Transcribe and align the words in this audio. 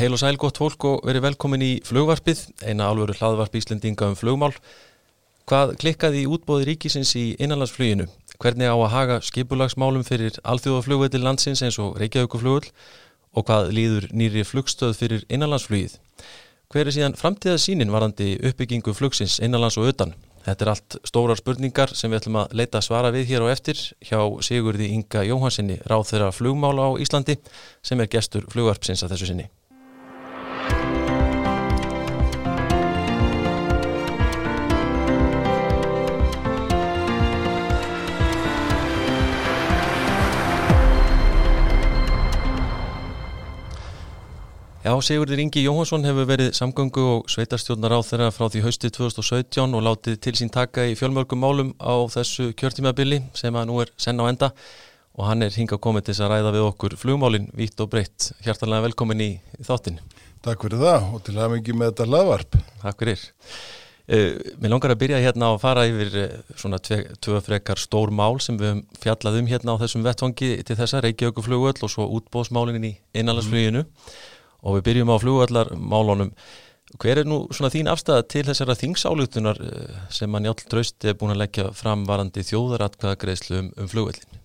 Heil 0.00 0.14
og 0.16 0.20
sæl 0.22 0.38
gott 0.40 0.56
fólk 0.56 0.84
og 0.88 1.02
verið 1.04 1.26
velkomin 1.26 1.60
í 1.60 1.74
flugvarpið, 1.84 2.38
eina 2.64 2.86
alvöru 2.88 3.12
hlaðvarp 3.18 3.58
Íslendinga 3.58 4.06
um 4.08 4.14
flugmál. 4.16 4.54
Hvað 5.44 5.74
klikkaði 5.82 6.22
í 6.22 6.30
útbóði 6.32 6.70
ríkisins 6.70 7.10
í 7.20 7.24
innanlandsfluginu? 7.36 8.06
Hvernig 8.40 8.72
á 8.72 8.80
að 8.80 8.92
haga 8.94 9.18
skipulagsmálum 9.28 10.06
fyrir 10.08 10.38
alþjóðaflugveitil 10.40 11.20
landsins 11.20 11.60
eins 11.66 11.76
og 11.84 12.00
Reykjavíkuflugull 12.00 12.70
og 13.36 13.44
hvað 13.44 13.74
líður 13.76 14.08
nýri 14.16 14.46
flugstöð 14.48 14.96
fyrir 15.02 15.28
innanlandsflugið? 15.28 16.00
Hver 16.72 16.88
er 16.88 16.96
síðan 16.96 17.20
framtíðasínin 17.20 17.92
varandi 17.92 18.38
uppbyggingu 18.40 18.96
flugsins 18.96 19.36
innanlands 19.44 19.76
og 19.76 19.92
utan? 19.92 20.16
Þetta 20.48 20.64
er 20.64 20.74
allt 20.78 21.00
stórar 21.12 21.36
spurningar 21.36 21.92
sem 21.92 22.08
við 22.08 22.22
ætlum 22.22 22.40
að 22.46 22.56
leita 22.56 22.80
svara 22.80 23.12
við 23.12 23.34
hér 23.34 23.44
á 23.44 23.52
eftir 23.52 23.76
hjá 24.00 24.24
Sigurði 24.40 24.94
Inga 24.96 25.28
Jóhansinni, 25.28 25.82
ráð 25.84 26.08
þeirra 26.14 26.32
flugmála 26.32 26.88
á 26.88 26.90
Íslandi 26.96 27.36
sem 27.84 28.00
er 28.00 28.08
gestur 28.08 28.48
flugvarpsins 28.48 29.04
að 29.04 29.18
þessu 29.18 29.34
sinni. 29.34 29.50
Já, 44.80 44.94
Sigurður 45.04 45.42
Ingi 45.42 45.60
Jóhansson 45.60 46.06
hefur 46.08 46.24
verið 46.24 46.54
samgöngu 46.56 47.02
og 47.04 47.26
sveitarstjórnar 47.28 47.92
á 47.92 48.00
þeirra 48.00 48.28
frá 48.32 48.46
því 48.48 48.62
hausti 48.64 48.88
2017 48.88 49.74
og 49.76 49.82
látið 49.84 50.14
til 50.24 50.32
sín 50.38 50.48
taka 50.48 50.86
í 50.88 50.94
fjölmörgum 50.96 51.42
málum 51.44 51.74
á 51.76 52.00
þessu 52.08 52.46
kjörtímabili 52.56 53.18
sem 53.36 53.52
að 53.60 53.66
nú 53.68 53.76
er 53.84 53.92
senn 54.00 54.16
á 54.16 54.24
enda 54.24 54.48
og 55.20 55.26
hann 55.28 55.44
er 55.44 55.52
hinga 55.52 55.76
komið 55.76 56.06
til 56.06 56.14
þess 56.14 56.24
að 56.24 56.32
ræða 56.32 56.54
við 56.56 56.64
okkur 56.70 56.96
flugmálin 56.96 57.50
vítt 57.60 57.84
og 57.84 57.90
breytt. 57.92 58.30
Hjartalega 58.40 58.86
velkomin 58.86 59.20
í 59.20 59.28
þáttin. 59.60 60.00
Takk 60.40 60.64
fyrir 60.64 60.80
það 60.80 61.12
og 61.12 61.22
til 61.28 61.36
mikið 61.58 61.76
með 61.76 61.92
þetta 61.92 62.08
hlaðvarp. 62.08 62.58
Takk 62.86 63.04
fyrir. 63.04 63.28
Uh, 64.08 64.32
mér 64.64 64.76
langar 64.78 64.96
að 64.96 65.02
byrja 65.04 65.22
hérna 65.26 65.52
að 65.52 65.60
fara 65.60 65.86
yfir 65.92 66.20
uh, 66.24 66.34
svona 66.56 66.80
tvö 66.80 67.44
frekar 67.44 67.84
stór 67.84 68.08
mál 68.08 68.40
sem 68.40 68.56
við 68.56 68.80
fjallað 69.04 69.42
um 69.44 69.52
hérna 69.52 69.76
á 69.76 69.80
þessum 69.84 70.08
vettvangi 70.08 70.54
til 70.64 70.80
þessa 70.80 71.04
Reykjavíkuflugöld 71.04 71.84
og 71.84 71.92
svo 71.92 72.08
útbóðsmálinin 72.16 72.94
í 72.94 72.96
einalagsfluginu. 73.12 73.84
Og 74.60 74.78
við 74.78 74.86
byrjum 74.90 75.12
á 75.12 75.16
flugvallarmálunum. 75.22 76.34
Hver 76.98 77.20
er 77.22 77.28
nú 77.28 77.44
svona 77.54 77.70
þín 77.70 77.88
afstæða 77.92 78.24
til 78.32 78.42
þessara 78.48 78.74
þingsálutunar 78.78 79.60
eh, 79.62 79.98
sem 80.10 80.34
að 80.34 80.46
Njálf 80.46 80.64
Draust 80.72 81.06
er 81.06 81.14
búin 81.18 81.34
að 81.36 81.44
leggja 81.44 81.68
fram 81.76 82.02
varandi 82.08 82.42
þjóðaratkvæðagreðslu 82.48 83.60
um, 83.60 83.68
um 83.78 83.90
flugvallin 83.92 84.40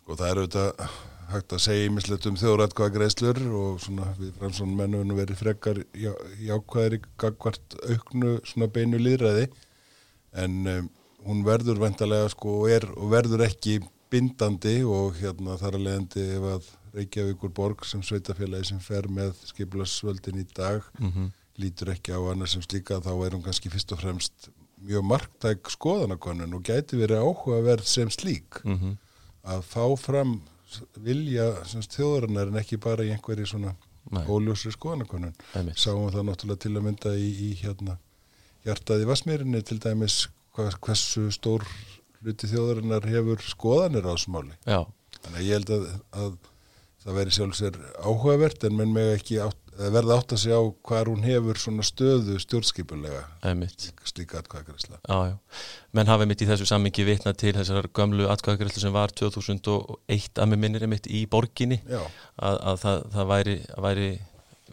Sko 0.00 0.16
það 0.18 0.32
eru 0.32 0.46
þetta 0.48 0.88
hægt 1.30 1.54
að 1.54 1.62
segja 1.62 1.86
ímislegt 1.86 2.26
um 2.26 2.38
þjóðaratkvæðagreðslur 2.40 3.40
og 3.60 3.78
svona 3.84 4.08
við 4.18 4.32
framsvonum 4.40 4.82
mennum 4.82 5.14
verið 5.20 5.38
frekar 5.38 5.78
jákvæðir 5.94 6.98
í 6.98 7.00
gagvart 7.22 7.78
auknu 7.86 8.34
svona 8.50 8.70
beinu 8.74 8.98
líðræði 8.98 9.46
en 10.42 10.58
um, 10.74 10.90
hún 11.28 11.46
verður 11.46 11.78
vendalega 11.84 12.32
sko 12.32 12.56
og, 12.64 12.70
er, 12.74 12.88
og 12.96 13.14
verður 13.14 13.46
ekki 13.46 13.78
bindandi 14.10 14.80
og 14.82 15.14
hérna 15.20 15.54
þar 15.60 15.78
að 15.78 15.86
leiðandi 15.86 16.26
ef 16.40 16.48
að 16.56 16.70
Reykjavíkur 16.94 17.52
borg 17.54 17.84
sem 17.86 18.02
sveitafélagi 18.02 18.70
sem 18.72 18.80
fer 18.82 19.08
með 19.08 19.34
skiplasvöldin 19.52 20.42
í 20.42 20.46
dag 20.56 20.82
mm 20.98 21.10
-hmm. 21.10 21.28
lítur 21.62 21.92
ekki 21.94 22.12
á 22.12 22.20
annars 22.30 22.52
sem 22.56 22.62
slíka 22.62 23.00
þá 23.00 23.12
er 23.26 23.36
hún 23.36 23.44
kannski 23.44 23.70
fyrst 23.70 23.92
og 23.92 24.00
fremst 24.00 24.50
mjög 24.80 25.04
marktæk 25.04 25.70
skoðanakonun 25.70 26.54
og 26.54 26.62
gæti 26.64 26.96
verið 26.96 27.20
áhugaverð 27.20 27.84
sem 27.84 28.10
slík. 28.10 28.64
Mm 28.64 28.78
-hmm. 28.78 28.96
að 29.44 29.60
fá 29.62 29.96
fram 29.96 30.40
vilja 30.96 31.46
þjóðarinnar 31.64 32.48
en 32.48 32.60
ekki 32.60 32.76
bara 32.76 33.04
í 33.04 33.10
einhverji 33.14 33.46
svona 33.46 33.74
óljósri 34.10 34.72
skoðanakonun 34.74 35.34
sáum 35.76 36.10
það 36.10 36.26
náttúrulega 36.28 36.62
til 36.64 36.76
að 36.76 36.84
mynda 36.86 37.14
í, 37.14 37.28
í 37.30 37.50
hérna 37.60 37.98
hjartaði 38.66 39.08
Vasmírinni 39.08 39.62
til 39.62 39.78
dæmis 39.82 40.28
hversu 40.56 41.28
stór 41.34 41.66
hluti 42.20 42.50
þjóðarinnar 42.50 43.06
hefur 43.08 43.42
skoðanir 43.44 44.08
á 44.08 44.14
smáli 44.20 44.56
þannig 44.64 45.36
að 45.36 45.46
ég 45.46 45.54
held 45.58 45.74
að, 45.76 45.86
að 46.22 46.32
það 47.10 47.18
veri 47.18 47.34
sjálfsvegar 47.34 47.98
áhugavert 48.06 48.64
en 48.68 48.78
menn 48.78 48.94
með 48.94 49.10
ekki 49.16 49.40
átt, 49.42 49.58
verða 49.80 50.18
átt 50.20 50.34
að 50.36 50.42
sjá 50.44 50.56
hvað 50.86 51.10
hún 51.10 51.26
hefur 51.26 51.60
svona 51.60 51.84
stöðu 51.86 52.38
stjórnskipulega 52.42 53.22
slíka 54.06 54.40
atkvæðagræsla 54.40 55.00
menn 55.96 56.10
hafa 56.10 56.28
mitt 56.30 56.44
í 56.44 56.48
þessu 56.48 56.68
sammingi 56.70 57.06
vitna 57.08 57.34
til 57.34 57.54
þessar 57.56 57.90
gömlu 57.96 58.28
atkvæðagræslu 58.30 58.84
sem 58.84 58.94
var 58.94 59.14
2001 59.18 60.40
að 60.40 60.52
með 60.52 60.62
minnir 60.64 60.86
mitt 60.90 61.08
í 61.10 61.24
borginni. 61.30 61.80
Að, 61.90 62.56
að 62.72 62.82
það, 62.84 63.06
það 63.16 63.30
væri, 63.32 63.56
væri 63.86 64.10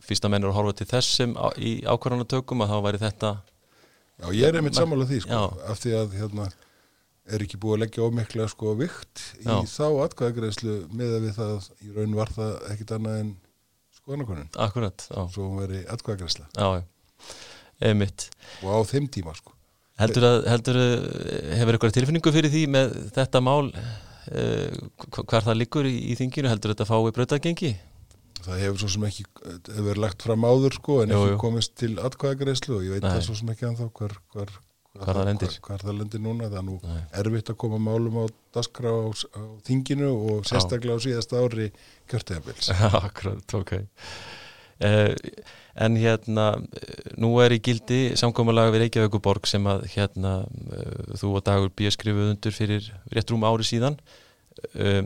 fyrsta 0.08 0.32
mennur 0.32 0.54
að 0.54 0.60
horfa 0.60 0.78
til 0.80 0.90
þessum 0.92 1.36
í 1.58 1.74
ákvarðanatökum 1.88 2.64
að 2.64 2.74
þá 2.74 2.78
væri 2.86 3.02
þetta 3.08 3.34
Já, 4.18 4.32
ég 4.34 4.48
er 4.48 4.58
einmitt 4.58 4.78
sammála 4.78 5.06
því 5.06 5.20
sko, 5.28 5.42
af 5.70 5.78
því 5.84 5.92
að 5.94 6.16
hérna 6.18 6.48
er 7.28 7.44
ekki 7.44 7.60
búið 7.62 7.76
að 7.78 7.84
leggja 7.84 8.08
ómikla 8.08 8.48
sko 8.52 8.74
vikt 8.80 9.24
í 9.42 9.48
já. 9.48 9.58
þá 9.68 9.88
atkvæðagreðslu 10.06 10.78
með 10.96 11.18
að 11.18 11.26
við 11.26 11.36
það 11.38 11.68
í 11.84 11.92
raun 11.98 12.16
var 12.18 12.32
það 12.36 12.56
ekkit 12.74 12.94
annað 12.98 13.20
en 13.24 13.34
skoðanakonin 13.98 14.50
Akkurat, 14.64 15.08
já 15.12 15.22
Svo 15.34 15.50
hún 15.50 15.62
veri 15.66 15.84
atkvæðagreðsla 15.92 16.48
Já, 16.56 16.68
já, 16.80 17.36
emitt 17.92 18.30
Og 18.64 18.72
á 18.72 18.80
þeim 18.88 19.10
tíma 19.12 19.36
sko 19.38 19.56
Heldur 19.98 20.28
að, 20.28 20.40
heldur 20.52 20.78
að, 20.78 21.06
hefur 21.58 21.76
eitthvað 21.76 21.94
tilfinningu 21.96 22.34
fyrir 22.36 22.54
því 22.54 22.64
með 22.70 22.92
þetta 23.16 23.40
mál 23.42 23.72
eh, 23.74 24.76
hvar 25.18 25.48
það 25.48 25.58
liggur 25.58 25.88
í, 25.90 25.96
í 26.14 26.18
þinginu, 26.20 26.52
heldur 26.52 26.76
þetta 26.76 26.86
fái 26.86 27.14
brötagengi? 27.16 27.72
Það 28.46 28.62
hefur 28.62 28.84
svo 28.84 28.92
sem 28.94 29.08
ekki, 29.08 29.26
hefur 29.42 29.88
verið 29.90 30.04
lagt 30.04 30.28
fram 30.28 30.46
áður 30.46 30.78
sko 30.78 31.00
en 31.02 31.16
jú, 31.16 31.24
ekki 31.24 31.34
jú. 31.34 31.40
komist 31.42 31.74
til 31.82 31.96
atkvæðagreðslu 31.98 32.78
og 32.78 32.86
ég 32.86 32.94
veit 32.94 33.08
Nei. 33.08 33.10
það 33.10 33.26
svo 33.26 33.40
sem 33.42 33.50
ekki 33.56 33.68
anþá 33.72 33.90
hvar, 33.98 34.14
hvar 34.36 34.54
hvað 35.02 35.20
það 35.20 35.30
lendir. 35.30 35.58
Hvað 35.68 35.86
það 35.86 36.00
lendir 36.02 36.24
núna, 36.24 36.50
það 36.50 36.60
er 36.62 36.66
nú 36.68 36.80
Nei. 36.84 36.98
erfitt 37.22 37.52
að 37.54 37.60
koma 37.64 37.80
málum 37.82 38.20
á 38.22 38.26
daskra 38.58 38.92
á, 38.94 39.06
á 39.12 39.42
þinginu 39.68 40.10
og 40.16 40.50
sérstaklega 40.50 40.98
á 40.98 41.06
síðast 41.06 41.38
ári 41.38 41.70
kjörtegabils 42.10 42.72
Akkurat, 43.04 43.58
ok. 43.62 43.78
Eh, 44.80 45.16
En 45.78 45.94
hérna 45.94 46.56
nú 47.22 47.36
er 47.44 47.54
í 47.54 47.60
gildi 47.62 48.16
samkómalega 48.18 48.72
við 48.74 48.82
Reykjavíkuborg 48.88 49.46
sem 49.46 49.62
að 49.70 49.84
hérna 49.94 50.32
eh, 50.74 51.14
þú 51.22 51.36
og 51.38 51.44
Dagur 51.46 51.70
býja 51.70 51.92
skrifuð 51.94 52.32
undur 52.32 52.56
fyrir 52.56 52.88
rétt 53.14 53.30
rúm 53.30 53.46
ári 53.46 53.68
síðan. 53.68 54.00
Eh, 54.74 55.04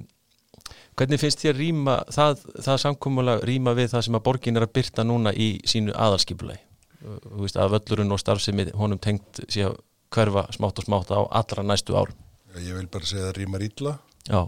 Hvernig 0.96 1.22
finnst 1.22 1.40
þér 1.44 1.56
rýma 1.56 1.94
það, 2.12 2.42
það 2.64 2.80
samkómalega 2.86 3.46
rýma 3.48 3.74
við 3.76 3.94
það 3.94 4.04
sem 4.08 4.18
að 4.20 4.24
borgin 4.28 4.60
er 4.60 4.66
að 4.66 4.74
byrta 4.76 5.06
núna 5.08 5.32
í 5.34 5.54
sínu 5.68 5.96
aðalskipulegi 5.96 6.60
veist 7.02 7.58
að 7.58 7.76
völlurinn 7.76 8.14
og 8.14 8.22
starfsemi 8.22 8.68
honum 8.78 9.00
tengt 9.02 9.42
síðan 9.50 9.78
hverfa 10.12 10.46
smátt 10.56 10.82
og 10.82 10.88
smátt 10.88 11.14
á 11.14 11.20
allra 11.24 11.64
næstu 11.64 11.96
ár 11.96 12.12
Já, 12.52 12.60
ég 12.60 12.76
vil 12.76 12.90
bara 12.92 13.08
segja 13.08 13.30
að 13.30 13.38
rýmar 13.40 13.64
illa 13.64 13.94
Já. 14.28 14.42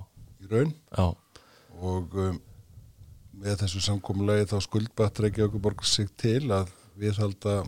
í 0.44 0.50
raun. 0.52 0.74
Já. 0.91 1.06
og 1.80 2.18
um, 2.19 2.41
með 3.44 3.62
þessu 3.64 3.84
samkómulegi 3.84 4.50
þá 4.52 4.58
skuldbatt 4.66 5.22
Reykjavík 5.24 5.62
borgar 5.64 5.88
sig 5.88 6.12
til 6.19 6.52
að 6.52 6.74
viðhalda 7.00 7.64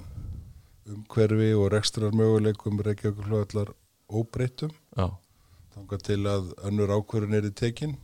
umhverfi 0.91 1.53
og 1.55 1.71
rekstrar 1.73 2.15
möguleikum 2.15 2.83
Reykjavík 2.83 3.23
flóðallar 3.25 3.71
óbreytum 4.11 4.75
þángar 4.95 6.03
til 6.03 6.21
að 6.29 6.51
önnur 6.67 6.93
ákverðin 6.99 7.39
er 7.39 7.49
í 7.49 7.55
tekin 7.55 7.97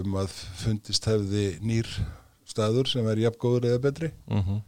um 0.00 0.16
að 0.16 0.32
fundist 0.58 1.06
hefði 1.06 1.58
nýr 1.60 1.88
staður 2.48 2.88
sem 2.88 3.06
er 3.08 3.20
jafngóður 3.20 3.68
eða 3.68 3.80
betri. 3.84 4.08
Uh 4.26 4.40
-huh 4.40 4.60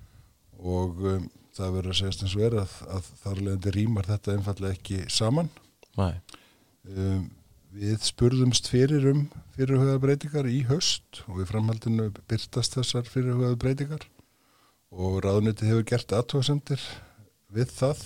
og 0.65 1.01
um, 1.05 1.29
það 1.55 1.77
verður 1.77 1.93
að 1.93 2.01
segjast 2.01 2.25
eins 2.25 2.35
og 2.39 2.45
er 2.49 2.59
að, 2.63 2.75
að 2.97 3.09
þar 3.23 3.41
leðandi 3.41 3.73
rýmar 3.77 4.09
þetta 4.09 4.35
einfallega 4.35 4.79
ekki 4.79 5.01
saman. 5.13 5.51
Um, 6.89 7.29
við 7.75 8.03
spurðumst 8.07 8.69
fyrir 8.71 9.07
um 9.11 9.25
fyrirhugaða 9.57 10.03
breytingar 10.03 10.49
í 10.51 10.61
höst 10.69 11.23
og 11.29 11.41
við 11.41 11.51
framhaldinu 11.51 12.11
byrtast 12.31 12.77
þessar 12.79 13.09
fyrirhugaða 13.11 13.61
breytingar. 13.61 14.05
Og 14.95 15.19
ráðniti 15.25 15.67
hefur 15.67 15.87
gert 15.91 16.15
aðtóðsendir 16.15 16.83
við 17.55 17.73
það 17.75 18.05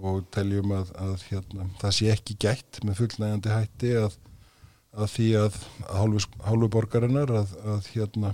og 0.00 0.24
teljum 0.34 0.72
að, 0.74 0.90
að 1.02 1.24
hérna, 1.28 1.66
það 1.80 1.96
sé 1.96 2.10
ekki 2.12 2.36
gætt 2.40 2.80
með 2.86 3.02
fullnægandi 3.02 3.52
hætti 3.52 3.90
að, 4.00 4.14
að 4.96 5.12
því 5.14 5.28
að 5.40 5.58
hálfu 6.46 6.70
borgarinnar 6.72 7.32
að 7.34 7.90
hérna 7.92 8.32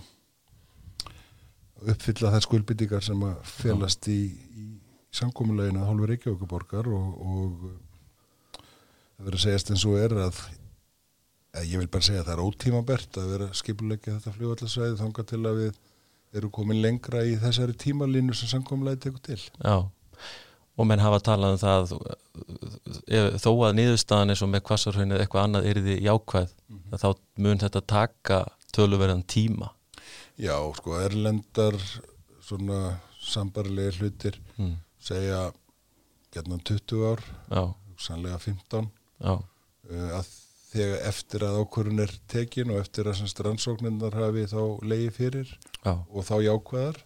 uppfylla 1.84 2.32
þær 2.34 2.46
skuldbyttingar 2.46 3.04
sem 3.04 3.24
að 3.26 3.50
felast 3.50 4.08
í, 4.08 4.20
í 4.56 4.66
samkómuleginu 5.16 5.82
að 5.82 5.90
hálfur 5.90 6.12
Reykjavíkuborgar 6.12 6.88
og, 6.92 7.10
og 7.20 8.62
það 9.16 9.26
verður 9.26 9.38
að 9.38 9.44
segjast 9.44 9.72
eins 9.72 9.84
og 9.88 9.98
er 10.00 10.16
að, 10.26 10.40
að 11.56 11.68
ég 11.72 11.82
vil 11.82 11.90
bara 11.92 12.08
segja 12.08 12.22
að 12.22 12.30
það 12.30 12.36
er 12.36 12.46
ótímabert 12.46 13.20
að 13.20 13.28
vera 13.34 13.50
skipulegja 13.60 14.16
þetta 14.16 14.34
fljóðallarsvæði 14.38 14.98
þanga 15.02 15.26
til 15.32 15.42
að 15.42 15.60
við 15.62 15.84
erum 16.36 16.52
komin 16.52 16.82
lengra 16.82 17.22
í 17.24 17.36
þessari 17.40 17.76
tímalínu 17.80 18.34
sem 18.36 18.50
samkómulegi 18.50 19.06
tekur 19.06 19.22
til. 19.24 19.38
Já, 19.62 19.76
og 20.76 20.88
menn 20.88 21.00
hafa 21.00 21.22
talað 21.24 21.54
um 21.54 21.62
það 21.62 21.94
ef, 23.06 23.38
þó 23.40 23.50
að 23.68 23.78
niðurstaðan 23.78 24.34
eins 24.34 24.42
og 24.44 24.52
með 24.52 24.66
kvassarhauðin 24.68 25.16
eða 25.16 25.24
eitthvað 25.24 25.46
annað 25.46 25.70
er 25.70 25.80
því 25.86 25.96
jákvæð 26.04 26.50
mm 26.52 26.78
-hmm. 26.78 27.00
þá 27.02 27.08
mun 27.46 27.62
þetta 27.64 27.82
taka 27.94 28.40
töluverðan 28.76 29.24
tíma 29.24 29.70
Já, 30.36 30.56
sko, 30.76 30.98
erlendar 31.00 31.76
svona 32.44 32.98
sambarlega 33.24 33.94
hlutir 33.96 34.36
mm. 34.58 34.74
segja 35.02 35.46
getna 36.34 36.58
20 36.60 37.06
ár, 37.08 37.22
sannlega 37.96 38.38
15 38.42 38.90
já, 39.24 39.32
uh, 39.32 40.10
að 40.18 40.28
þegar 40.66 41.04
eftir 41.08 41.46
að 41.46 41.58
ákvörun 41.62 42.04
er 42.04 42.12
tekin 42.28 42.72
og 42.74 42.82
eftir 42.82 43.08
að 43.08 43.22
rannsóknirnar 43.46 44.16
hafi 44.18 44.44
þá 44.50 44.60
leiði 44.84 45.12
fyrir 45.16 45.52
já, 45.80 45.94
og 45.94 46.26
þá 46.28 46.36
jákvæðar 46.44 47.00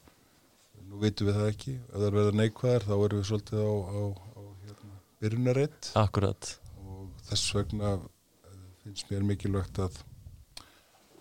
nú 0.91 0.99
veitum 0.99 1.31
við 1.31 1.39
það 1.39 1.51
ekki, 1.53 1.77
ef 1.87 1.97
það 1.97 2.17
verða 2.19 2.37
neikvæðar 2.41 2.87
þá 2.89 2.95
erum 2.97 3.21
við 3.21 3.29
svolítið 3.29 3.61
á, 3.63 3.71
á, 3.71 4.01
á 4.11 4.43
hérna, 4.65 4.97
byrjunareitt 5.23 5.91
akkurat. 6.01 6.49
Og 6.83 7.05
þess 7.29 7.55
vegna 7.55 7.93
eh, 7.95 8.57
finnst 8.83 9.13
mér 9.13 9.27
mikilvægt 9.29 9.79
að 9.85 10.01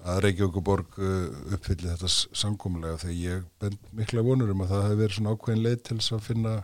að 0.08 0.22
Reykjavíkuborg 0.26 1.00
uh, 1.02 1.54
uppfylli 1.58 1.90
þetta 1.92 2.12
samkomulega 2.44 3.02
þegar 3.04 3.20
ég 3.20 3.46
bend 3.60 3.92
mikla 4.00 4.24
vonur 4.26 4.54
um 4.54 4.64
að 4.64 4.74
það 4.74 4.86
hefur 4.86 5.02
verið 5.04 5.18
svona 5.18 5.36
ákveðin 5.36 5.66
leið 5.66 5.84
til 5.84 6.00
þess 6.00 6.16
að 6.16 6.26
finna 6.30 6.56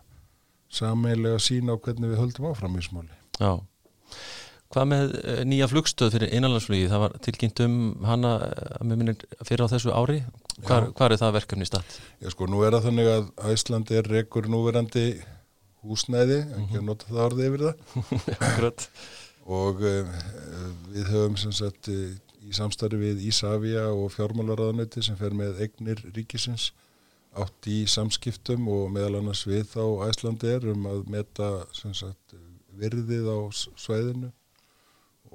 sameilega 0.75 1.43
sína 1.43 1.75
á 1.75 1.81
hvernig 1.83 2.13
við 2.13 2.21
höldum 2.23 2.49
áfram 2.51 2.79
í 2.79 2.85
smáli. 2.85 3.21
Já 3.39 3.51
Hvað 4.75 4.87
með 4.91 5.13
eh, 5.21 5.41
nýja 5.47 5.67
flugstöð 5.71 6.15
fyrir 6.17 6.33
innanlandsflugi? 6.35 6.87
Það 6.91 7.01
var 7.05 7.13
tilkynnt 7.23 7.61
um 7.63 7.75
hana 8.03 8.31
eh, 8.49 9.13
fyrir 9.47 9.63
á 9.63 9.71
þessu 9.71 9.93
ári. 9.95 10.17
Hvar, 10.65 10.89
hvar 10.97 11.13
er 11.13 11.21
það 11.21 11.37
verkefni 11.37 11.67
statt? 11.69 11.99
Já 12.23 12.31
sko, 12.33 12.47
nú 12.51 12.59
er 12.65 12.75
það 12.75 12.89
þannig 12.89 13.11
að 13.13 13.29
Æslandi 13.53 13.99
er 13.99 14.09
rekur 14.11 14.49
núverandi 14.51 15.05
húsnæði, 15.85 16.41
ekki 16.57 16.81
að 16.81 16.87
nota 16.89 17.07
það 17.11 17.23
orðið 17.27 17.47
yfir 17.47 17.63
það 17.67 18.05
Akkurat. 18.49 18.85
og 19.45 19.83
uh, 19.85 20.13
við 20.95 21.11
höfum 21.13 21.35
sem 21.37 21.53
sagt 21.53 21.91
í 22.45 22.53
samstarfi 22.55 22.99
við 23.01 23.23
Ísafja 23.29 23.87
og 23.93 24.11
fjármálaráðanöti 24.13 25.03
sem 25.05 25.17
fer 25.19 25.35
með 25.37 25.61
eignir 25.65 26.01
ríkisins. 26.15 26.71
Átt 27.35 27.67
í 27.67 27.81
samskiptum 27.91 28.69
og 28.71 28.87
meðal 28.95 29.19
annars 29.19 29.43
við 29.49 29.65
þá 29.73 29.83
Æslandi 30.07 30.51
er 30.53 30.67
um 30.71 30.85
að 30.87 31.01
meta 31.11 31.49
sagt 31.75 32.35
virðið 32.79 33.27
á 33.27 33.39
svæðinu. 33.51 34.31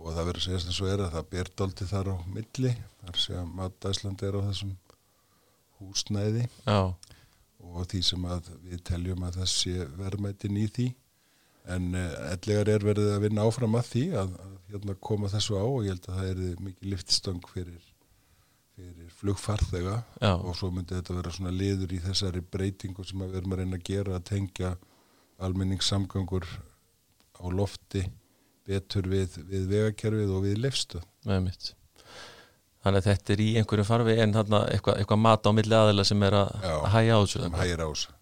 Og 0.01 0.15
það 0.15 0.31
verður 0.31 0.41
að 0.41 0.47
segja 0.47 0.63
þess 0.65 0.81
að 0.81 0.93
er 0.95 1.05
að 1.05 1.15
það 1.17 1.31
ber 1.35 1.53
dálti 1.61 1.89
þar 1.91 2.13
á 2.15 2.17
milli 2.37 2.73
þar 3.03 3.21
sé 3.21 3.37
að 3.37 3.53
mat 3.59 3.91
Æslandi 3.91 4.29
er 4.29 4.39
á 4.39 4.43
þessum 4.49 4.73
húsnæði. 5.81 6.47
Já, 6.65 6.81
og 7.61 7.87
því 7.91 8.01
sem 8.07 8.25
að 8.29 8.49
við 8.65 8.83
teljum 8.89 9.25
að 9.27 9.41
það 9.41 9.51
sé 9.53 9.87
verðmætin 9.99 10.61
í 10.61 10.67
því 10.73 10.87
en 11.69 11.95
uh, 11.95 12.33
ellegar 12.33 12.69
er 12.73 12.85
verið 12.85 13.13
að 13.15 13.25
vinna 13.27 13.47
áfram 13.47 13.77
að 13.79 13.89
því 13.93 14.05
að, 14.23 14.35
að 14.45 14.55
hérna, 14.75 14.97
koma 15.09 15.31
þessu 15.33 15.59
á 15.59 15.65
og 15.65 15.81
ég 15.85 15.95
held 15.95 16.09
að 16.09 16.21
það 16.21 16.31
er 16.31 16.63
mikið 16.67 16.91
liftstöng 16.95 17.51
fyrir, 17.53 17.83
fyrir 18.77 19.11
flugfarþega 19.21 19.97
já, 20.21 20.33
og 20.35 20.55
svo 20.59 20.71
myndi 20.75 20.97
þetta 20.97 21.19
vera 21.19 21.35
svona 21.35 21.55
liður 21.55 21.97
í 21.97 22.01
þessari 22.05 22.43
breytingu 22.43 23.05
sem 23.05 23.27
við 23.27 23.41
erum 23.43 23.57
að 23.57 23.63
reyna 23.65 23.81
að 23.81 23.87
gera 23.91 24.17
að 24.17 24.29
tengja 24.31 24.73
almenningssamgangur 25.41 26.47
á 27.41 27.47
lofti 27.49 28.05
betur 28.69 29.09
við, 29.11 29.37
við 29.49 29.69
vegakerfið 29.71 30.33
og 30.37 30.47
við 30.47 30.59
lefstöð. 30.65 31.05
með 31.27 31.45
mitt. 31.49 31.75
Þannig 32.81 33.03
að 33.03 33.09
þetta 33.11 33.33
er 33.35 33.43
í 33.45 33.49
einhverju 33.61 33.85
farfi 33.85 34.15
en 34.23 34.33
þarna 34.37 34.61
eitthvað, 34.73 35.01
eitthvað 35.03 35.21
mat 35.21 35.49
á 35.49 35.51
milli 35.53 35.77
aðila 35.77 36.05
sem 36.09 36.23
er 36.25 36.37
að 36.39 36.53
Já. 36.65 36.75
hæja 36.95 37.17
á 37.17 37.21
þessu. 37.21 37.43
sem 37.43 37.59
hægir 37.61 37.83
á 37.85 37.89
þessu. 37.91 38.15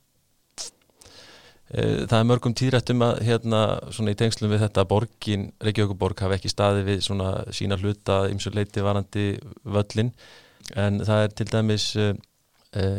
Eh, 1.69 2.07
Það 2.09 2.19
er 2.19 2.29
mörgum 2.29 2.55
tíðrættum 2.57 3.03
að 3.05 3.19
hérna 3.29 3.63
svona 3.93 4.15
í 4.15 4.17
tengslum 4.17 4.53
við 4.53 4.63
þetta 4.65 4.87
borgin, 4.89 5.51
Reykjavíkuborg 5.61 6.23
hafi 6.25 6.39
ekki 6.39 6.53
staði 6.53 6.85
við 6.87 7.03
svona 7.05 7.33
sína 7.53 7.77
hluta 7.77 8.23
ymsur 8.33 8.57
leiti 8.57 8.85
varandi 8.85 9.27
völlin 9.69 10.15
en 10.77 11.03
það 11.05 11.25
er 11.25 11.35
til 11.37 11.47
dæmis 11.51 11.85
uh, 12.01 12.15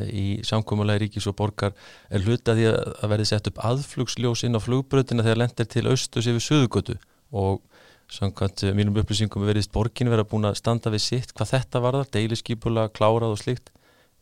í 0.10 0.42
samkómulegi 0.45 1.04
ríkis 1.06 1.27
og 1.30 1.38
borgar 1.39 1.74
er 2.10 2.21
hluta 2.25 2.54
því 2.57 2.68
að, 2.69 2.77
verði 3.10 3.25
sett 3.30 3.50
upp 3.50 3.63
aðflugsljós 3.71 4.45
inn 4.45 4.57
á 4.57 4.62
flugbröðina 4.62 5.25
þegar 5.25 5.42
lendir 5.44 5.69
til 5.69 5.86
austus 5.89 6.30
yfir 6.30 6.45
suðugötu 6.45 6.98
og 7.33 7.63
samkvæmt 8.10 8.68
mínum 8.77 9.01
upplýsingum 9.01 9.45
verðist 9.50 9.74
borgin 9.74 10.10
vera 10.10 10.25
búin 10.25 10.50
að 10.50 10.57
standa 10.62 10.94
við 10.94 11.06
sitt 11.06 11.33
hvað 11.33 11.56
þetta 11.56 11.81
varðar, 11.81 12.10
deiliskipula, 12.13 12.88
klárað 12.94 13.33
og 13.33 13.42
slíkt. 13.42 13.74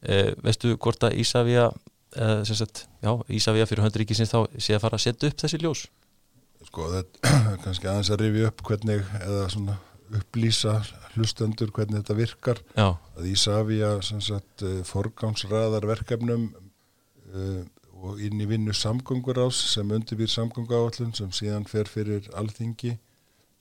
Uh, 0.07 0.31
veistu 0.43 0.75
hvort 0.79 1.03
að 1.03 1.19
Ísafja 1.19 1.69
já, 3.03 3.11
Ísafja 3.27 3.67
fyrir 3.69 3.83
hönd 3.85 3.97
ríkisins 3.99 4.31
þá 4.31 4.39
sé 4.55 4.77
að 4.77 4.83
fara 4.85 4.99
að 4.99 5.03
setja 5.05 5.31
upp 5.31 5.41
þessi 5.43 5.59
ljós. 5.63 5.83
Sko 6.67 6.87
þetta 6.93 7.31
er 7.31 7.59
kannski 7.65 7.89
aðeins 7.91 8.11
að 8.13 8.23
rifja 8.23 8.51
upp 8.51 8.63
hvernig 8.69 9.11
eða 9.21 9.47
svona 9.53 9.77
upplýsa 10.17 10.77
hlustendur 11.15 11.73
hvernig 11.75 12.01
þetta 12.01 12.17
virkar. 12.17 12.61
Já, 12.77 12.87
að 13.17 13.31
sagt 14.23 14.63
eh, 14.63 14.79
forgámsraðar 14.87 15.87
verkefnum 15.89 16.47
uh, 17.33 17.63
og 17.97 18.21
inn 18.23 18.39
í 18.39 18.47
vinnu 18.47 18.75
samgöngur 18.77 19.41
sem 19.73 19.91
undirbýr 19.91 20.29
samgönguáallun 20.31 21.15
sem 21.17 21.31
síðan 21.33 21.67
fer 21.69 21.89
fyrir 21.89 22.29
alþingi 22.37 22.95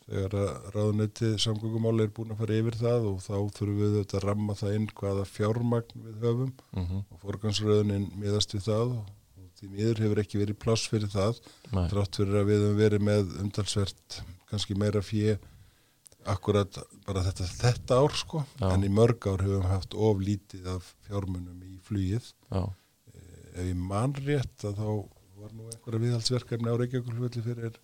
þegar 0.06 0.36
að 0.38 0.70
ráðnötið 0.76 1.34
samgöngumál 1.42 1.96
er 2.04 2.10
búin 2.14 2.30
að 2.34 2.40
fara 2.42 2.58
yfir 2.60 2.76
það 2.78 3.08
og 3.10 3.16
þá 3.24 3.34
þurfum 3.56 3.80
við 3.80 3.88
auðvitað 3.96 4.18
að 4.20 4.26
ramma 4.28 4.54
það 4.60 4.76
inn 4.78 4.86
hvaða 5.00 5.24
fjármagn 5.32 6.04
við 6.06 6.20
höfum 6.26 6.52
mm 6.76 7.00
og 7.10 7.20
forgámsröðunin 7.24 8.06
miðast 8.20 8.54
við 8.54 8.66
það 8.68 8.94
og, 9.00 9.10
því 9.56 9.68
miður 9.72 10.00
hefur 10.04 10.22
ekki 10.22 10.38
verið 10.42 10.58
pláss 10.62 10.86
fyrir 10.92 11.10
það 11.10 11.38
Nei. 11.72 11.86
þrátt 11.90 12.18
fyrir 12.20 12.38
að 12.42 12.48
við 12.52 12.62
höfum 12.66 12.80
verið 12.84 13.04
með 13.08 13.36
umtalsvert 13.42 14.18
kannski 14.50 14.76
meira 14.78 15.02
fjö 15.02 15.36
akkurat 16.26 16.78
bara 17.06 17.22
þetta, 17.26 17.46
þetta 17.62 17.98
ár 18.02 18.14
sko 18.18 18.42
Já. 18.60 18.68
en 18.74 18.86
í 18.86 18.90
mörg 18.92 19.26
ár 19.30 19.42
höfum 19.46 19.66
haft 19.70 19.94
of 19.94 20.22
lítið 20.22 20.66
af 20.76 20.88
fjármunum 21.06 21.60
í 21.66 21.76
flugið 21.86 22.30
já, 22.50 22.62
ef 23.56 23.62
ég 23.64 23.76
man 23.78 24.14
rétt 24.26 24.66
að 24.66 24.80
þá 24.80 24.88
var 25.36 25.52
nú 25.54 25.68
einhverja 25.70 26.02
viðhaldsverkefni 26.02 26.72
á 26.72 26.78
Reykjavíkulfulli 26.80 27.44
fyrir 27.44 27.78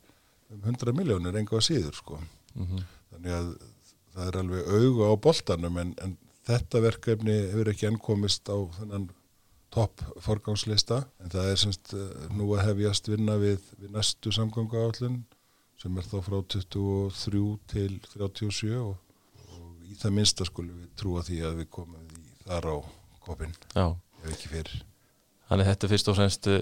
um 0.53 0.67
100 0.69 0.95
miljónir 0.97 1.37
enga 1.39 1.59
á 1.59 1.63
síður 1.65 1.97
sko. 1.97 2.21
Mm 2.55 2.83
þannig 3.13 3.35
að 3.37 3.51
það 4.13 4.29
er 4.29 4.39
alveg 4.43 4.71
auga 4.77 5.09
á 5.09 5.15
boltanum 5.27 5.81
en, 5.81 5.93
en 6.05 6.15
þetta 6.47 6.83
verkefni 6.85 7.37
hefur 7.53 7.73
ekki 7.73 7.89
ennkomist 7.89 8.49
á 8.51 8.57
þennan 8.79 9.11
topp 9.73 10.03
forgangslista 10.21 11.03
en 11.23 11.33
það 11.33 11.53
er 11.53 11.61
semst 11.63 11.95
eh, 11.97 12.27
nú 12.37 12.51
að 12.57 12.67
hefjast 12.69 13.09
vinna 13.09 13.39
við, 13.41 13.63
við 13.81 13.95
næstu 13.95 14.33
samgangu 14.35 14.77
áallun 14.77 15.23
sem 15.81 15.97
er 15.99 16.07
þá 16.07 16.19
frá 16.27 16.39
23 16.55 17.45
til 17.73 17.97
37 18.13 18.77
og, 18.83 18.97
og 19.49 19.89
í 19.89 19.97
það 19.99 20.17
minnsta 20.19 20.47
skulum 20.49 20.77
við 20.83 20.93
trúa 21.01 21.25
því 21.27 21.43
að 21.49 21.63
við 21.63 21.71
komum 21.79 22.09
því 22.13 22.25
þar 22.45 22.69
á 22.69 22.77
kopin 23.23 23.55
já. 23.73 23.87
ef 24.23 24.35
ekki 24.35 24.53
fyrir. 24.53 24.83
Þannig 25.49 25.69
þetta 25.69 25.89
fyrst 25.91 26.09
og 26.09 26.17
fremst 26.17 26.47
uh, 26.49 26.61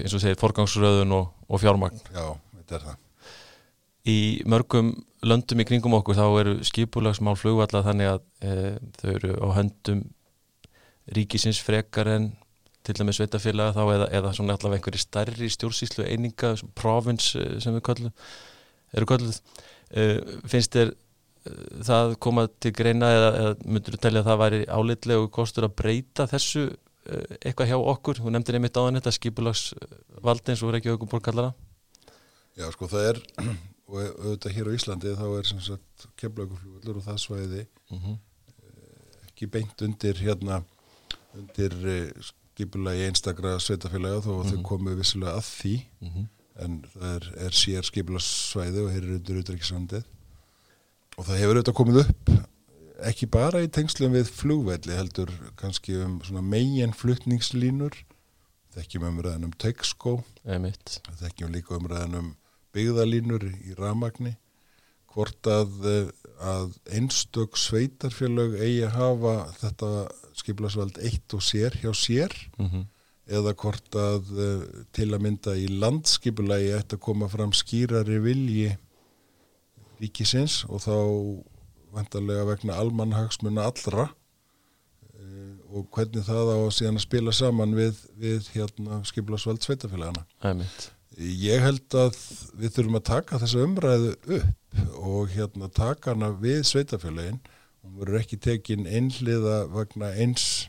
eins 0.00 0.14
og 0.16 0.22
segir 0.22 0.38
forgangsröðun 0.40 1.10
og, 1.12 1.26
og 1.44 1.60
fjármagn. 1.60 1.98
Já, 2.14 2.28
þetta 2.68 2.78
er 2.78 2.86
það. 2.88 3.04
Í 4.08 4.18
mörgum 4.48 4.92
löndum 5.26 5.60
í 5.60 5.66
kringum 5.66 5.96
okkur 5.98 6.16
þá 6.16 6.26
eru 6.40 6.52
skipulagsmál 6.66 7.34
flugvalla 7.38 7.82
þannig 7.86 8.12
að 8.12 8.20
uh, 8.46 8.76
þau 9.00 9.08
eru 9.14 9.32
á 9.40 9.48
höndum 9.56 10.04
ríkisins 11.16 11.60
frekar 11.64 12.10
en 12.12 12.30
til 12.84 12.96
dæmis 12.96 13.18
sveitafélaga 13.18 13.74
þá 13.76 13.82
eða, 13.94 14.06
eða 14.20 14.32
svona 14.36 14.54
allavega 14.56 14.78
einhverju 14.78 15.02
stærri 15.02 15.50
stjórnsýslu 15.52 16.06
eininga, 16.08 16.54
province 16.78 17.36
eh, 17.40 17.58
sem 17.60 17.74
við 17.76 17.84
köllum 17.88 18.14
eru 18.96 19.08
kölluð. 19.08 19.40
Uh, 19.88 20.20
finnst 20.48 20.76
þér 20.76 20.92
uh, 20.92 21.60
það 21.84 22.14
koma 22.24 22.46
til 22.60 22.72
greina 22.76 23.08
eða, 23.12 23.30
eða 23.40 23.54
myndur 23.64 23.96
þú 23.96 24.02
telja 24.04 24.22
að 24.22 24.28
það 24.28 24.42
væri 24.42 24.60
álitlegu 24.68 25.30
kostur 25.32 25.66
að 25.68 25.74
breyta 25.80 26.28
þessu 26.28 26.64
uh, 26.68 27.36
eitthvað 27.40 27.72
hjá 27.72 27.78
okkur, 27.80 28.20
þú 28.22 28.32
nefndir 28.32 28.60
einmitt 28.60 28.80
á 28.80 28.84
þetta 28.84 29.14
skipulagsvaldi 29.16 30.54
eins 30.54 30.64
og 30.64 30.76
Reykjavík 30.76 31.08
borg 31.08 31.24
kallar 31.24 31.50
það 31.50 31.67
Já, 32.58 32.66
sko 32.74 32.88
það 32.90 33.04
er 33.12 33.20
og 33.88 34.00
auðvitað 34.02 34.56
hér 34.56 34.68
á 34.68 34.76
Íslandi 34.78 35.12
þá 35.16 35.26
er 35.38 35.46
sem 35.48 35.60
sagt 35.64 36.08
kemlauguflugvöldur 36.20 36.98
og 37.00 37.04
það 37.06 37.20
svæði 37.24 37.62
mm 37.90 37.98
-hmm. 38.02 38.16
ekki 39.28 39.46
beint 39.54 39.82
undir 39.86 40.18
hérna 40.20 40.62
undir 41.38 41.72
uh, 41.86 42.26
skipulagi 42.32 43.06
einstakra 43.06 43.54
sveitafélaga 43.62 44.20
þó 44.26 44.32
að 44.40 44.50
þau 44.50 44.56
Mhm. 44.58 44.62
komu 44.66 44.94
vissilega 44.98 45.36
að 45.38 45.46
því 45.46 45.74
Mm 46.00 46.08
-hmm. 46.10 46.26
en 46.64 46.82
það 46.94 47.14
er, 47.16 47.24
er 47.46 47.50
sér 47.52 47.82
skipulagsvæði 47.86 48.80
og 48.84 48.90
hér 48.92 49.02
er 49.04 49.14
undir 49.18 49.38
utryggisandið 49.42 50.04
og 51.18 51.24
það 51.26 51.38
hefur 51.38 51.56
auðvitað 51.56 51.74
komið 51.80 52.00
upp 52.04 52.30
ekki 53.06 53.26
bara 53.30 53.62
í 53.62 53.68
tengslum 53.70 54.12
við 54.12 54.26
flugvelli 54.26 54.92
heldur 54.96 55.30
kannski 55.56 55.94
um 56.02 56.20
svona 56.24 56.42
megin 56.42 56.92
flutningslínur 56.92 57.94
þekkjum 58.74 59.02
umræðan 59.08 59.44
um 59.44 59.52
Texco 59.52 60.24
einmitt 60.44 61.00
þekkjum 61.20 61.52
líka 61.54 61.76
umræðan 61.78 62.14
um 62.14 62.36
byggðalínur 62.78 63.50
í 63.50 63.74
ramagni 63.78 64.38
hvort 65.18 65.50
að, 65.50 65.74
eh, 65.88 66.10
að 66.38 66.76
einstök 66.94 67.58
sveitarfélög 67.58 68.58
eigi 68.60 68.84
að 68.86 68.94
hafa 68.96 69.34
þetta 69.58 69.90
skiplasvald 70.38 71.00
eitt 71.02 71.34
og 71.34 71.42
sér 71.42 71.74
hjá 71.82 71.90
sér 71.96 72.34
mm 72.58 72.68
-hmm. 72.68 72.84
eða 73.38 73.54
hvort 73.54 73.98
að 73.98 74.30
eh, 74.46 74.84
til 74.92 75.08
að 75.14 75.24
mynda 75.26 75.56
í 75.56 75.66
landskipulagi 75.68 76.76
ætti 76.76 76.96
að 76.96 77.06
koma 77.08 77.28
fram 77.28 77.52
skýrari 77.52 78.20
vilji 78.22 78.76
ríkisins 80.00 80.64
og 80.68 80.84
þá 80.86 80.96
vantarlega 81.92 82.44
vegna 82.44 82.78
almannhagsmuna 82.78 83.66
allra 83.66 84.08
eh, 85.18 85.56
og 85.72 85.88
hvernig 85.90 86.24
það 86.24 86.54
á 86.54 86.58
síðan 86.70 87.00
að 87.00 87.06
spila 87.08 87.32
saman 87.32 87.74
við, 87.74 87.96
við 88.14 88.48
hérna 88.54 89.02
skiplasveld 89.04 89.64
sveitafélagana. 89.64 90.24
Æmitt. 90.44 90.92
Ég 91.18 91.62
held 91.62 91.94
að 91.98 92.16
við 92.54 92.74
þurfum 92.76 92.98
að 93.00 93.06
taka 93.08 93.38
þessa 93.42 93.62
umræðu 93.66 94.10
upp 94.38 94.82
og 95.02 95.30
hérna 95.34 95.68
taka 95.74 96.14
hana 96.14 96.30
við 96.38 96.60
sveitafélagin. 96.68 97.40
Hún 97.82 97.96
verður 97.98 98.20
ekki 98.20 98.38
tekin 98.38 98.86
einliða 98.86 99.64
vegna 99.72 100.12
eins 100.14 100.68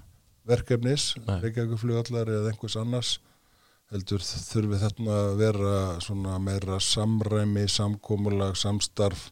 verkefnis, 0.50 1.12
reykjaguflugallar 1.28 2.32
eða 2.34 2.54
einhvers 2.54 2.78
annars 2.80 3.18
heldur 3.90 4.22
þurfi 4.22 4.80
þetta 4.84 5.14
að 5.16 5.32
vera 5.40 5.76
svona 6.04 6.38
meira 6.42 6.78
samræmi, 6.82 7.66
samkómulag, 7.70 8.58
samstarf 8.58 9.30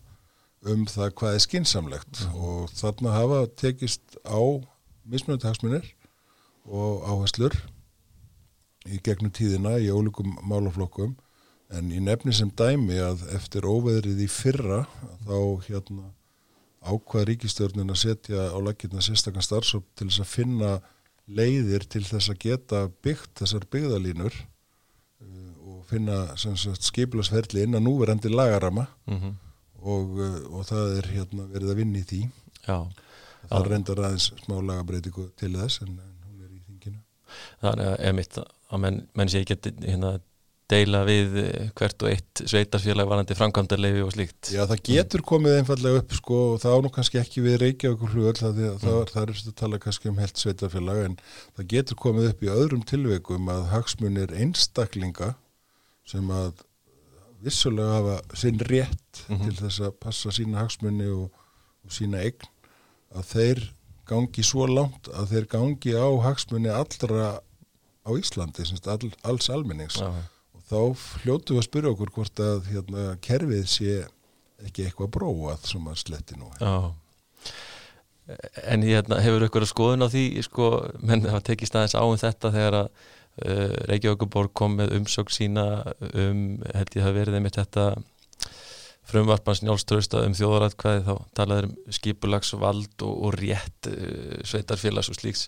um 0.68 0.86
það 0.90 1.14
hvað 1.20 1.38
er 1.38 1.44
skinsamlegt 1.44 2.22
mm. 2.24 2.38
og 2.42 2.74
þarna 2.74 3.14
hafa 3.14 3.42
tekist 3.62 4.18
á 4.26 4.42
mismunandi 5.08 5.48
hagsmunir 5.48 5.92
og 6.66 7.06
áherslur 7.06 7.54
í 8.88 9.00
gegnum 9.04 9.32
tíðina 9.32 9.78
í 9.80 9.90
ólíkum 9.92 10.38
málaflokkum. 10.48 11.16
En 11.76 11.90
í 11.92 12.00
nefni 12.00 12.32
sem 12.32 12.52
dæmi 12.56 13.00
að 13.04 13.26
eftir 13.36 13.68
óveðrið 13.68 14.22
í 14.24 14.28
fyrra 14.32 14.86
þá 15.28 15.40
hérna 15.68 16.14
ákvað 16.88 17.26
ríkistjórnin 17.32 17.92
að 17.92 18.00
setja 18.04 18.46
á 18.54 18.58
lakirna 18.64 19.04
sérstaklega 19.04 19.46
starfsóp 19.46 19.88
til 19.98 20.08
þess 20.08 20.24
að 20.24 20.32
finna 20.32 20.70
leiðir 21.28 21.84
til 21.92 22.04
þess 22.08 22.32
að 22.32 22.40
geta 22.46 22.84
byggt 23.04 23.42
þessar 23.42 23.66
byggðalínur 23.74 24.38
uh, 24.38 25.52
og 25.68 25.82
finna 25.90 26.22
skiplasferli 26.38 27.66
innan 27.68 27.84
núverandi 27.84 28.32
lagarama. 28.32 28.88
Mm 29.06 29.20
-hmm. 29.20 29.34
og, 29.82 30.18
uh, 30.18 30.38
og 30.56 30.66
það 30.66 30.98
er 30.98 31.10
hérna, 31.16 31.48
verið 31.52 31.72
að 31.72 31.80
vinni 31.82 32.00
í 32.00 32.08
því. 32.12 32.22
Já, 32.68 32.88
það 33.50 33.64
já. 33.64 33.70
reyndar 33.70 34.04
aðeins 34.04 34.32
smá 34.46 34.62
lagabreitingu 34.62 35.30
til 35.36 35.54
þess 35.56 35.82
en, 35.82 36.00
en 36.00 36.16
hún 36.28 36.46
er 36.46 36.52
í 36.52 36.62
þinginu. 36.68 37.02
Þannig 37.62 37.92
að 37.92 38.06
emitt 38.10 38.40
að 38.72 38.84
menn, 38.84 39.04
menn 39.18 39.32
sé 39.32 39.44
ekki 39.44 39.58
hérna 39.86 40.18
deila 40.68 41.04
við 41.08 41.36
hvert 41.78 42.04
og 42.04 42.10
eitt 42.12 42.42
sveitarfélag 42.44 43.08
varandi 43.08 43.36
framkvæmdarleifi 43.40 44.04
og 44.04 44.12
slíkt 44.12 44.50
Já, 44.52 44.66
það 44.68 44.82
getur 44.90 45.24
komið 45.30 45.60
einfallega 45.62 46.02
upp 46.02 46.16
sko 46.18 46.40
og 46.50 46.58
það 46.64 46.76
ánú 46.76 46.92
kannski 46.98 47.22
ekki 47.22 47.44
við 47.46 47.60
Reykjavík 47.62 48.04
og 48.04 48.16
hlugall 48.16 48.36
það, 48.40 48.60
mm. 48.66 48.82
það, 48.84 48.98
það 49.14 49.22
er 49.22 49.34
að 49.38 49.54
tala 49.62 49.80
kannski 49.86 50.12
um 50.12 50.20
helt 50.20 50.42
sveitarfélag 50.42 51.04
en 51.06 51.18
það 51.30 51.70
getur 51.76 52.02
komið 52.04 52.30
upp 52.34 52.44
í 52.44 52.52
öðrum 52.52 52.84
tilveikum 52.92 53.52
að 53.54 53.64
hagsmunir 53.72 54.36
einstaklinga 54.36 55.32
sem 56.08 56.36
að 56.36 56.66
vissulega 57.44 57.96
hafa 58.02 58.20
sinn 58.36 58.60
rétt 58.68 59.24
mm 59.28 59.38
-hmm. 59.38 59.44
til 59.46 59.58
þess 59.62 59.80
að 59.88 59.98
passa 60.04 60.36
sína 60.36 60.64
hagsmunni 60.66 61.08
og, 61.08 61.32
og 61.86 61.92
sína 61.94 62.26
eign 62.26 62.48
að 63.16 63.24
þeir 63.32 63.66
gangi 64.08 64.44
svo 64.44 64.68
langt 64.68 65.08
að 65.14 65.32
þeir 65.32 65.46
gangi 65.52 65.96
á 65.96 66.08
hagsmunni 66.28 66.72
allra 66.72 67.38
á 68.08 68.12
Íslandi, 68.16 68.66
all, 68.88 69.12
alls 69.28 69.50
almennings. 69.54 70.00
Já. 70.00 70.12
Þá 70.68 70.80
hljótu 71.24 71.56
við 71.56 71.62
að 71.62 71.68
spyrja 71.68 71.92
okkur 71.94 72.14
hvort 72.16 72.44
að 72.44 72.72
hérna, 72.72 73.04
kerfið 73.24 73.68
sé 73.72 73.98
ekki 74.66 74.88
eitthvað 74.88 75.14
bróað 75.16 75.68
sem 75.70 75.86
að 75.88 76.02
sletti 76.02 76.40
nú. 76.40 76.50
Já, 76.60 76.92
en 78.68 78.84
hérna, 78.84 79.22
hefur 79.24 79.46
ykkur 79.48 79.64
að 79.64 79.72
skoðun 79.72 80.04
á 80.04 80.08
því, 80.12 80.26
sko, 80.44 80.72
menn 81.00 81.24
það 81.24 81.46
tekið 81.52 81.72
staðins 81.72 81.96
á 81.96 82.04
um 82.04 82.20
þetta 82.20 82.52
þegar 82.56 82.78
að 82.82 82.90
uh, 82.90 83.74
Reykjavíkuborg 83.92 84.54
kom 84.58 84.78
með 84.82 84.98
umsökk 85.00 85.32
sína 85.34 85.66
um, 86.12 86.60
held 86.74 87.00
ég 87.00 87.08
að 87.08 87.20
verið 87.22 87.40
einmitt 87.40 87.60
þetta 87.60 87.88
frumvarpans 89.08 89.64
njálströsta 89.64 90.26
um 90.28 90.36
þjóðarætkvæði 90.36 91.06
þá 91.08 91.14
talaður 91.40 91.70
um 91.70 91.76
skipulagsvald 91.96 93.06
og, 93.08 93.14
og 93.30 93.38
rétt 93.40 93.92
uh, 93.94 94.42
sveitarfélags 94.44 95.14
og 95.14 95.20
slíks 95.22 95.48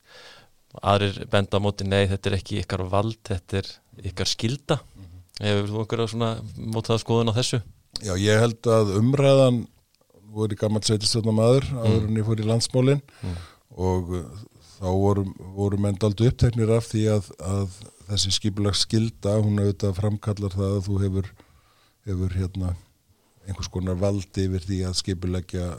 aðrir 0.82 1.26
benda 1.32 1.58
á 1.58 1.64
móti, 1.64 1.88
nei 1.88 2.06
þetta 2.08 2.30
er 2.30 2.38
ekki 2.40 2.62
ykkar 2.64 2.86
vald, 2.92 3.20
þetta 3.26 3.62
er 3.62 3.72
ykkar 4.10 4.30
skilda 4.30 4.80
Hefur 5.40 5.70
þú 5.70 5.82
einhverja 5.84 6.12
svona 6.12 6.30
mótað 6.60 7.00
skoðun 7.00 7.32
á 7.32 7.38
þessu? 7.38 7.62
Já, 8.04 8.12
ég 8.20 8.42
held 8.44 8.68
að 8.68 8.92
umræðan 9.00 9.62
voru 10.34 10.56
í 10.56 10.60
gammal 10.60 10.82
sveitistöðna 10.84 11.34
maður 11.36 11.70
mm. 11.70 11.80
áður 11.80 12.08
en 12.10 12.20
ég 12.20 12.28
fór 12.28 12.42
í 12.42 12.48
landsmólin 12.48 13.00
mm. 13.00 13.38
og 13.88 14.12
uh, 14.20 14.42
þá 14.76 14.90
voru, 14.92 15.24
voru 15.56 15.80
menn 15.82 16.00
daldu 16.00 16.28
uppteknir 16.28 16.74
af 16.76 16.90
því 16.92 17.06
að, 17.16 17.32
að 17.40 17.78
þessi 18.10 18.34
skipulags 18.36 18.84
skilda, 18.86 19.38
hún 19.40 19.62
auðvitað 19.62 19.96
framkallar 20.02 20.56
það 20.56 20.76
að 20.76 20.84
þú 20.90 21.00
hefur, 21.06 21.32
hefur 22.10 22.36
hérna, 22.36 22.74
einhvers 23.48 23.72
konar 23.72 24.00
valdi 24.00 24.46
yfir 24.50 24.68
því 24.68 24.82
að 24.90 25.00
skipulegja 25.00 25.70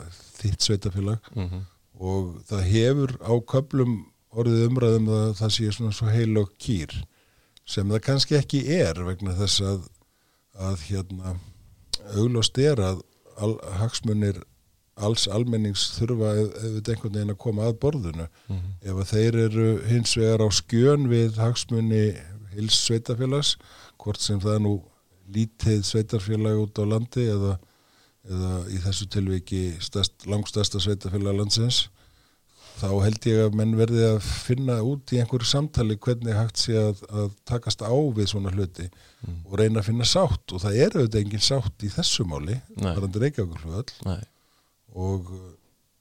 þitt 0.41 0.67
sveitafélag 0.67 1.31
mm 1.35 1.47
-hmm. 1.47 1.67
og 2.01 2.33
það 2.49 2.67
hefur 2.73 3.17
á 3.21 3.33
köplum 3.45 3.95
orðið 4.31 4.67
umræðum 4.69 5.09
að 5.15 5.31
það 5.41 5.55
sé 5.57 5.71
svona 5.75 5.97
svo 5.97 6.11
heil 6.11 6.39
og 6.41 6.53
kýr 6.63 6.95
sem 7.69 7.91
það 7.91 8.05
kannski 8.07 8.39
ekki 8.39 8.61
er 8.75 9.01
vegna 9.07 9.35
þess 9.39 9.63
að, 9.67 9.81
að 10.59 10.85
hérna, 10.89 11.35
auglóst 12.19 12.59
er 12.59 12.83
að 12.83 13.03
al, 13.41 13.57
hagsmunir 13.81 14.41
alls 15.01 15.27
almennings 15.33 15.87
þurfa 15.97 16.35
auðvitað 16.37 16.93
einhvern 16.95 17.15
veginn 17.15 17.35
að 17.35 17.41
koma 17.41 17.69
að 17.69 17.79
borðinu 17.85 18.27
mm 18.27 18.57
-hmm. 18.57 18.73
ef 18.83 19.01
að 19.03 19.11
þeir 19.15 19.39
eru 19.47 19.69
hins 19.89 20.17
vegar 20.19 20.45
á 20.45 20.49
skjön 20.53 21.09
við 21.09 21.39
hagsmunni 21.41 22.05
hils 22.55 22.81
sveitafélags 22.85 23.57
hvort 24.01 24.21
sem 24.21 24.41
það 24.41 24.59
nú 24.67 24.75
lítið 25.31 25.83
sveitarfélag 25.87 26.59
út 26.59 26.79
á 26.83 26.85
landi 26.85 27.27
eða, 27.31 27.57
eða 28.27 28.53
í 28.69 28.81
þessu 28.85 29.07
tilviki 29.15 29.63
stærst, 29.81 30.27
langstasta 30.27 30.81
sveitafélag 30.83 31.39
landsins 31.39 31.89
þá 32.79 32.89
held 33.05 33.27
ég 33.29 33.41
að 33.45 33.57
menn 33.61 33.73
verði 33.79 34.05
að 34.09 34.19
finna 34.25 34.79
út 34.87 35.15
í 35.15 35.21
einhverju 35.21 35.49
samtali 35.51 35.97
hvernig 36.01 36.37
hægt 36.37 36.63
sé 36.63 36.77
að, 36.81 37.03
að 37.11 37.33
takast 37.49 37.83
á 37.85 37.93
við 37.93 38.31
svona 38.33 38.53
hluti 38.55 38.87
mm. 38.89 39.41
og 39.49 39.59
reyna 39.61 39.83
að 39.83 39.91
finna 39.91 40.09
sátt. 40.09 40.47
Og 40.55 40.63
það 40.63 40.79
er 40.85 40.99
auðvitað 40.99 41.25
engin 41.25 41.49
sátt 41.49 41.87
í 41.87 41.91
þessu 41.93 42.29
máli 42.29 42.61
það 42.77 42.93
er 42.95 43.09
endur 43.09 43.27
ekki 43.31 43.45
okkur 43.47 43.67
hljóðall 43.67 44.23
og, 44.95 45.35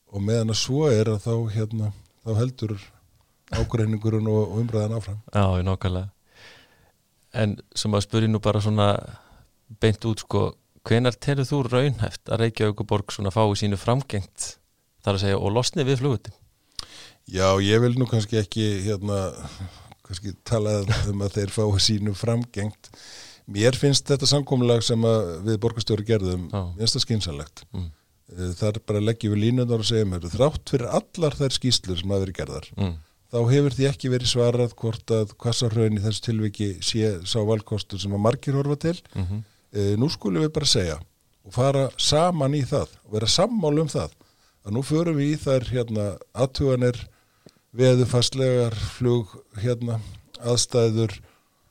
og 0.10 0.24
meðan 0.26 0.54
að 0.56 0.62
svo 0.62 0.86
er 0.92 1.12
að 1.12 1.26
þá, 1.26 1.34
hérna, 1.58 1.92
þá 2.24 2.32
heldur 2.44 2.78
ágreiningurinn 3.50 4.30
og, 4.30 4.46
og 4.46 4.64
umræðan 4.64 4.98
áfram. 5.00 5.22
Já, 5.34 5.46
ég 5.58 5.68
nokkarlega 5.68 6.10
en 7.38 7.58
sem 7.78 7.94
að 7.94 8.06
spuri 8.06 8.30
nú 8.30 8.42
bara 8.42 8.62
svona 8.64 8.90
beint 9.82 10.06
út 10.10 10.24
sko 10.24 10.50
hvenar 10.88 11.18
telur 11.22 11.48
þú 11.48 11.62
raunhæft 11.68 12.32
að 12.32 12.46
Reykjavík 12.46 12.82
og 12.82 12.90
Borg 12.90 13.14
svona 13.14 13.34
fái 13.34 13.46
sínu 13.62 13.78
framgengt 13.78 14.56
þar 15.04 15.18
að 15.18 15.24
segja 15.26 15.40
og 15.40 15.54
losni 15.54 15.86
við 15.86 16.02
flugutin 16.02 16.39
Já, 17.30 17.48
ég 17.62 17.82
vil 17.84 17.96
nú 18.00 18.08
kannski 18.10 18.40
ekki 18.40 18.66
hérna, 18.88 19.30
kannski 20.08 20.34
tala 20.48 20.80
um 21.12 21.26
að 21.26 21.36
þeir 21.38 21.52
fá 21.54 21.64
sínu 21.82 22.16
framgengt 22.18 22.90
mér 23.50 23.78
finnst 23.78 24.08
þetta 24.10 24.30
samkómulag 24.30 24.84
sem 24.86 25.06
við 25.46 25.60
borgastjóri 25.62 26.06
gerðum 26.08 26.48
minnst 26.78 26.98
að 26.98 27.08
skynsanlegt 27.08 27.66
mm. 27.74 27.90
Eh, 28.30 28.52
þar 28.54 28.76
bara 28.86 29.00
leggjum 29.02 29.32
við 29.34 29.40
línunar 29.42 29.82
og 29.82 29.88
segjum 29.90 30.12
þrátt 30.22 30.70
fyrir 30.70 30.92
allar 30.94 31.34
þær 31.34 31.56
skýslur 31.56 31.98
sem 31.98 32.12
hafa 32.14 32.22
verið 32.22 32.36
gerðar 32.38 32.68
mm. 32.76 32.92
þá 33.34 33.40
hefur 33.50 33.74
því 33.74 33.88
ekki 33.90 34.12
verið 34.14 34.30
svarað 34.30 34.76
hvort 34.78 35.14
að 35.16 35.34
hvassarhraun 35.42 35.98
í 35.98 36.04
þessu 36.04 36.26
tilviki 36.28 36.68
sé 36.86 37.10
sá 37.26 37.40
valkostur 37.48 37.98
sem 37.98 38.14
að 38.14 38.22
margir 38.28 38.60
horfa 38.60 38.78
til 38.84 38.94
mm 39.16 39.26
-hmm. 39.26 39.42
nú 39.98 40.12
skulum 40.14 40.46
við 40.46 40.54
bara 40.60 40.70
segja 40.70 41.00
og 41.42 41.56
fara 41.58 41.90
saman 41.98 42.54
í 42.54 42.62
það 42.62 42.94
og 43.08 43.18
vera 43.18 43.34
sammál 43.34 43.80
um 43.82 43.90
það 43.90 44.14
að 44.62 44.78
nú 44.78 44.86
förum 44.86 45.18
við 45.18 45.34
í 45.34 45.42
þær 45.42 45.66
hérna 45.74 46.06
aðtuganir 46.34 47.02
veðufastlegar 47.76 48.76
flug 48.98 49.36
hérna 49.62 50.00
aðstæður 50.40 51.20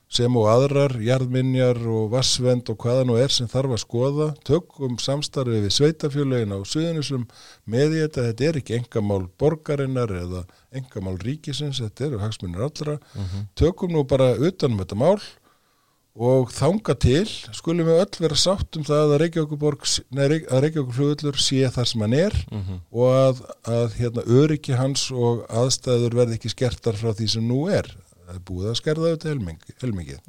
sem 0.09 0.33
og 0.39 0.47
aðrar, 0.49 0.95
jarðminjar 1.05 1.77
og 1.85 2.07
vassvend 2.15 2.69
og 2.73 2.79
hvaða 2.81 3.03
nú 3.05 3.17
er 3.21 3.29
sem 3.33 3.49
þarf 3.49 3.75
að 3.75 3.81
skoða 3.83 4.29
tökum 4.47 4.95
samstarfið 5.01 5.67
við 5.67 5.75
sveitafjölegin 5.75 6.55
á 6.57 6.59
suðunisum 6.65 7.27
með 7.69 7.91
því 7.91 7.99
þetta 8.05 8.23
þetta 8.29 8.47
er 8.47 8.57
ekki 8.61 8.77
engamál 8.79 9.19
borgarinnar 9.37 10.15
eða 10.17 10.41
engamál 10.73 11.13
ríkisins, 11.21 11.81
þetta 11.83 12.07
eru 12.07 12.23
hagsmunir 12.23 12.65
allra, 12.65 12.97
mhm. 12.97 13.29
-huh. 13.29 13.45
tökum 13.53 13.93
nú 13.93 14.03
bara 14.03 14.33
utanum 14.33 14.81
þetta 14.81 14.97
mál 14.97 15.21
og 16.19 16.49
þanga 16.51 16.95
til 16.99 17.27
skulum 17.55 17.87
við 17.87 18.01
öll 18.03 18.21
vera 18.25 18.37
sátt 18.39 18.75
um 18.75 18.83
það 18.83 19.13
að 19.13 19.21
Reykjavík 19.21 20.91
flugullur 20.97 21.39
sé 21.39 21.61
þar 21.71 21.87
sem 21.87 22.03
hann 22.03 22.15
er 22.17 22.35
mm 22.49 22.59
-hmm. 22.65 22.81
og 22.91 23.13
að, 23.15 23.39
að 23.63 23.95
hérna, 24.01 24.25
öryggi 24.27 24.75
hans 24.75 25.05
og 25.11 25.45
aðstæður 25.47 26.17
verði 26.19 26.35
ekki 26.35 26.51
skertar 26.51 26.99
frá 26.99 27.13
því 27.13 27.29
sem 27.35 27.47
nú 27.47 27.61
er 27.71 27.87
það 27.87 28.35
er 28.35 28.43
búið 28.51 28.69
að 28.69 28.79
skerða 28.81 29.07
auðvitað 29.07 29.31
helmingi 29.31 30.19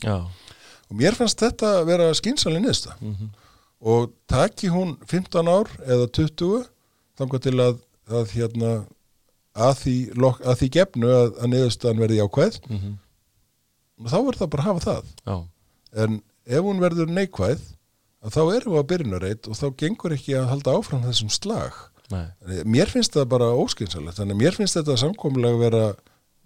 og 0.90 0.96
mér 1.02 1.18
fannst 1.18 1.42
þetta 1.42 1.74
að 1.80 1.86
vera 1.90 2.14
skynsalinn 2.14 2.66
neðsta 2.66 2.94
mm 3.00 3.14
-hmm. 3.14 3.28
og 3.80 4.12
taki 4.26 4.68
hún 4.68 4.96
15 5.06 5.48
ár 5.48 5.68
eða 5.86 6.06
20 6.06 6.64
þanga 7.18 7.38
til 7.38 7.60
að, 7.60 7.78
að 8.06 8.26
hérna 8.30 8.86
að 9.54 9.74
því, 9.82 9.96
að 10.46 10.58
því 10.58 10.68
gefnu 10.70 11.08
að, 11.10 11.30
að 11.42 11.48
neðustan 11.50 11.98
verði 11.98 12.22
ákveð 12.22 12.60
mm 12.68 12.78
-hmm. 12.78 12.98
og 14.04 14.06
þá 14.06 14.18
verður 14.22 14.38
það 14.38 14.50
bara 14.50 14.62
að 14.62 14.68
hafa 14.68 14.80
það 14.80 15.04
já 15.26 15.50
en 15.96 16.20
ef 16.46 16.60
hún 16.66 16.80
verður 16.82 17.10
neikvæð 17.10 17.60
þá 18.30 18.40
erum 18.54 18.74
við 18.74 18.80
að 18.82 18.88
byrjunarreit 18.92 19.48
og 19.48 19.56
þá 19.56 19.66
gengur 19.80 20.12
ekki 20.16 20.34
að 20.36 20.48
halda 20.52 20.74
áfram 20.76 21.04
þessum 21.06 21.30
slag. 21.32 21.72
Nei. 22.10 22.26
mér 22.66 22.90
finnst 22.90 23.14
það 23.14 23.28
bara 23.30 23.52
óskynsalegt 23.54 24.16
þannig 24.18 24.34
að 24.34 24.40
mér 24.42 24.56
finnst 24.58 24.74
þetta 24.76 24.96
samkomlega 24.98 25.54
að 25.54 25.60
vera 25.62 25.82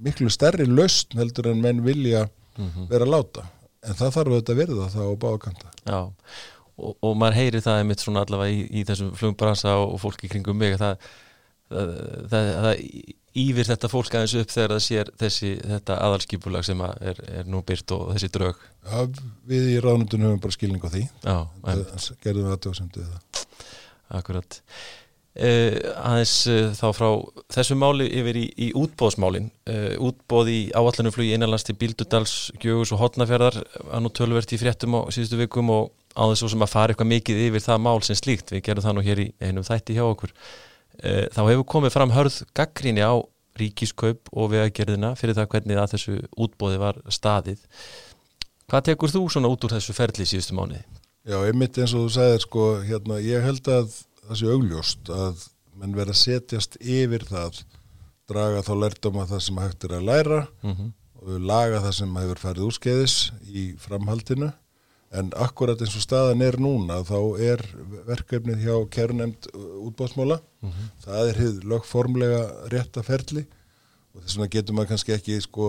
miklu 0.04 0.28
stærri 0.28 0.66
lausn 0.68 1.16
heldur 1.16 1.48
en 1.52 1.62
menn 1.64 1.80
vilja 1.86 2.26
Mhm. 2.54 2.84
vera 2.90 3.04
að 3.04 3.10
láta. 3.10 3.42
En 3.82 3.94
það 3.98 4.12
þarf 4.14 4.28
auðvitað 4.30 4.52
að 4.54 4.58
verða 4.60 4.84
það 4.92 5.08
á 5.10 5.14
bákanta 5.24 5.70
Já, 5.88 6.00
og, 6.78 6.96
og 7.02 7.16
maður 7.18 7.34
heyri 7.40 7.60
það 7.64 7.78
einmitt 7.80 7.98
svona 8.04 8.22
allavega 8.22 8.52
í, 8.54 8.60
í 8.70 8.84
þessum 8.84 9.10
flugbransa 9.18 9.72
og, 9.80 9.94
og 9.96 10.00
fólki 10.04 10.28
kringum 10.30 10.56
mig 10.60 10.76
að 10.76 10.84
það, 10.84 11.08
það, 11.72 11.90
það, 12.30 12.48
það 12.60 12.84
ífir 13.34 13.66
þetta 13.66 13.90
fólk 13.90 14.14
aðeins 14.14 14.36
upp 14.38 14.52
þegar 14.52 14.74
það 14.74 14.82
sér 14.86 15.12
þessi, 15.20 15.52
þetta 15.74 16.00
aðalskipulag 16.06 16.66
sem 16.66 16.82
að 16.86 17.06
er, 17.10 17.22
er 17.40 17.48
nú 17.50 17.62
byrt 17.66 17.94
og 17.96 18.12
þessi 18.14 18.30
drög? 18.34 18.66
Já, 18.84 18.98
við 19.50 19.70
í 19.72 19.78
ráðnundunum 19.82 20.30
höfum 20.30 20.42
bara 20.44 20.56
skilning 20.56 20.84
á 20.86 20.90
því. 20.92 21.06
Já, 21.24 21.36
það 21.64 22.10
gerðum 22.26 22.46
við 22.46 22.56
aðtöðsendu 22.56 23.06
það. 23.08 23.40
Akkurat. 24.14 24.60
Uh, 25.34 25.80
aðeins 25.98 26.32
uh, 26.46 26.68
þá 26.78 26.84
frá 26.94 27.08
þessu 27.56 27.74
máli 27.74 28.04
yfir 28.20 28.36
í, 28.38 28.44
í 28.54 28.68
útbóðsmálin 28.78 29.48
uh, 29.66 29.96
útbóð 30.06 30.50
í 30.52 30.58
áallinu 30.78 31.10
flugi 31.10 31.32
innanlands 31.34 31.66
til 31.66 31.74
Bíldudals, 31.80 32.52
Gjögus 32.62 32.92
og 32.94 33.00
Hotnafjörðar 33.02 33.58
að 33.64 34.04
nú 34.04 34.12
tölvert 34.14 34.54
í 34.54 34.60
fréttum 34.62 34.94
á 34.94 35.10
síðustu 35.10 35.40
vikum 35.40 35.72
og 35.74 35.90
á 36.14 36.22
þessu 36.30 36.52
sem 36.52 36.62
að 36.62 36.70
fara 36.70 36.94
eitthvað 36.94 37.10
mikið 37.16 37.42
yfir 37.48 37.66
það 37.66 37.82
mál 37.82 37.98
sem 38.06 38.20
slíkt, 38.20 38.54
við 38.54 38.62
gerum 38.68 38.86
það 38.86 38.94
nú 38.94 39.04
hér 39.08 39.24
í 39.24 39.26
einum 39.42 39.66
þætti 39.66 39.98
hjá 39.98 40.04
okkur 40.06 40.36
þá 41.02 41.40
hefur 41.48 41.64
komið 41.74 41.94
fram 41.94 42.10
hörð 42.14 42.42
gaggríni 42.54 43.02
á 43.04 43.14
ríkiskaup 43.58 44.30
og 44.32 44.50
vegagerðina 44.50 45.12
fyrir 45.18 45.36
það 45.38 45.48
hvernig 45.52 45.78
að 45.78 45.92
þessu 45.94 46.14
útbóði 46.36 46.78
var 46.82 46.98
staðið 47.08 47.60
hvað 48.70 48.84
tekur 48.88 49.12
þú 49.12 49.22
svona 49.30 49.50
út 49.52 49.64
úr 49.66 49.74
þessu 49.76 49.94
ferli 49.94 50.26
síðustu 50.26 50.56
mánuði? 50.58 50.82
Já, 51.24 51.38
einmitt 51.46 51.78
eins 51.78 51.94
og 51.96 52.06
þú 52.06 52.10
sagðir 52.16 52.42
sko, 52.44 52.64
hérna, 52.84 53.20
ég 53.24 53.44
held 53.46 53.68
að 53.72 53.94
það 54.24 54.40
sé 54.40 54.50
augljóst 54.52 55.10
að 55.14 55.44
menn 55.78 55.94
verða 55.96 56.14
að 56.16 56.20
setjast 56.22 56.76
yfir 56.80 57.24
það 57.28 57.62
draga 58.30 58.62
þá 58.64 58.72
lærtum 58.82 59.16
að 59.22 59.32
það 59.34 59.42
sem 59.46 59.58
hægt 59.62 59.84
er 59.88 59.96
að 59.98 60.06
læra 60.08 60.40
Mm 60.62 60.74
-hmm. 60.74 60.90
og 61.22 61.40
laga 61.40 61.80
það 61.80 61.94
sem 61.98 62.16
hefur 62.16 62.38
farið 62.38 62.66
úrskeiðis 62.68 63.16
í 63.48 63.64
framhaldinu 63.78 64.52
en 65.14 65.30
akkurat 65.38 65.78
eins 65.84 65.94
og 65.94 66.02
staðan 66.02 66.42
er 66.42 66.56
núna 66.58 67.00
þá 67.06 67.18
er 67.38 67.60
verkefnið 68.08 68.64
hjá 68.66 68.74
kærnemnd 68.96 69.46
útbóðsmála 69.86 70.40
það 71.04 71.28
er 71.30 71.40
hið 71.42 71.64
lögformlega 71.70 72.40
rétta 72.72 73.02
ferli. 73.06 73.44
Og 74.14 74.22
þess 74.22 74.36
vegna 74.38 74.48
getur 74.54 74.74
maður 74.74 74.90
kannski 74.94 75.14
ekki 75.14 75.40
sko 75.42 75.68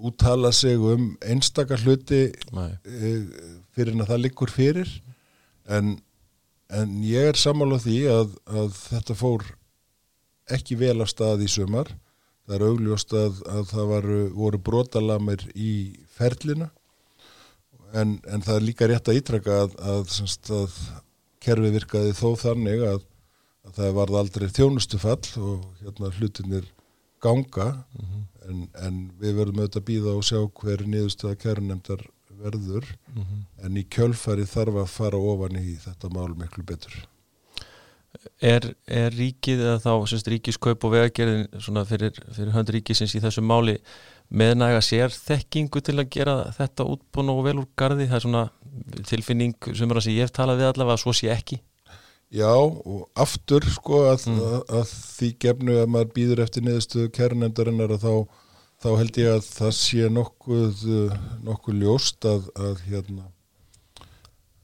úttala 0.00 0.52
sig 0.52 0.78
um 0.78 1.16
einstakar 1.20 1.80
hluti 1.84 2.32
Nei. 2.52 2.70
eh, 2.86 3.24
fyrir 3.74 3.92
en 3.94 4.04
að 4.04 4.12
það 4.12 4.22
liggur 4.24 4.50
fyrir. 4.50 4.90
En, 5.68 5.98
en 6.70 6.94
ég 7.04 7.30
er 7.30 7.38
sammála 7.38 7.78
því 7.82 7.98
að, 8.10 8.34
að 8.46 8.70
þetta 8.88 9.14
fór 9.14 9.46
ekki 10.50 10.78
vel 10.80 11.00
af 11.02 11.10
stað 11.12 11.44
í 11.46 11.48
sumar. 11.48 11.92
Það 12.46 12.56
er 12.56 12.66
augljóst 12.66 13.12
að, 13.14 13.42
að 13.46 13.64
það 13.70 13.90
var, 13.94 14.08
voru 14.34 14.58
brotalamir 14.58 15.46
í 15.54 15.72
ferlinu 16.16 16.70
en, 17.96 18.18
en 18.30 18.44
það 18.44 18.56
er 18.56 18.66
líka 18.66 18.88
rétt 18.90 19.10
að 19.10 19.20
ítraka 19.20 19.62
að, 19.64 19.78
að, 19.92 20.02
semst, 20.14 20.50
að 20.54 20.76
kerfi 21.42 21.72
virkaði 21.74 22.16
þó 22.16 22.28
þannig 22.40 22.84
að, 22.86 23.02
að 23.66 23.76
það 23.78 23.96
varð 23.98 24.20
aldrei 24.20 24.46
þjónustufall 24.48 25.32
og 25.40 25.66
hérna 25.80 26.12
hlutinir 26.18 26.68
ganga. 27.22 27.68
En, 28.48 28.64
en 28.80 29.04
við 29.20 29.36
verðum 29.38 29.62
auðvitað 29.62 29.82
að 29.82 29.88
býða 29.90 30.16
og 30.16 30.26
sjá 30.26 30.40
hver 30.62 30.86
niðurstöða 30.88 31.38
kærunemdar 31.42 32.04
verður. 32.40 32.86
En 33.62 33.76
í 33.76 33.84
kjölfari 33.84 34.46
þarf 34.48 34.82
að 34.82 34.92
fara 34.94 35.20
ofan 35.32 35.58
í 35.60 35.76
þetta 35.80 36.12
mál 36.14 36.32
miklu 36.38 36.64
betur. 36.66 36.94
Er, 38.42 38.64
er 38.90 39.12
ríkið 39.14 39.60
eða 39.62 39.78
þá 39.84 39.92
semst, 40.10 40.28
ríkiskaup 40.28 40.82
og 40.84 40.96
vegagerðin 40.96 41.60
svona 41.62 41.84
fyrir, 41.88 42.16
fyrir 42.34 42.52
hönd 42.56 42.72
ríkisins 42.74 43.14
í 43.14 43.20
þessu 43.22 43.44
máli 43.44 43.76
meðnæga 44.30 44.82
sér 44.84 45.14
þekkingu 45.14 45.82
til 45.82 45.96
að 45.98 46.10
gera 46.14 46.36
þetta 46.56 46.86
útbúin 46.92 47.32
og 47.32 47.42
vel 47.46 47.56
úr 47.62 47.66
gardi 47.78 48.06
það 48.10 48.18
er 48.18 48.24
svona 48.26 48.44
tilfinning 49.08 49.56
sem 49.74 49.90
er 49.90 50.00
að 50.00 50.06
sé 50.06 50.14
ég 50.14 50.28
hef 50.28 50.34
talað 50.36 50.62
við 50.62 50.70
allavega 50.70 50.98
að 50.98 51.02
svo 51.04 51.14
sé 51.16 51.32
ekki. 51.34 51.58
Já 52.30 52.52
og 52.54 53.08
aftur 53.18 53.66
sko 53.74 54.04
að, 54.12 54.28
að, 54.30 54.60
að 54.78 54.94
því 55.16 55.32
gefnu 55.42 55.80
að 55.80 55.90
maður 55.90 56.14
býður 56.14 56.44
eftir 56.44 56.62
niðurstöðu 56.66 57.10
kærunemdarinnar 57.16 57.96
að 57.96 58.06
þá, 58.06 58.14
þá 58.84 58.90
held 59.00 59.18
ég 59.18 59.34
að 59.34 59.48
það 59.48 59.74
sé 59.80 60.10
nokkuð, 60.14 60.84
nokkuð 61.48 61.82
ljóst 61.82 62.30
að, 62.30 62.46
að 62.54 62.84
hérna 62.86 63.26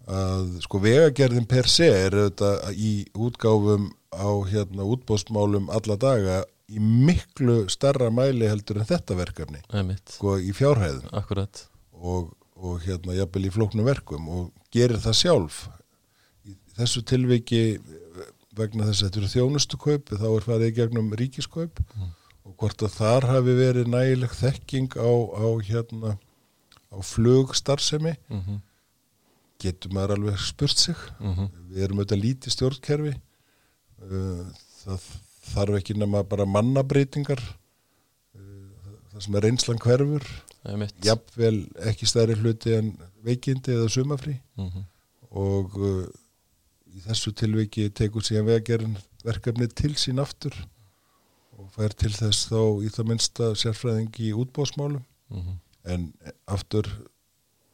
að 0.07 0.61
sko 0.62 0.79
vegagerðin 0.85 1.49
per 1.51 1.67
se 1.71 1.88
er 1.91 2.14
auðvitað 2.14 2.77
í 2.79 2.93
útgáfum 3.19 3.88
á 4.14 4.31
hérna 4.47 4.87
útbóðsmálum 4.87 5.67
alla 5.75 5.97
daga 5.99 6.45
í 6.67 6.83
miklu 6.83 7.67
starra 7.71 8.09
mæli 8.11 8.49
heldur 8.51 8.81
en 8.83 8.89
þetta 8.89 9.17
verkefni. 9.19 9.63
Sko 10.17 10.37
í 10.43 10.53
fjárhæðum. 10.57 11.09
Og, 11.97 12.33
og 12.59 12.83
hérna 12.85 13.15
jafnvel 13.17 13.47
í 13.47 13.53
flóknum 13.55 13.87
verkum 13.87 14.29
og 14.33 14.51
gerir 14.75 14.99
það 15.03 15.19
sjálf. 15.21 15.61
Í 16.47 16.57
þessu 16.79 17.05
tilviki 17.07 17.63
vegna 18.57 18.87
þess 18.89 19.03
að 19.03 19.09
þetta 19.09 19.21
eru 19.21 19.33
þjónustu 19.35 19.81
kaup 19.81 20.13
þá 20.17 20.29
er 20.33 20.47
farið 20.47 20.71
í 20.71 20.77
gegnum 20.79 21.11
ríkiskaup 21.21 21.83
og 22.47 22.55
hvort 22.57 22.83
að 22.87 22.95
þar 22.97 23.27
hafi 23.31 23.57
verið 23.59 23.91
nægileg 23.93 24.33
þekking 24.39 24.97
á, 24.97 25.13
á 25.13 25.47
hérna 25.67 26.17
á 26.91 26.99
flugstarfsemi 27.03 28.15
mm 28.29 28.41
-hmm. 28.41 28.59
getur 29.61 29.93
maður 29.93 30.17
alveg 30.17 30.39
spurt 30.41 30.79
sig. 30.79 30.97
Við 31.71 31.83
erum 31.85 32.01
auðvitað 32.01 32.23
lítið 32.25 32.53
stjórnkerfi. 32.53 33.15
Uh, 33.97 34.47
það 34.85 35.07
þarf 35.53 35.79
ekki 35.81 35.97
nema 35.99 36.23
bara 36.29 36.47
mannabreitingar 36.49 37.41
uh, 37.41 38.69
það 39.13 39.27
sem 39.27 39.39
er 39.39 39.47
reynslan 39.47 39.83
hverfur 39.83 40.29
jafnvel 41.07 41.59
ekki 41.91 42.09
stærri 42.11 42.39
hluti 42.41 42.75
en 42.77 42.95
veikindi 43.27 43.75
eða 43.77 43.91
sumafrí 43.93 44.39
mm 44.57 44.69
-hmm. 44.69 44.87
og 45.31 45.77
uh, 45.79 46.07
í 46.97 47.03
þessu 47.07 47.33
tilviki 47.33 47.91
tekur 47.91 48.25
síðan 48.25 48.49
vegagerinn 48.51 48.97
verkefni 49.25 49.69
til 49.69 49.95
sín 49.95 50.23
aftur 50.23 50.55
og 51.57 51.71
fær 51.75 51.93
til 51.93 52.13
þess 52.13 52.49
þá 52.51 52.61
í 52.85 52.89
það 52.95 53.09
minnsta 53.11 53.55
sérfræðing 53.55 54.21
í 54.21 54.33
útbóðsmálum 54.33 55.05
Mm 55.29 55.43
-hmm. 55.43 55.57
en 55.93 56.13
aftur 56.47 56.87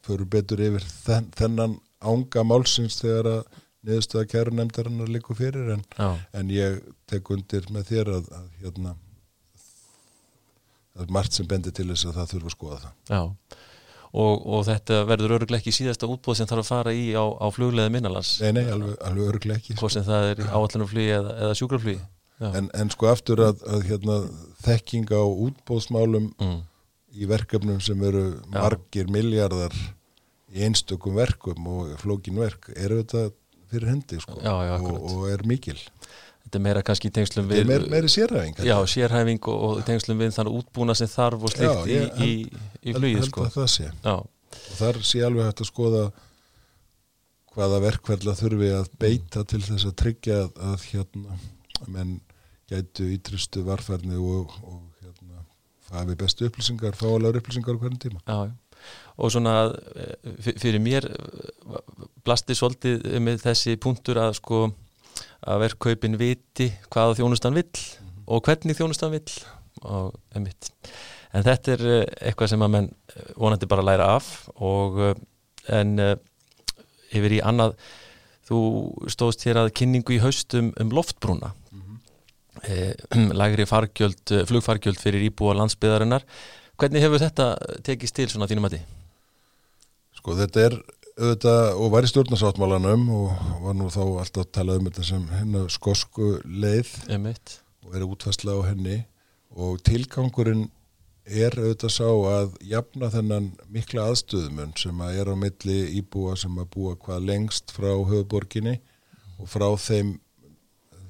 fyrir 0.01 0.25
betur 0.25 0.59
yfir 0.59 0.85
þenn, 1.05 1.27
þennan 1.37 1.79
ánga 2.01 2.43
málsins 2.43 2.97
þegar 3.01 3.25
að 3.25 3.43
niðurstöða 3.83 4.29
kæru 4.31 4.53
nefndarinnar 4.55 5.11
líku 5.11 5.35
fyrir 5.37 5.73
en, 5.75 5.83
en 6.33 6.53
ég 6.53 6.79
tek 7.09 7.29
undir 7.33 7.67
með 7.73 7.89
þér 7.91 8.13
að, 8.17 8.31
að 8.37 8.47
hérna 8.63 8.95
það 10.93 11.05
er 11.05 11.13
margt 11.17 11.37
sem 11.37 11.49
bendir 11.49 11.75
til 11.75 11.89
þess 11.91 12.07
að 12.09 12.17
það 12.19 12.33
þurfa 12.33 12.49
að 12.49 12.55
skoða 12.55 12.79
það. 12.83 12.95
Já, 13.09 13.21
og, 14.23 14.43
og 14.55 14.65
þetta 14.69 14.99
verður 15.09 15.35
öruglega 15.39 15.63
ekki 15.63 15.75
síðasta 15.75 16.09
útbóð 16.09 16.39
sem 16.39 16.49
þarf 16.49 16.63
að 16.63 16.69
fara 16.69 16.95
í 16.95 17.05
á, 17.17 17.23
á 17.25 17.47
flugleði 17.53 17.93
minnalans 17.95 18.35
Nei, 18.43 18.51
nei, 18.59 18.65
alveg, 18.73 18.97
alveg 19.09 19.31
öruglega 19.31 19.61
ekki 19.61 19.77
Hvort 19.79 19.95
sem 19.95 20.05
það 20.07 20.29
er 20.33 20.43
áallunumflugi 20.51 21.15
eða, 21.17 21.33
eða 21.47 21.57
sjúkraflugi? 21.59 22.03
En, 22.43 22.69
en 22.75 22.89
sko 22.91 23.07
aftur 23.07 23.39
að, 23.45 23.61
að 23.69 23.85
hérna, 23.87 24.15
þekking 24.65 25.11
á 25.15 25.23
útbóðsmálum 25.23 26.31
mm. 26.41 26.57
í 27.15 27.29
verkefnum 27.29 27.79
sem 27.83 28.01
eru 28.03 28.25
Já. 28.33 28.57
margir 28.57 29.11
miljardar 29.13 29.75
í 30.53 30.65
einstökum 30.67 31.15
verkum 31.17 31.69
og 31.71 31.93
flókin 32.01 32.37
verk 32.41 32.69
eru 32.75 32.99
þetta 33.01 33.31
fyrir 33.73 33.91
hendi 33.91 34.19
sko 34.23 34.37
já, 34.39 34.53
já, 34.69 34.75
og, 34.79 35.07
og 35.09 35.25
er 35.31 35.43
mikil. 35.49 35.79
Þetta 36.43 36.59
er 36.59 36.63
meira 36.65 36.83
kannski 36.85 37.09
í 37.09 37.13
tengslum 37.15 37.47
við 37.49 37.63
meira, 37.69 37.87
meira 37.89 38.09
sérhæfing 38.11 38.59
Já, 38.67 38.75
sérhæfing 38.91 39.47
og, 39.47 39.63
og 39.63 39.81
tengslum 39.87 40.19
við 40.19 40.35
þannig 40.35 40.59
útbúna 40.59 40.95
sem 40.99 41.09
þarf 41.09 41.47
og 41.47 41.53
slikt 41.53 41.87
í, 41.87 41.99
í, 42.25 42.31
í 42.83 42.95
flugið 42.97 43.27
sko. 43.29 43.47
það 43.53 43.69
sé. 43.71 43.89
og 44.11 44.75
þar 44.77 44.99
sé 45.07 45.23
alveg 45.23 45.49
hægt 45.49 45.63
að 45.63 45.69
skoða 45.71 46.03
hvaða 47.53 47.79
verkverðla 47.85 48.35
þurfi 48.37 48.71
að 48.75 48.91
beita 48.99 49.45
til 49.47 49.61
þess 49.63 49.87
að 49.87 49.97
tryggja 50.03 50.39
að, 50.43 50.51
að 50.71 50.87
hérna 50.91 51.39
menn 51.93 52.17
gætu 52.71 53.07
ítrustu 53.13 53.63
varfærni 53.67 54.17
og, 54.17 54.53
og 54.65 55.03
hérna 55.03 55.45
fafi 55.87 56.17
bestu 56.19 56.49
upplýsingar, 56.49 56.97
fáalega 56.97 57.39
upplýsingar 57.39 57.79
hvernig 57.79 58.01
tíma. 58.03 58.23
Já, 58.27 58.49
já 58.49 58.62
og 59.17 59.31
svona 59.31 59.55
fyrir 60.57 60.81
mér 60.81 61.07
blasti 62.25 62.55
svolítið 62.57 63.19
með 63.21 63.43
þessi 63.45 63.77
punktur 63.81 64.19
að 64.21 64.37
sko 64.39 64.61
að 65.43 65.65
verkkaupin 65.65 66.17
viti 66.17 66.69
hvaða 66.89 67.19
þjónustan 67.19 67.57
vill 67.57 67.67
mm 67.67 68.07
-hmm. 68.07 68.23
og 68.27 68.43
hvernig 68.47 68.77
þjónustan 68.77 69.11
vill 69.11 69.33
og 69.81 70.13
emitt 70.35 70.71
en 71.33 71.43
þetta 71.43 71.71
er 71.73 71.83
eitthvað 72.21 72.49
sem 72.49 72.61
að 72.61 72.73
menn 72.75 72.89
vonandi 73.35 73.65
bara 73.65 73.85
læra 73.85 74.15
af 74.15 74.49
og 74.55 75.17
en 75.67 76.17
yfir 77.13 77.37
í 77.37 77.41
annað 77.43 77.75
þú 78.47 78.59
stóðst 79.11 79.45
hér 79.47 79.61
að 79.63 79.73
kynningu 79.79 80.17
í 80.17 80.23
haustum 80.23 80.73
um 80.79 80.89
loftbrúna 80.89 81.53
mm 81.53 81.81
-hmm. 81.81 81.97
eh, 82.69 82.93
lagri 83.41 83.65
fargjöld 83.65 84.47
flugfargjöld 84.47 84.99
fyrir 84.99 85.29
íbúa 85.29 85.55
landsbyðarinnar 85.55 86.23
hvernig 86.77 87.01
hefur 87.01 87.19
þetta 87.19 87.57
tekist 87.83 88.15
til 88.15 88.29
svona 88.29 88.47
þínum 88.47 88.65
að 88.65 88.77
því? 88.77 88.81
Sko 90.23 90.37
þetta 90.39 90.61
er 90.63 90.73
auðvitað 91.19 91.65
og 91.83 91.89
var 91.91 92.05
í 92.07 92.07
stjórnarsáttmálanum 92.07 93.01
og 93.11 93.41
var 93.59 93.73
nú 93.75 93.89
þá 93.91 94.03
alltaf 94.05 94.45
að 94.45 94.53
tala 94.55 94.77
um 94.79 94.85
þetta 94.87 95.03
sem 95.03 95.25
hennar 95.35 95.73
skosku 95.75 96.27
leið. 96.47 96.93
Einmitt. 97.11 97.57
og 97.83 97.97
er 97.97 98.05
útfæsla 98.07 98.55
á 98.55 98.59
henni. 98.69 99.01
Og 99.51 99.83
tilgangurinn 99.83 100.69
er 101.27 101.59
auðvitað 101.59 101.91
sá 101.97 102.07
að 102.07 102.55
jafna 102.71 103.11
þennan 103.11 103.51
mikla 103.67 104.07
aðstöðumun 104.13 104.71
sem 104.79 105.03
að 105.03 105.19
er 105.19 105.27
á 105.27 105.35
milli 105.43 105.77
íbúa 105.99 106.37
sem 106.39 106.55
að 106.55 106.71
búa 106.77 106.95
hvað 107.03 107.27
lengst 107.27 107.75
frá 107.75 107.91
höfuborginni 107.91 108.77
og 109.43 109.51
frá 109.51 109.67
þeim 109.75 110.21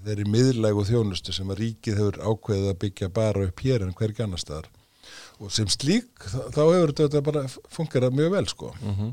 þeirri 0.07 0.25
miðlægu 0.25 0.89
þjónustu 0.89 1.37
sem 1.37 1.53
að 1.53 1.61
ríkið 1.67 2.01
hefur 2.01 2.17
ákveðið 2.17 2.73
að 2.73 2.81
byggja 2.87 3.13
bara 3.13 3.45
upp 3.45 3.61
hér 3.61 3.85
en 3.85 3.93
hvergi 3.93 4.25
annar 4.25 4.41
staðar 4.41 4.73
og 5.43 5.51
sem 5.53 5.69
slík 5.71 6.27
þá 6.53 6.61
hefur 6.61 6.93
þetta 6.97 7.21
bara 7.25 7.43
fungerað 7.73 8.15
mjög 8.17 8.31
vel 8.37 8.45
sko. 8.51 8.71
Mm 8.81 8.93
-hmm. 8.97 9.11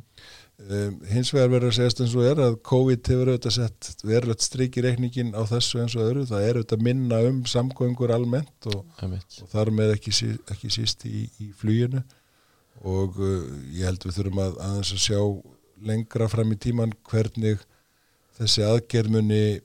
um, 0.79 1.01
hins 1.11 1.33
vegar 1.35 1.51
verður 1.55 1.73
að 1.73 1.77
segjast 1.79 2.03
eins 2.05 2.15
og 2.15 2.29
er 2.31 2.43
að 2.45 2.59
COVID 2.71 3.13
hefur 3.13 3.33
auðvitað 3.33 3.57
sett 3.57 4.05
verðlegt 4.05 4.47
strikið 4.47 4.87
reikningin 4.87 5.35
á 5.35 5.43
þessu 5.51 5.83
eins 5.83 5.97
og 5.97 6.07
öðru. 6.07 6.27
Það 6.31 6.47
er 6.49 6.61
auðvitað 6.61 6.87
minna 6.89 7.21
um 7.29 7.43
samgöngur 7.47 8.15
almennt 8.15 8.71
og, 8.71 8.85
og 9.03 9.49
þar 9.53 9.71
með 9.71 9.97
ekki, 9.97 10.37
ekki 10.51 10.71
síst 10.71 11.05
í, 11.07 11.29
í 11.41 11.51
flýjunu 11.61 12.03
og 12.85 13.19
uh, 13.19 13.43
ég 13.75 13.85
held 13.85 14.07
við 14.07 14.17
þurfum 14.17 14.45
að 14.47 14.63
aðeins 14.67 14.95
að 14.95 15.05
sjá 15.09 15.21
lengra 15.81 16.29
fram 16.29 16.53
í 16.53 16.61
tíman 16.61 16.95
hvernig 17.09 17.61
þessi 18.39 18.65
aðgerðmunni 18.65 19.61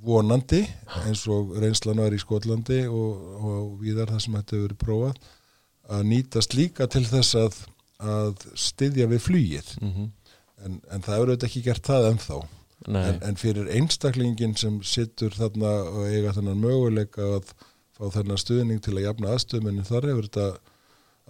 vonandi 0.00 0.62
eins 1.04 1.26
og 1.28 1.52
reynslan 1.60 2.00
var 2.00 2.14
í 2.16 2.20
Skotlandi 2.20 2.86
og, 2.88 3.26
og 3.36 3.66
viðar 3.82 4.14
það 4.14 4.22
sem 4.24 4.36
þetta 4.38 4.56
hefur 4.56 4.66
verið 4.66 4.80
prófað 4.84 5.18
að 5.90 6.06
nýtast 6.12 6.54
líka 6.54 6.86
til 6.90 7.04
þess 7.08 7.36
að, 7.38 7.58
að 7.98 8.46
styðja 8.54 9.08
við 9.10 9.22
flýið 9.26 9.74
mm 9.80 9.92
-hmm. 9.92 10.08
en, 10.64 10.80
en 10.90 11.02
það 11.02 11.16
eru 11.16 11.32
auðvitað 11.34 11.48
ekki 11.50 11.66
gert 11.66 11.86
það 11.86 12.08
ennþá 12.12 12.40
en, 12.88 13.18
en 13.28 13.36
fyrir 13.36 13.68
einstaklingin 13.76 14.56
sem 14.56 14.80
sittur 14.86 15.34
þarna 15.36 15.72
og 15.90 16.06
eiga 16.08 16.32
þannan 16.36 16.62
möguleika 16.62 17.26
að 17.36 17.52
fá 17.96 18.08
þennan 18.16 18.40
stuðning 18.40 18.80
til 18.80 18.96
að 18.96 19.06
jafna 19.08 19.34
aðstöðmennin 19.34 19.88
þar 19.88 20.08
hefur 20.08 20.28
þetta 20.28 20.48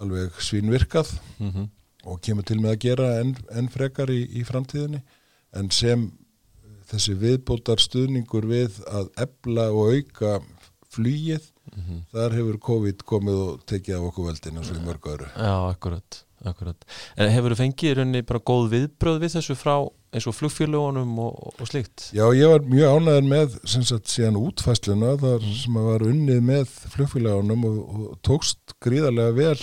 alveg 0.01 0.39
svínvirkað 0.39 1.11
mm 1.37 1.51
-hmm. 1.51 1.67
og 2.03 2.21
kemur 2.21 2.47
til 2.47 2.61
með 2.61 2.71
að 2.71 2.83
gera 2.85 3.09
enn 3.19 3.35
en 3.51 3.69
frekar 3.69 4.09
í, 4.09 4.21
í 4.39 4.43
framtíðinni 4.47 5.01
en 5.51 5.71
sem 5.71 6.11
þessi 6.91 7.15
viðbótar 7.19 7.79
stuðningur 7.79 8.47
við 8.47 8.79
að 8.87 9.11
ebla 9.17 9.69
og 9.71 9.95
auka 9.95 10.39
flýið 10.91 11.43
mm 11.75 11.83
-hmm. 11.83 12.01
þar 12.11 12.35
hefur 12.39 12.59
COVID 12.67 13.05
komið 13.13 13.39
og 13.45 13.63
tekið 13.65 13.95
af 13.97 14.09
okkur 14.09 14.27
veldin 14.29 14.57
eins 14.57 14.71
og 14.71 14.77
í 14.77 14.85
mörg 14.85 15.07
öru 15.13 15.27
Já, 15.35 15.55
akkurat, 15.69 16.23
akkurat 16.43 16.85
En 17.17 17.31
hefur 17.31 17.51
þú 17.51 17.57
fengið 17.63 17.97
raunni 17.97 18.21
bara 18.21 18.39
góð 18.39 18.69
viðbröð 18.75 19.19
við 19.21 19.35
þessu 19.35 19.55
frá 19.55 19.75
eins 20.11 20.27
og 20.27 20.35
flugfélagunum 20.35 21.19
og, 21.19 21.53
og 21.59 21.67
slíkt? 21.67 22.11
Já, 22.11 22.25
ég 22.35 22.47
var 22.51 22.65
mjög 22.67 22.97
ánæður 22.97 23.27
með 23.27 23.59
sem 23.63 23.83
sagt 23.83 24.11
síðan 24.11 24.39
útfæsluna 24.41 25.15
þar 25.21 25.45
sem 25.55 25.77
að 25.77 25.87
var 25.87 26.01
unnið 26.01 26.41
með 26.41 26.65
flugfélagunum 26.95 27.63
og, 27.65 27.77
og 27.95 28.17
tókst 28.27 28.75
gríðarlega 28.83 29.31
vel 29.37 29.59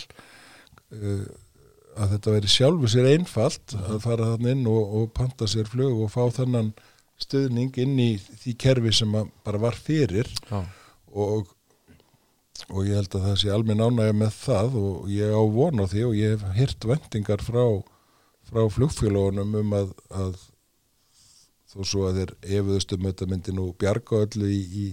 uh, 0.96 1.26
að 1.98 2.14
þetta 2.14 2.34
veri 2.36 2.52
sjálfu 2.52 2.88
sér 2.88 3.10
einfalt 3.12 3.74
að 3.76 4.00
fara 4.06 4.32
þann 4.32 4.50
inn 4.54 4.64
og, 4.70 4.94
og 4.96 5.12
panta 5.16 5.48
sér 5.50 5.68
flug 5.68 6.04
og 6.04 6.12
fá 6.14 6.22
þannan 6.38 6.72
stöðning 7.18 7.74
inn 7.82 7.98
í 7.98 8.10
því 8.18 8.54
kerfi 8.62 8.94
sem 9.00 9.14
bara 9.14 9.60
var 9.60 9.76
fyrir 9.76 10.28
Já. 10.48 10.62
og 11.12 11.50
og 12.68 12.88
ég 12.88 12.98
held 12.98 13.14
að 13.16 13.26
það 13.28 13.36
sé 13.42 13.52
alveg 13.54 13.78
nánægja 13.78 14.16
með 14.18 14.32
það 14.42 14.76
og 14.82 15.10
ég 15.12 15.34
á 15.34 15.42
von 15.54 15.82
á 15.82 15.86
því 15.90 16.04
og 16.08 16.16
ég 16.18 16.34
hef 16.34 16.56
hirt 16.58 16.86
vendingar 16.90 17.44
frá, 17.44 17.64
frá 18.48 18.62
flugfélagunum 18.74 19.54
um 19.62 19.76
að, 19.78 19.92
að 20.10 20.32
þó 21.68 21.78
svo 21.84 22.08
að 22.08 22.20
þeir 22.20 22.34
efuðustum 22.58 23.08
þetta 23.08 23.30
myndi 23.30 23.54
nú 23.56 23.68
bjarga 23.78 24.24
öllu 24.24 24.50
í, 24.50 24.60
í 24.64 24.86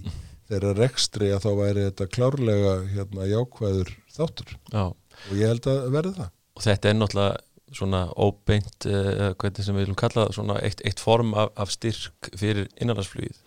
þeirra 0.50 0.76
rekstri 0.78 1.32
að 1.34 1.46
þá 1.46 1.50
væri 1.60 1.86
þetta 1.88 2.08
klárlega 2.12 2.76
hérna 2.92 3.28
jákvæður 3.30 3.92
þáttur 4.14 4.54
Já. 4.70 4.84
og 4.86 5.34
ég 5.34 5.54
held 5.54 5.70
að 5.72 5.84
verði 5.96 6.16
það 6.20 6.32
Og 6.56 6.64
þetta 6.64 6.88
er 6.88 6.94
náttúrulega 6.96 7.40
svona 7.74 8.04
óbeint, 8.14 8.86
uh, 8.86 9.32
hvernig 9.40 9.64
sem 9.66 9.74
við 9.74 9.86
viljum 9.86 9.98
kalla 9.98 10.28
svona 10.34 10.58
eitt, 10.62 10.82
eitt 10.86 11.00
form 11.02 11.32
af, 11.34 11.50
af 11.58 11.72
styrk 11.74 12.30
fyrir 12.38 12.68
innanlandsflugið 12.78 13.40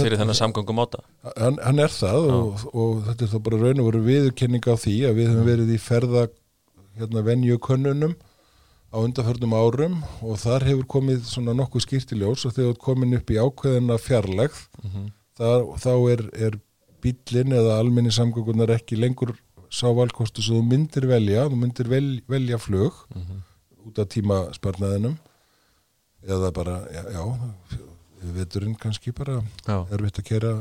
fyrir 0.00 0.16
þennan 0.20 0.38
samgangum 0.38 0.80
áta 0.80 1.02
hann, 1.36 1.58
hann 1.60 1.82
er 1.82 1.92
það 1.92 2.28
og, 2.32 2.66
og 2.72 3.02
þetta 3.10 3.26
er 3.26 3.32
þá 3.34 3.38
bara 3.48 3.60
raun 3.60 3.82
og 3.82 3.90
veru 3.90 4.04
viðurkenning 4.06 4.68
á 4.72 4.74
því 4.80 4.96
að 5.08 5.20
við 5.20 5.32
höfum 5.32 5.50
verið 5.50 5.74
í 5.74 5.80
ferða 5.82 6.26
hérna 6.96 7.24
venjukönnunum 7.28 8.16
á 8.92 8.96
undarförnum 9.00 9.54
árum 9.56 10.00
og 10.20 10.40
þar 10.40 10.66
hefur 10.68 10.88
komið 10.96 11.24
svona 11.28 11.54
nokkuð 11.56 11.86
skýrtiljós 11.86 12.44
og 12.48 12.56
þegar 12.56 12.80
komin 12.80 13.16
upp 13.16 13.32
í 13.32 13.40
ákveðina 13.40 13.96
fjarlægð 14.00 14.58
mm 14.82 14.90
-hmm. 14.90 15.06
þá 15.80 15.92
er, 16.12 16.24
er 16.32 16.60
bílinn 17.02 17.56
eða 17.56 17.78
almenni 17.80 18.12
samgangunar 18.12 18.70
ekki 18.76 18.96
lengur 19.00 19.34
sá 19.72 19.88
valkostu 19.96 20.44
sem 20.44 20.58
þú 20.58 20.62
myndir 20.68 21.08
velja, 21.08 21.46
þú 21.48 21.60
myndir 21.62 21.88
vel, 21.88 22.08
velja 22.28 22.58
flög 22.58 22.92
mm 23.14 23.22
-hmm. 23.22 23.40
út 23.88 23.98
af 23.98 24.08
tímasparnaðinum 24.08 25.16
eða 26.22 26.52
bara, 26.52 26.76
já, 26.92 27.02
já 27.12 27.24
við 28.22 28.32
veiturinn 28.38 28.76
kannski 28.78 29.12
bara 29.12 29.42
já. 29.66 29.86
erfitt 29.90 30.20
að 30.20 30.28
kera 30.28 30.52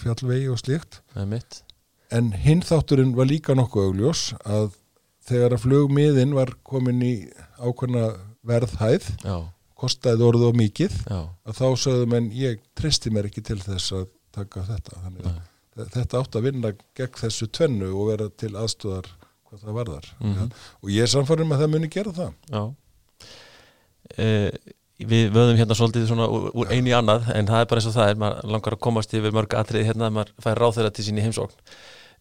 fjallvegi 0.00 0.48
og 0.48 0.58
slíkt 0.58 1.00
en 2.10 2.32
hinn 2.32 2.62
þátturinn 2.62 3.14
var 3.16 3.26
líka 3.26 3.54
nokkuð 3.54 3.90
augljós 3.90 4.22
að 4.44 4.72
þegar 5.28 5.54
að 5.54 5.64
flugmiðin 5.66 6.34
var 6.34 6.54
komin 6.66 7.02
í 7.02 7.14
ákvæmna 7.60 8.06
verðhæð 8.46 9.10
já. 9.22 9.36
kostaði 9.78 10.26
orðu 10.26 10.48
og 10.50 10.56
mikið 10.56 10.96
að 11.10 11.54
þá 11.60 11.66
sögðum 11.84 12.16
en 12.18 12.32
ég 12.32 12.60
tristi 12.74 13.12
mér 13.12 13.28
ekki 13.30 13.44
til 13.44 13.60
þess 13.60 13.92
að 13.92 14.08
taka 14.32 14.64
þetta 14.64 15.02
þannig 15.04 15.26
að 15.28 15.40
þetta 15.78 16.20
átt 16.20 16.36
að 16.36 16.46
vinna 16.48 16.72
gegn 16.98 17.20
þessu 17.20 17.48
tvennu 17.54 17.92
og 17.92 18.10
vera 18.10 18.28
til 18.42 18.52
aðstöðar 18.58 19.08
hvað 19.50 19.62
það 19.64 19.78
varðar 19.78 20.10
mm 20.18 20.34
-hmm. 20.34 20.50
ja. 20.50 20.66
og 20.82 20.90
ég 20.90 21.06
er 21.06 21.14
samfarið 21.14 21.46
með 21.46 21.56
að 21.56 21.62
það 21.62 21.72
muni 21.74 21.88
gera 21.88 22.12
það 22.12 22.32
Já 22.50 22.62
eh, 24.16 24.52
Við 25.00 25.30
vöðum 25.32 25.56
hérna 25.56 25.74
svolítið 25.74 26.10
svona 26.10 26.26
úr, 26.28 26.50
úr 26.52 26.72
eini 26.74 26.92
annað 26.92 27.30
en 27.32 27.46
það 27.48 27.62
er 27.62 27.68
bara 27.70 27.80
eins 27.80 27.86
og 27.88 27.94
það 27.94 28.10
er, 28.10 28.18
maður 28.20 28.50
langar 28.52 28.74
að 28.74 28.82
komast 28.84 29.14
yfir 29.16 29.32
mörg 29.32 29.54
atrið 29.56 29.86
hérna 29.86 30.10
að 30.10 30.12
maður 30.12 30.32
fær 30.44 30.60
ráð 30.60 30.74
þeirra 30.76 30.90
til 30.92 31.04
sín 31.06 31.20
í 31.20 31.24
heimsókn 31.24 31.56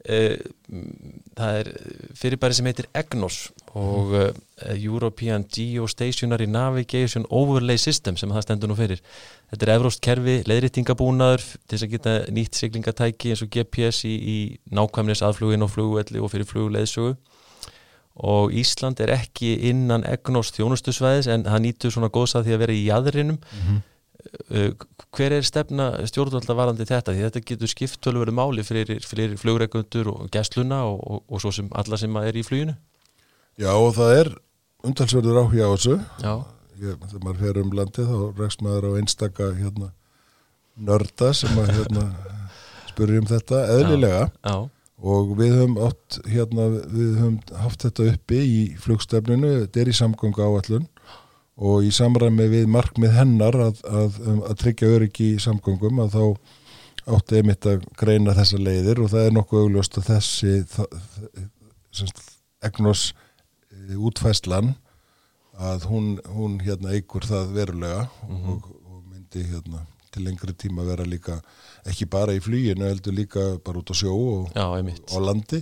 það 0.08 1.58
er 1.60 1.70
fyrirbæri 2.16 2.56
sem 2.56 2.70
heitir 2.70 2.88
EGNOS 2.96 3.40
og 3.76 4.14
mm. 4.14 4.38
European 4.80 5.44
Geostationary 5.44 6.48
Navigation 6.48 7.26
Overlay 7.30 7.78
System 7.78 8.16
sem 8.18 8.32
það 8.32 8.46
stendur 8.46 8.72
nú 8.72 8.78
fyrir 8.80 9.02
Þetta 9.50 9.66
er 9.66 9.74
evróst 9.74 10.02
kerfi, 10.06 10.38
leðrýttingabúnaður 10.46 11.42
til 11.42 11.74
þess 11.74 11.86
að 11.88 11.94
geta 11.96 12.16
nýtt 12.32 12.60
siglingatæki 12.60 13.34
eins 13.34 13.42
og 13.44 13.50
GPS 13.50 14.04
í, 14.06 14.14
í 14.14 14.38
nákvæmnis 14.72 15.24
aðflugin 15.26 15.66
og 15.66 15.74
flugvelli 15.74 16.22
og 16.22 16.32
fyrir 16.32 16.48
flugleðsögu 16.48 17.16
og 18.20 18.54
Ísland 18.56 19.00
er 19.04 19.14
ekki 19.16 19.56
innan 19.70 20.04
egnóst 20.08 20.58
þjónustusvæðis 20.60 21.30
en 21.32 21.46
það 21.48 21.64
nýtur 21.66 21.96
svona 21.96 22.12
góðsað 22.14 22.48
því 22.48 22.56
að 22.56 22.64
vera 22.64 22.76
í 22.76 22.86
jæðrinum 22.86 23.40
mm 23.40 23.62
-hmm. 23.68 23.82
Uh, 24.50 24.74
hver 25.16 25.34
er 25.38 25.46
stefna 25.48 25.92
stjórnvalda 26.10 26.56
varandi 26.58 26.86
þetta? 26.88 27.14
Því 27.16 27.26
þetta 27.28 27.42
getur 27.48 27.72
skipt 27.72 28.00
tölveru 28.04 28.34
máli 28.36 28.66
fyrir, 28.68 29.00
fyrir 29.08 29.38
flugreikundur 29.40 30.10
og 30.12 30.26
gæsluna 30.34 30.82
og, 30.90 31.00
og, 31.00 31.22
og 31.30 31.44
svo 31.44 31.54
sem 31.56 31.70
alla 31.80 32.00
sem 32.00 32.18
er 32.20 32.36
í 32.36 32.44
fluginu. 32.44 32.76
Já 33.60 33.72
og 33.72 33.94
það 33.96 34.16
er 34.18 34.32
umtalsverður 34.88 35.40
áhuga 35.44 35.70
á 35.72 35.72
þessu. 35.76 35.96
Ég, 36.80 37.00
þegar 37.06 37.24
maður 37.24 37.40
fer 37.46 37.62
um 37.62 37.72
landið 37.80 38.12
þá 38.12 38.20
rekst 38.42 38.62
maður 38.64 38.90
á 38.92 38.92
einstaka 39.00 39.48
hérna, 39.56 39.90
nörda 40.90 41.32
sem 41.36 41.56
að 41.60 41.74
hérna, 41.78 42.06
spurjum 42.92 43.28
þetta 43.32 43.64
eðlilega. 43.78 44.30
Já, 44.44 44.54
já. 44.54 44.58
og 45.16 45.34
við 45.40 45.58
höfum, 45.62 45.80
átt, 45.88 46.22
hérna, 46.28 46.70
við 46.92 47.12
höfum 47.22 47.42
haft 47.64 47.88
þetta 47.88 48.12
uppi 48.14 48.44
í 48.44 48.62
flugstefninu, 48.84 49.56
þetta 49.64 49.84
er 49.84 49.92
í 49.92 50.00
samgöngu 50.04 50.44
áallun 50.44 50.88
og 51.60 51.84
í 51.84 51.92
samræmi 51.92 52.48
við 52.52 52.70
markmið 52.72 53.16
hennar 53.18 53.58
að, 53.68 53.82
að, 53.84 54.20
um, 54.24 54.42
að 54.48 54.60
tryggja 54.64 54.92
öryggi 54.96 55.34
í 55.36 55.44
samgöngum 55.44 56.00
að 56.06 56.16
þá 56.16 56.24
átti 57.18 57.40
einmitt 57.40 57.66
að 57.68 57.86
greina 58.00 58.36
þessa 58.38 58.60
leiðir 58.62 59.02
og 59.04 59.12
það 59.12 59.26
er 59.26 59.36
nokkuð 59.36 59.66
augljóst 59.66 59.98
að 60.00 60.10
þessi 60.14 60.54
egnos 62.70 63.10
eh, 63.74 63.96
útfæslan 63.98 64.76
að 65.60 65.88
hún, 65.90 66.12
hún 66.32 66.60
hérna 66.64 66.94
eigur 66.96 67.26
það 67.28 67.56
verulega 67.56 68.04
mm 68.08 68.36
-hmm. 68.36 68.52
og, 68.54 68.70
og 68.86 69.00
myndi 69.12 69.44
hérna 69.52 69.86
til 70.10 70.26
lengri 70.26 70.54
tíma 70.54 70.86
vera 70.88 71.06
líka 71.06 71.40
ekki 71.90 72.06
bara 72.10 72.34
í 72.34 72.42
flýinu, 72.42 72.88
heldur 72.88 73.14
líka 73.14 73.60
bara 73.66 73.80
út 73.80 73.92
á 73.92 73.96
sjó 73.96 74.14
og 74.14 74.52
Já, 74.56 74.66
á 74.66 75.18
landi. 75.22 75.62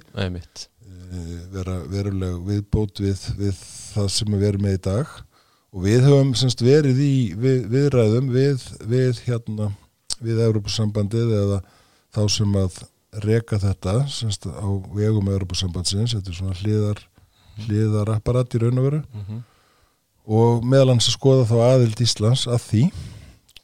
E, 0.87 1.19
vera 1.51 1.79
verulega 1.87 2.37
viðbót 2.47 2.99
við, 2.99 3.19
við 3.37 3.55
það 3.93 4.07
sem 4.09 4.31
við 4.33 4.39
verum 4.45 4.61
með 4.61 4.77
í 4.77 4.81
dag 4.87 5.07
og 5.73 5.83
við 5.83 6.07
höfum 6.07 6.31
semst 6.37 6.63
verið 6.63 7.01
í 7.03 7.15
við, 7.37 7.65
viðræðum 7.73 8.31
við, 8.33 8.63
við 8.87 9.23
hérna 9.25 9.71
við 10.23 10.41
Európa-sambandið 10.47 11.35
eða 11.41 11.59
þá 12.15 12.23
sem 12.33 12.55
að 12.57 12.79
reka 13.23 13.59
þetta 13.61 13.99
semst 14.11 14.47
á 14.47 14.67
vegum 14.95 15.29
Európa-sambandsins 15.31 16.15
þetta 16.15 16.33
er 16.33 16.39
svona 16.39 16.57
hliðar 16.61 17.05
hliðarapparat 17.67 18.53
í 18.53 18.59
raun 18.61 18.81
og 18.81 18.89
veru. 18.89 19.03
Mm 19.11 19.21
-hmm 19.27 19.45
og 20.27 20.65
meðal 20.67 20.93
hans 20.93 21.07
að 21.07 21.15
skoða 21.15 21.45
þá 21.47 21.55
aðild 21.67 22.01
Íslands 22.03 22.47
að 22.49 22.65
því. 22.65 22.83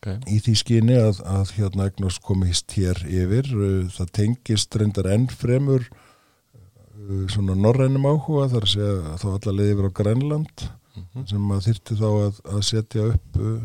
Okay. 0.04 0.18
í 0.28 0.38
því 0.44 0.54
skyni 0.60 0.96
að, 1.00 1.20
að 1.32 1.52
hérna 1.56 1.86
Egnós 1.88 2.18
komist 2.20 2.74
hér 2.76 2.98
yfir. 3.08 3.48
Það 3.96 4.10
tengist 4.18 4.76
reyndar 4.76 5.08
enn 5.14 5.30
fremur 5.32 5.86
uh, 5.88 7.22
svona 7.32 7.56
norrænum 7.56 8.10
áhuga 8.10 8.50
þar 8.52 8.68
að 8.68 8.74
segja 8.74 8.98
að 9.14 9.22
þá 9.22 9.28
alla 9.32 9.54
leiði 9.56 9.76
yfir 9.78 9.88
á 9.88 9.98
Grænland 10.02 10.66
Mhm. 10.94 11.26
sem 11.30 11.52
að 11.56 11.66
þyrti 11.68 11.96
þá 11.98 12.08
að, 12.12 12.40
að 12.54 12.62
setja 12.70 13.08
upp 13.10 13.42
uh, 13.42 13.58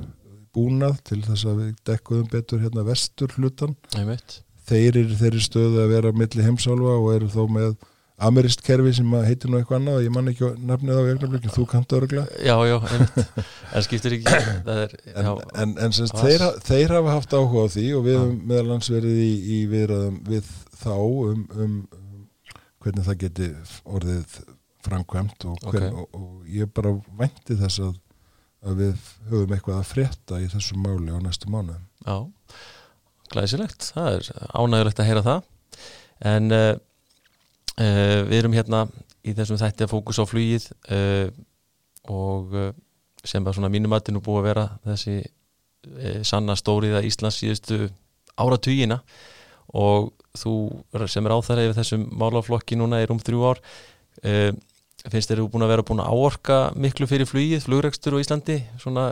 búnað 0.57 0.99
til 1.05 1.21
þess 1.27 1.45
að 1.51 1.59
við 1.63 1.75
dekkuðum 1.91 2.31
betur 2.33 2.63
hérna 2.65 2.85
vestur 2.87 3.35
hlutan 3.37 3.77
þeir 4.69 4.97
eru 5.03 5.41
stöðu 5.45 5.83
að 5.85 5.93
vera 5.95 6.13
milli 6.17 6.45
heimsálfa 6.45 6.97
og 6.99 7.13
eru 7.15 7.29
þó 7.33 7.45
með 7.53 7.77
amerist 8.19 8.65
kerfi 8.67 8.91
sem 8.97 9.13
heitir 9.23 9.51
nú 9.53 9.61
eitthvað 9.61 9.79
annað 9.79 10.01
ég 10.03 10.15
man 10.17 10.31
ekki 10.33 10.49
á 10.49 10.51
nafnið 10.59 10.99
á 10.99 11.03
jögnablikki, 11.07 11.53
þú 11.55 11.67
kannt 11.71 11.93
örgla 11.95 12.25
Já, 12.43 12.57
já, 12.67 12.77
einmitt 12.91 13.39
En 13.79 13.85
skiptir 13.87 14.17
ekki, 14.17 14.35
er 14.75 14.97
en, 15.15 15.29
já, 15.29 15.33
en, 15.63 15.75
en 15.85 15.95
semst, 15.95 16.17
Pass. 16.17 16.25
þeir, 16.27 16.47
þeir 16.67 16.95
hafa 16.97 17.15
haft 17.15 17.37
áhuga 17.39 17.63
á 17.63 17.67
því 17.77 17.87
og 17.95 18.05
við 18.09 18.17
Já. 18.17 18.21
höfum 18.25 18.41
meðal 18.51 18.73
hans 18.75 18.91
verið 18.91 19.21
í, 19.23 19.33
í 19.39 19.59
viðraðum 19.71 20.19
við 20.33 20.51
þá 20.81 20.95
um, 20.99 21.45
um 21.55 21.77
hvernig 22.83 23.07
það 23.07 23.21
geti 23.23 23.51
orðið 23.87 24.39
framkvæmt 24.89 25.47
og, 25.49 25.61
hvern, 25.63 25.93
Ok. 25.93 26.01
og, 26.03 26.21
og 26.21 26.51
ég 26.53 26.71
bara 26.75 26.93
vænti 27.21 27.57
þess 27.61 27.83
að, 27.85 27.95
að 28.67 28.83
við 28.83 29.07
höfum 29.31 29.55
eitthvað 29.57 29.79
að 29.79 29.89
frétta 29.93 30.41
í 30.43 30.49
þessu 30.53 30.81
máli 30.83 31.15
á 31.15 31.19
næstu 31.23 31.51
mánuðum. 31.53 31.85
Já, 32.07 32.17
glæsilegt, 33.33 33.91
það 33.95 34.19
er 34.19 34.31
ánægulegt 34.57 35.03
að 35.03 35.11
heyra 35.11 35.25
það. 35.27 35.49
En 36.33 36.55
uh, 36.55 36.75
uh, 37.79 38.21
við 38.27 38.37
erum 38.41 38.57
hérna 38.57 38.85
í 39.23 39.35
þessum 39.37 39.61
þætti 39.61 39.87
að 39.87 39.93
fókus 39.93 40.19
á 40.19 40.25
flugið 40.27 40.69
uh, 40.95 41.29
og 42.09 42.55
sem 43.29 43.45
var 43.45 43.57
svona 43.57 43.69
mínum 43.71 43.93
aðtinu 43.93 44.23
búið 44.25 44.39
að 44.41 44.47
vera 44.49 44.69
þessi 44.87 45.19
sanna 46.27 46.55
stóriða 46.57 47.03
Íslands 47.05 47.37
síðustu 47.43 47.89
áratugina. 48.41 49.03
Og 49.77 50.09
þú 50.39 50.55
sem 51.11 51.27
er 51.27 51.35
áþæra 51.35 51.67
yfir 51.67 51.77
þessum 51.77 52.07
málaflokki 52.19 52.79
núna 52.79 53.03
í 53.03 53.09
rúm 53.11 53.21
þrjú 53.21 53.45
ár 53.51 53.61
uh, 53.61 54.53
finnst 55.13 55.31
þér 55.31 55.43
þú 55.43 55.49
búin 55.55 55.67
að 55.67 55.73
vera 55.75 55.87
búin 55.89 56.03
að 56.05 56.13
áorka 56.15 56.59
miklu 56.77 57.09
fyrir 57.11 57.29
flugið, 57.29 57.65
flugrekstur 57.65 58.17
á 58.17 58.23
Íslandi. 58.23 58.59
Svona, 58.83 59.07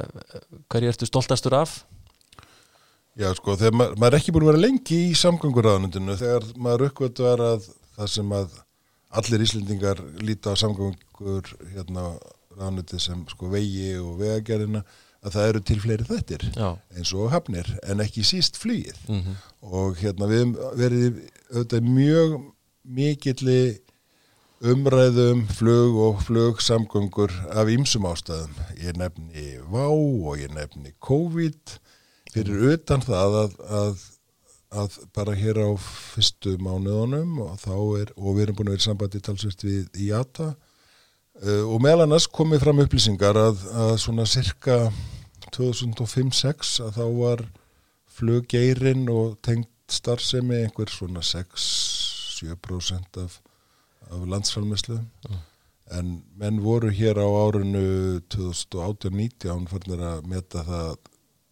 hverju 0.72 0.92
ertu 0.92 1.09
stoltastur 1.09 1.56
af? 1.59 1.78
Já, 3.16 3.30
sko, 3.38 3.56
þegar 3.56 3.78
maður, 3.80 3.96
maður 4.02 4.14
er 4.14 4.20
ekki 4.20 4.35
búin 4.37 4.44
að 4.44 4.52
vera 4.52 4.64
lengi 4.66 5.00
í 5.06 5.16
samgönguráðanundinu 5.16 6.18
þegar 6.20 6.48
maður 6.61 6.87
uppgötu 6.90 7.28
að 7.30 7.68
það 7.96 8.12
sem 8.12 8.37
að 8.37 8.61
allir 9.16 9.44
Íslendingar 9.46 10.04
líta 10.20 10.52
á 10.52 10.61
samgöngur 10.61 11.52
hérna 11.72 12.11
ráðanundi 12.56 13.00
sem 13.00 13.24
sko 13.30 13.48
vegi 13.52 13.94
og 14.00 14.18
vegagerðina 14.20 14.82
að 15.26 15.35
það 15.35 15.48
eru 15.50 15.62
til 15.66 15.78
fleiri 15.82 16.06
þettir 16.06 16.44
Já, 16.54 16.68
eins 16.96 17.12
og 17.16 17.30
hafnir 17.32 17.68
en 17.88 18.02
ekki 18.04 18.24
síst 18.26 18.61
flugið. 18.61 18.98
Mm 19.09 19.37
og 19.66 19.96
hérna 19.98 20.28
við 20.30 20.52
verið 20.78 21.16
auðvitað 21.50 21.88
mjög 21.90 22.35
mikilli 22.96 23.61
umræðum 24.64 25.45
flug 25.53 25.97
og 26.01 26.23
flugsamgöngur 26.25 27.33
af 27.53 27.69
ýmsum 27.69 28.07
ástæðum. 28.09 28.55
Ég 28.81 28.97
nefni 28.97 29.59
VÁ 29.69 29.87
og 29.88 30.38
ég 30.40 30.53
nefni 30.55 30.95
COVID 31.01 31.77
fyrir 32.33 32.73
utan 32.73 33.03
það 33.05 33.37
að, 33.42 33.53
að, 33.81 33.97
að 34.81 34.97
bara 35.16 35.35
hér 35.37 35.61
á 35.61 35.71
fyrstu 35.81 36.57
mánuðunum 36.61 37.40
og 37.45 37.59
þá 37.61 37.77
er, 38.01 38.12
og 38.16 38.37
við 38.37 38.42
erum 38.47 38.57
búin 38.59 38.71
að 38.71 38.77
vera 38.77 38.87
sambandi 38.88 39.21
talsvist 39.25 39.61
við 39.66 39.85
IATA 40.07 40.49
uh, 40.53 41.64
og 41.69 41.81
meðal 41.85 42.07
annars 42.07 42.29
komið 42.29 42.64
fram 42.64 42.83
upplýsingar 42.85 43.37
að, 43.40 43.57
að 43.73 43.95
svona 44.05 44.27
cirka 44.29 44.77
2005-06 45.53 46.81
að 46.85 46.92
þá 46.97 47.07
var 47.21 47.40
fluggeirin 48.16 49.05
og 49.12 49.37
tengt 49.45 49.69
starfsemi 49.92 50.57
einhver 50.64 50.90
svona 50.90 51.21
6-7% 51.25 53.21
af, 53.23 53.40
af 54.12 54.25
landsfælmislu 54.31 55.01
en 55.97 56.23
menn 56.38 56.62
voru 56.62 56.90
hér 56.90 57.19
á 57.23 57.27
árinu 57.27 58.21
2018-19 58.35 59.69
farnir 59.71 60.03
að 60.03 60.27
meta 60.31 60.64
það 60.66 60.97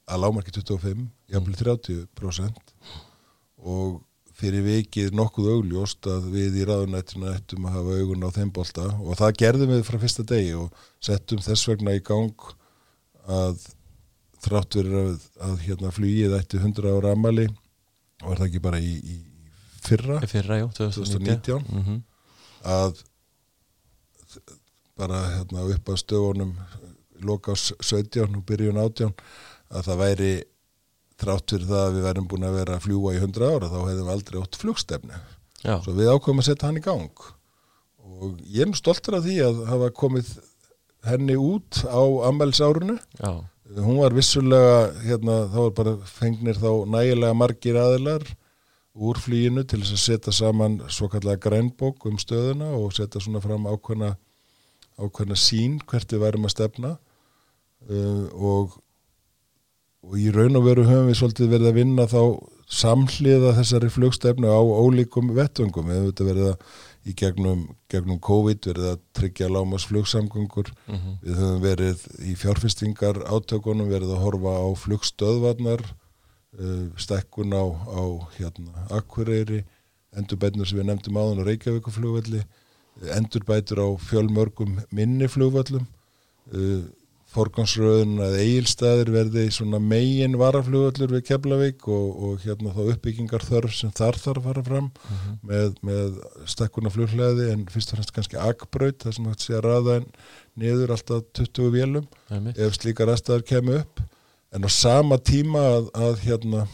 að 0.04 0.20
lámarki 0.20 0.52
25, 0.52 1.06
jafnvel 1.32 1.54
30% 1.60 2.74
og 3.64 4.02
fyrir 4.34 4.64
vikið 4.66 5.14
nokkuð 5.14 5.50
augljóst 5.54 6.08
að 6.10 6.26
við 6.34 6.58
í 6.60 6.66
ráðunættinu 6.68 7.30
ættum 7.30 7.68
að 7.68 7.76
hafa 7.78 7.98
augun 8.00 8.26
á 8.26 8.30
þeim 8.34 8.50
bolta. 8.54 8.88
Og 8.98 9.14
það 9.20 9.36
gerðum 9.44 9.72
við 9.72 9.84
frá 9.86 9.98
fyrsta 10.02 10.24
degi 10.26 10.56
og 10.58 10.80
settum 11.04 11.42
þess 11.44 11.68
vegna 11.70 11.94
í 11.94 12.02
gang 12.04 12.48
að 13.30 13.62
þrátt 14.44 14.76
verið 14.80 14.98
að, 15.00 15.28
að 15.46 15.54
hérna 15.68 15.92
flugið 15.94 16.34
ætti 16.40 16.60
100 16.60 16.96
ára 16.98 17.14
amali 17.14 17.46
var 18.24 18.40
það 18.40 18.48
ekki 18.48 18.64
bara 18.66 18.80
í, 18.82 18.92
í 19.00 19.16
fyrra? 19.84 20.18
Fyrra, 20.28 20.58
jú, 20.60 20.68
2019, 20.80 21.14
2019. 21.14 21.70
Mhm. 21.70 22.02
Að 22.64 23.02
bara 24.98 25.20
hérna 25.34 25.68
upp 25.74 25.90
að 25.90 26.00
stöfunum 26.02 26.56
loka 27.24 27.54
á 27.54 27.56
17 27.58 28.24
og 28.38 28.42
byrjun 28.46 28.80
18 28.80 29.14
að 29.74 29.88
það 29.88 30.02
væri 30.02 30.32
þrátt 31.20 31.54
fyrir 31.54 31.70
það 31.70 31.84
að 31.84 31.94
við 31.96 32.06
værum 32.08 32.28
búin 32.30 32.46
að 32.48 32.58
vera 32.58 32.76
að 32.76 32.84
fljúa 32.88 33.14
í 33.14 33.22
100 33.22 33.48
ára 33.48 33.70
þá 33.70 33.78
hefðum 33.80 34.04
við 34.08 34.14
aldrei 34.14 34.42
átt 34.42 34.60
flugstefni 34.60 35.22
Já, 35.64 35.78
svo 35.80 35.94
við 35.96 36.10
ákveðum 36.12 36.42
að 36.42 36.46
setja 36.50 36.68
hann 36.68 36.76
í 36.76 36.84
gang. 36.84 37.22
Og 38.04 38.40
ég 38.44 38.66
er 38.66 38.68
nú 38.68 38.76
stoltur 38.76 39.16
af 39.16 39.24
því 39.24 39.38
að 39.46 39.62
hafa 39.70 39.90
komið 39.96 40.32
henni 41.08 41.36
út 41.40 41.80
á 41.88 42.02
ammælsárunu 42.28 42.98
hún 43.80 44.00
var 44.02 44.12
vissulega 44.16 44.76
hérna, 45.02 45.38
þá 45.48 45.58
var 45.62 45.72
bara 45.78 45.94
fengnir 46.04 46.60
þá 46.60 46.84
nægilega 46.92 47.36
margir 47.36 47.78
aðilar 47.80 48.26
úr 48.94 49.18
flýinu 49.18 49.64
til 49.66 49.82
þess 49.82 49.96
að 49.96 50.04
setja 50.04 50.34
saman 50.34 50.78
svo 50.92 51.08
kallega 51.10 51.42
grænbók 51.48 52.06
um 52.06 52.18
stöðuna 52.20 52.70
og 52.78 52.94
setja 52.94 53.22
svona 53.22 53.42
fram 53.42 53.66
ákveðna 53.66 54.14
ákveðna 54.94 55.38
sín 55.38 55.80
hvert 55.82 56.12
við 56.12 56.22
værum 56.22 56.46
að 56.46 56.54
stefna. 56.54 56.96
Uh, 57.84 58.30
og 58.32 58.80
og 60.04 60.18
í 60.20 60.28
raun 60.34 60.58
og 60.58 60.66
veru 60.66 60.84
höfum 60.84 61.08
við 61.08 61.18
svolítið 61.20 61.52
verið 61.54 61.70
að 61.70 61.78
vinna 61.78 62.04
þá 62.10 62.20
samhliða 62.74 63.54
þessari 63.58 63.90
flugstefnu 63.92 64.50
á 64.52 64.60
ólíkum 64.60 65.30
vettvöngum. 65.36 65.88
Við 65.88 66.02
höfum 66.02 66.28
verið 66.28 66.50
að 66.50 66.74
í 67.04 67.14
gegnum, 67.16 67.64
gegnum 67.92 68.20
COVID 68.24 68.68
verið 68.70 68.86
að 68.94 69.02
tryggja 69.16 69.50
lámas 69.52 69.84
flugsamgöngur 69.90 70.70
mhm, 70.88 71.18
Við 71.24 71.40
höfum 71.40 71.60
verið 71.64 72.06
í 72.24 72.36
fjárfestingar 72.40 73.20
átökunum, 73.28 73.90
verið 73.92 74.14
að 74.14 74.24
horfa 74.24 74.54
á 74.64 74.68
flugstöðvarnar, 74.80 75.84
stekkun 77.00 77.54
á, 77.54 77.64
á 77.66 78.04
hérna, 78.36 78.86
Akureyri, 78.94 79.64
endurbætnur 80.14 80.68
sem 80.68 80.78
við 80.78 80.90
nefndum 80.90 81.18
áðan 81.18 81.42
á 81.42 81.48
Reykjavíkuflugvelli, 81.48 82.44
endurbætur 83.16 83.82
á 83.82 83.88
fjölmörgum 83.98 84.76
minni 84.94 85.26
flugvöllum, 85.30 85.88
uh, 86.54 86.84
forgangsröðun 87.34 88.20
að 88.22 88.36
eigilstaðir 88.44 89.10
verði 89.14 89.44
svona 89.54 89.80
megin 89.82 90.36
varaflugvöllur 90.38 91.16
við 91.16 91.24
Keflavík 91.30 91.86
og, 91.90 92.06
og 92.28 92.44
hérna 92.44 92.74
þá 92.76 92.80
uppbyggingar 92.92 93.42
þörf 93.42 93.74
sem 93.74 93.92
þar 93.96 94.18
þarf 94.22 94.38
að 94.38 94.48
fara 94.48 94.64
fram 94.68 94.88
mhm. 94.92 95.36
með, 95.50 95.74
með 95.88 96.20
stekkuna 96.54 96.92
flughlaði 96.94 97.50
en 97.50 97.66
fyrst 97.72 97.92
og 97.92 97.98
fremst 97.98 98.14
kannski 98.14 98.38
akbraut 98.38 99.02
þar 99.02 99.16
sem 99.18 99.30
hægt 99.30 99.46
sé 99.46 99.56
að 99.58 99.66
raða 99.66 99.98
en 100.00 100.08
niður 100.62 100.94
alltaf 100.94 101.26
20 101.40 101.74
vélum 101.74 102.06
ef 102.54 102.78
slíkar 102.78 103.10
aðstæðar 103.10 103.46
kemur 103.50 103.82
upp 103.82 104.04
en 104.54 104.64
á 104.66 104.70
sama 104.70 105.18
tíma 105.18 105.62
að, 105.76 105.88
að 105.98 106.20
hérna 106.24 106.64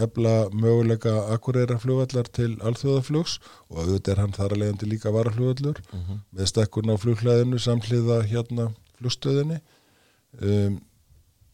efla 0.00 0.32
möguleika 0.54 1.12
akureyra 1.34 1.78
flugvallar 1.82 2.28
til 2.30 2.52
alþjóðaflugs 2.62 3.38
og 3.70 3.80
auðvitað 3.82 4.12
er 4.12 4.20
hann 4.22 4.34
þar 4.36 4.52
að 4.54 4.60
leiðandi 4.62 4.88
líka 4.92 5.10
varaflugvallur 5.14 5.80
Mhm. 5.92 6.20
með 6.36 6.50
stekkuna 6.52 6.94
á 6.94 7.02
flughlaðinu 7.02 7.58
samhliða 7.58 8.20
hérna 8.30 8.68
flugstöðinni. 9.00 9.58
Um, 10.40 10.76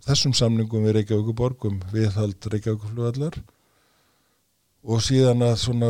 þessum 0.05 0.35
samningum 0.37 0.85
við 0.85 0.99
Reykjavíkuborg 0.99 1.65
um 1.71 1.79
viðhald 1.95 2.45
Reykjavíkuflugvallar 2.53 3.39
og 4.87 5.01
síðan 5.03 5.43
að 5.43 5.55
svona 5.65 5.89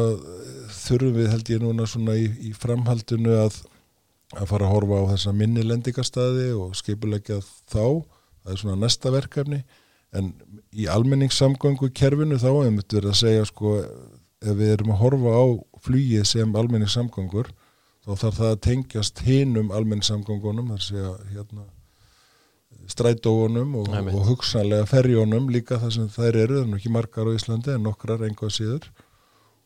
þurfum 0.72 1.16
við 1.18 1.26
held 1.32 1.50
ég 1.52 1.60
núna 1.64 1.86
svona 1.90 2.14
í, 2.16 2.28
í 2.48 2.52
framhaldinu 2.56 3.34
að, 3.42 3.58
að 4.38 4.46
fara 4.52 4.68
að 4.68 4.72
horfa 4.76 5.00
á 5.02 5.10
þessa 5.16 5.34
minni 5.36 5.64
lendingarstaði 5.66 6.46
og 6.56 6.76
skipulegja 6.78 7.40
þá. 7.42 8.06
Það 8.46 8.54
er 8.54 8.62
svona 8.62 8.78
næsta 8.86 9.10
verkefni 9.12 9.60
en 10.14 10.32
í 10.76 10.86
almenningssamgöngu 10.90 11.90
kerfinu 11.96 12.38
þá 12.38 12.50
hefum 12.50 12.80
við 12.80 12.98
verið 12.98 13.12
að 13.12 13.20
segja 13.22 13.46
sko 13.48 13.78
ef 13.80 14.58
við 14.58 14.74
erum 14.74 14.92
að 14.94 15.00
horfa 15.02 15.38
á 15.40 15.44
flugið 15.86 16.26
sem 16.28 16.58
almenningssamgöngur 16.60 17.50
þá 18.06 18.12
þarf 18.12 18.36
það 18.38 18.50
að 18.52 18.60
tengjast 18.68 19.24
hinum 19.26 19.72
almenningssamgöngunum 19.74 20.74
þar 20.74 20.84
segja 20.86 21.14
hérna 21.32 21.66
strætóunum 22.90 23.74
og, 23.80 23.90
og 23.90 24.22
hugsanlega 24.30 24.86
ferjónum 24.88 25.50
líka 25.50 25.80
það 25.82 25.92
sem 25.96 26.08
þær 26.12 26.38
eru, 26.44 26.60
það 26.60 26.70
er 26.70 26.78
ekki 26.78 26.92
margar 26.94 27.30
á 27.30 27.36
Íslandi 27.36 27.74
en 27.74 27.84
nokkrar 27.86 28.24
einhvað 28.26 28.54
síður. 28.56 28.86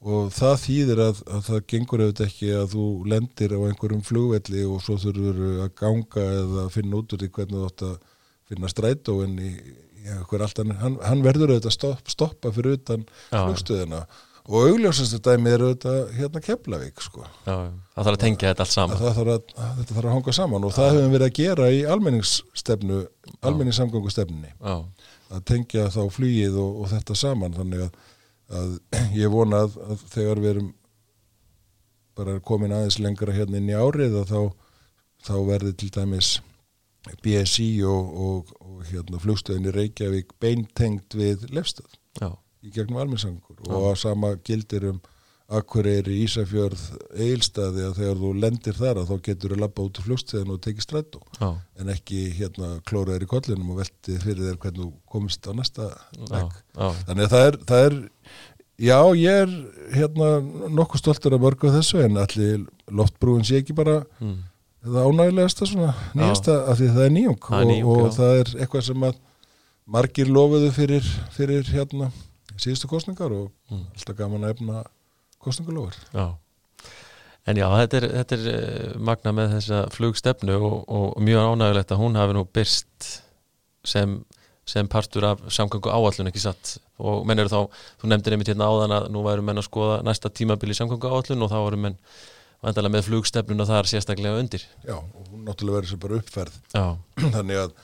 Og 0.00 0.30
það 0.32 0.54
þýðir 0.62 1.02
að, 1.04 1.18
að 1.28 1.42
það 1.50 1.64
gengur 1.72 2.02
auðvitað 2.04 2.30
ekki 2.30 2.52
að 2.56 2.70
þú 2.72 2.84
lendir 3.12 3.52
á 3.52 3.60
einhverjum 3.68 4.06
flugvelli 4.08 4.62
og 4.64 4.80
svo 4.84 4.96
þurfur 5.02 5.42
að 5.66 5.74
ganga 5.82 6.24
eða 6.38 6.64
finna 6.72 7.00
út 7.02 7.12
úr 7.12 7.20
því 7.20 7.30
hvernig 7.36 7.58
þú 7.58 7.66
átt 7.68 7.84
að 7.90 7.98
finna 8.48 8.70
strætóin 8.72 9.34
í, 9.36 9.50
í 10.00 10.10
einhver 10.14 10.44
allt 10.46 10.60
annað, 10.62 10.80
hann, 10.84 10.98
hann 11.04 11.22
verður 11.24 11.54
auðvitað 11.54 11.76
stopp, 11.76 12.10
stoppa 12.10 12.52
fyrir 12.54 12.78
utan 12.78 13.06
Já, 13.06 13.44
flugstöðina. 13.44 14.02
Og 14.50 14.70
augljósastu 14.70 15.20
dæmi 15.22 15.52
eru 15.52 15.68
þetta 15.74 15.94
hérna 16.16 16.40
Keflavík 16.42 17.02
sko. 17.04 17.22
Það 17.44 17.66
þarf 18.00 18.14
að 18.14 18.20
tengja 18.24 18.50
þetta 18.50 18.64
allt 18.64 18.72
að 18.72 18.74
saman. 18.74 19.00
Það 19.00 19.18
þarf 19.18 19.32
að, 19.34 19.54
að 19.66 19.76
þetta 19.80 19.96
þarf 19.96 20.08
að 20.08 20.16
hanga 20.16 20.34
saman 20.38 20.66
og 20.66 20.74
það 20.74 20.90
höfum 20.96 21.14
við 21.14 21.26
að 21.26 21.32
gera 21.36 21.68
í 21.70 21.80
almenningsstefnu 21.94 23.00
almenningssamgöngustefnunni. 23.50 24.52
Já, 24.56 24.76
að 25.30 25.46
tengja 25.52 25.86
þá 25.94 26.02
flugið 26.10 26.58
og, 26.58 26.82
og 26.82 26.90
þetta 26.90 27.16
saman 27.20 27.54
þannig 27.54 27.86
að, 27.86 28.12
að 28.60 28.74
ég 29.20 29.32
vona 29.32 29.64
að, 29.66 29.78
að 29.86 30.04
þegar 30.16 30.42
við 30.42 30.52
erum 30.54 30.70
bara 32.18 32.40
komin 32.44 32.74
aðeins 32.74 32.98
lengra 33.00 33.34
hérna 33.36 33.60
inn 33.60 33.70
í 33.70 33.76
árið 33.76 34.18
að 34.20 34.32
þá, 34.32 34.40
þá 35.28 35.34
verði 35.46 35.76
til 35.78 35.90
dæmis 35.94 36.32
BSI 37.24 37.70
og, 37.88 38.10
og, 38.26 38.52
og 38.60 38.82
hérna 38.90 39.20
flugstöðinni 39.22 39.72
Reykjavík 39.74 40.34
beintengt 40.42 41.16
við 41.16 41.46
lefstöð 41.54 41.96
já, 42.20 42.34
í 42.64 42.74
gegnum 42.74 43.00
almennsangur 43.00 43.64
og 43.68 43.90
að 43.92 43.96
sama 44.02 44.34
gildir 44.44 44.90
um 44.92 45.00
Akureyri, 45.50 46.20
Ísafjörð, 46.22 46.82
Eilstaði 47.18 47.82
að 47.88 47.96
þegar 47.98 48.18
þú 48.20 48.28
lendir 48.38 48.76
þar 48.78 49.00
að 49.00 49.08
þá 49.08 49.24
getur 49.26 49.54
þú 49.54 49.56
lappa 49.58 49.86
út 49.88 49.98
í 49.98 50.04
flugstöðin 50.04 50.52
og 50.54 50.60
tekið 50.62 50.84
strætó. 50.84 51.22
Já, 51.40 51.48
en 51.82 51.90
ekki 51.90 52.20
hérna 52.36 52.68
klóraður 52.86 53.24
í 53.26 53.30
kollinum 53.32 53.72
og 53.74 53.80
veltið 53.80 54.20
fyrir 54.22 54.46
þér 54.46 54.60
hvernig 54.62 54.84
þú 54.84 54.90
komist 55.10 55.48
á 55.50 55.52
næsta 55.58 55.88
já, 56.20 56.44
Þannig 56.78 57.24
að 57.24 57.34
það 57.34 57.48
er, 57.48 57.58
það 57.72 57.88
er, 57.88 57.98
já, 58.86 58.98
ég 59.18 59.40
er 59.42 59.56
hérna 59.96 60.30
nokkuð 60.78 61.02
stoltur 61.02 61.34
af 61.34 61.42
mörgu 61.42 61.74
þessu 61.74 62.04
en 62.04 62.22
allir 62.22 62.62
loftbrúin 63.00 63.46
sé 63.46 63.58
ekki 63.64 63.74
bara 63.82 64.04
mm, 64.22 64.38
það 64.84 65.08
ánægilegasta 65.10 65.66
svona 65.68 65.90
nýjasta 66.16 66.54
af 66.70 66.78
því 66.80 66.88
það 66.94 67.04
er 67.06 67.14
nýjung 67.16 67.40
og, 67.50 67.64
nýjung, 67.68 67.90
og 68.06 68.12
það 68.16 68.38
er 68.40 68.52
eitthvað 68.64 68.84
sem 68.88 69.02
að 69.10 69.18
margir 69.90 70.28
lofuðu 70.30 70.70
fyrir, 70.72 71.08
fyrir 71.34 71.66
hérna 71.74 72.10
síðustu 72.60 72.88
kostningar 72.90 73.32
og 73.32 73.50
Mm. 73.70 73.84
alltaf 73.94 74.16
gaman 74.18 74.42
að 74.44 74.50
efna 74.56 74.84
kostningalofur. 75.38 75.94
já 76.14 76.34
En 77.48 77.56
já, 77.56 77.64
þetta 77.72 77.96
er, 77.96 78.04
þetta 78.18 78.36
er 78.36 78.42
eh, 78.50 78.98
magna 78.98 79.32
með 79.32 79.52
þessa 79.56 79.78
flugstefnu 79.94 80.56
og, 80.60 80.74
og 80.92 81.22
mjög 81.24 81.46
ánægulegt 81.54 81.92
að 81.94 82.00
hún 82.02 82.18
hafi 82.18 82.34
nú 82.36 82.42
byrst 82.52 83.06
sem, 83.84 84.24
sem 84.66 84.86
partur 84.92 85.24
af 85.24 85.40
samgöngu 85.48 85.88
áallun 85.88 86.28
ekki 86.28 86.42
satt 86.42 86.74
og 87.00 87.24
menn 87.26 87.38
eru 87.40 87.48
þá, 87.48 87.60
þú 88.02 88.10
nefndir 88.12 88.36
einmitt 88.36 88.50
hérna 88.52 88.68
áðan 88.68 88.92
að 88.98 89.08
nú 89.14 89.22
væru 89.24 89.42
menn 89.46 89.56
að 89.62 89.66
skoða 89.70 90.02
næsta 90.04 90.28
tímabili 90.28 90.76
samgöngu 90.76 91.08
áallun 91.08 91.46
og 91.46 91.50
þá 91.50 91.58
voru 91.64 91.80
menn 91.80 91.96
vandalega 92.64 92.94
með 92.96 93.06
flugstefnuna 93.08 93.66
þar 93.68 93.88
sérstaklega 93.90 94.40
undir. 94.42 94.64
Já, 94.84 94.96
og 95.00 95.28
hún 95.32 95.46
náttúrulega 95.48 95.78
verður 95.80 95.92
sem 95.94 96.02
bara 96.02 96.20
uppferð. 96.20 96.58
Já, 96.74 96.84
þannig 97.36 97.60
að 97.64 97.74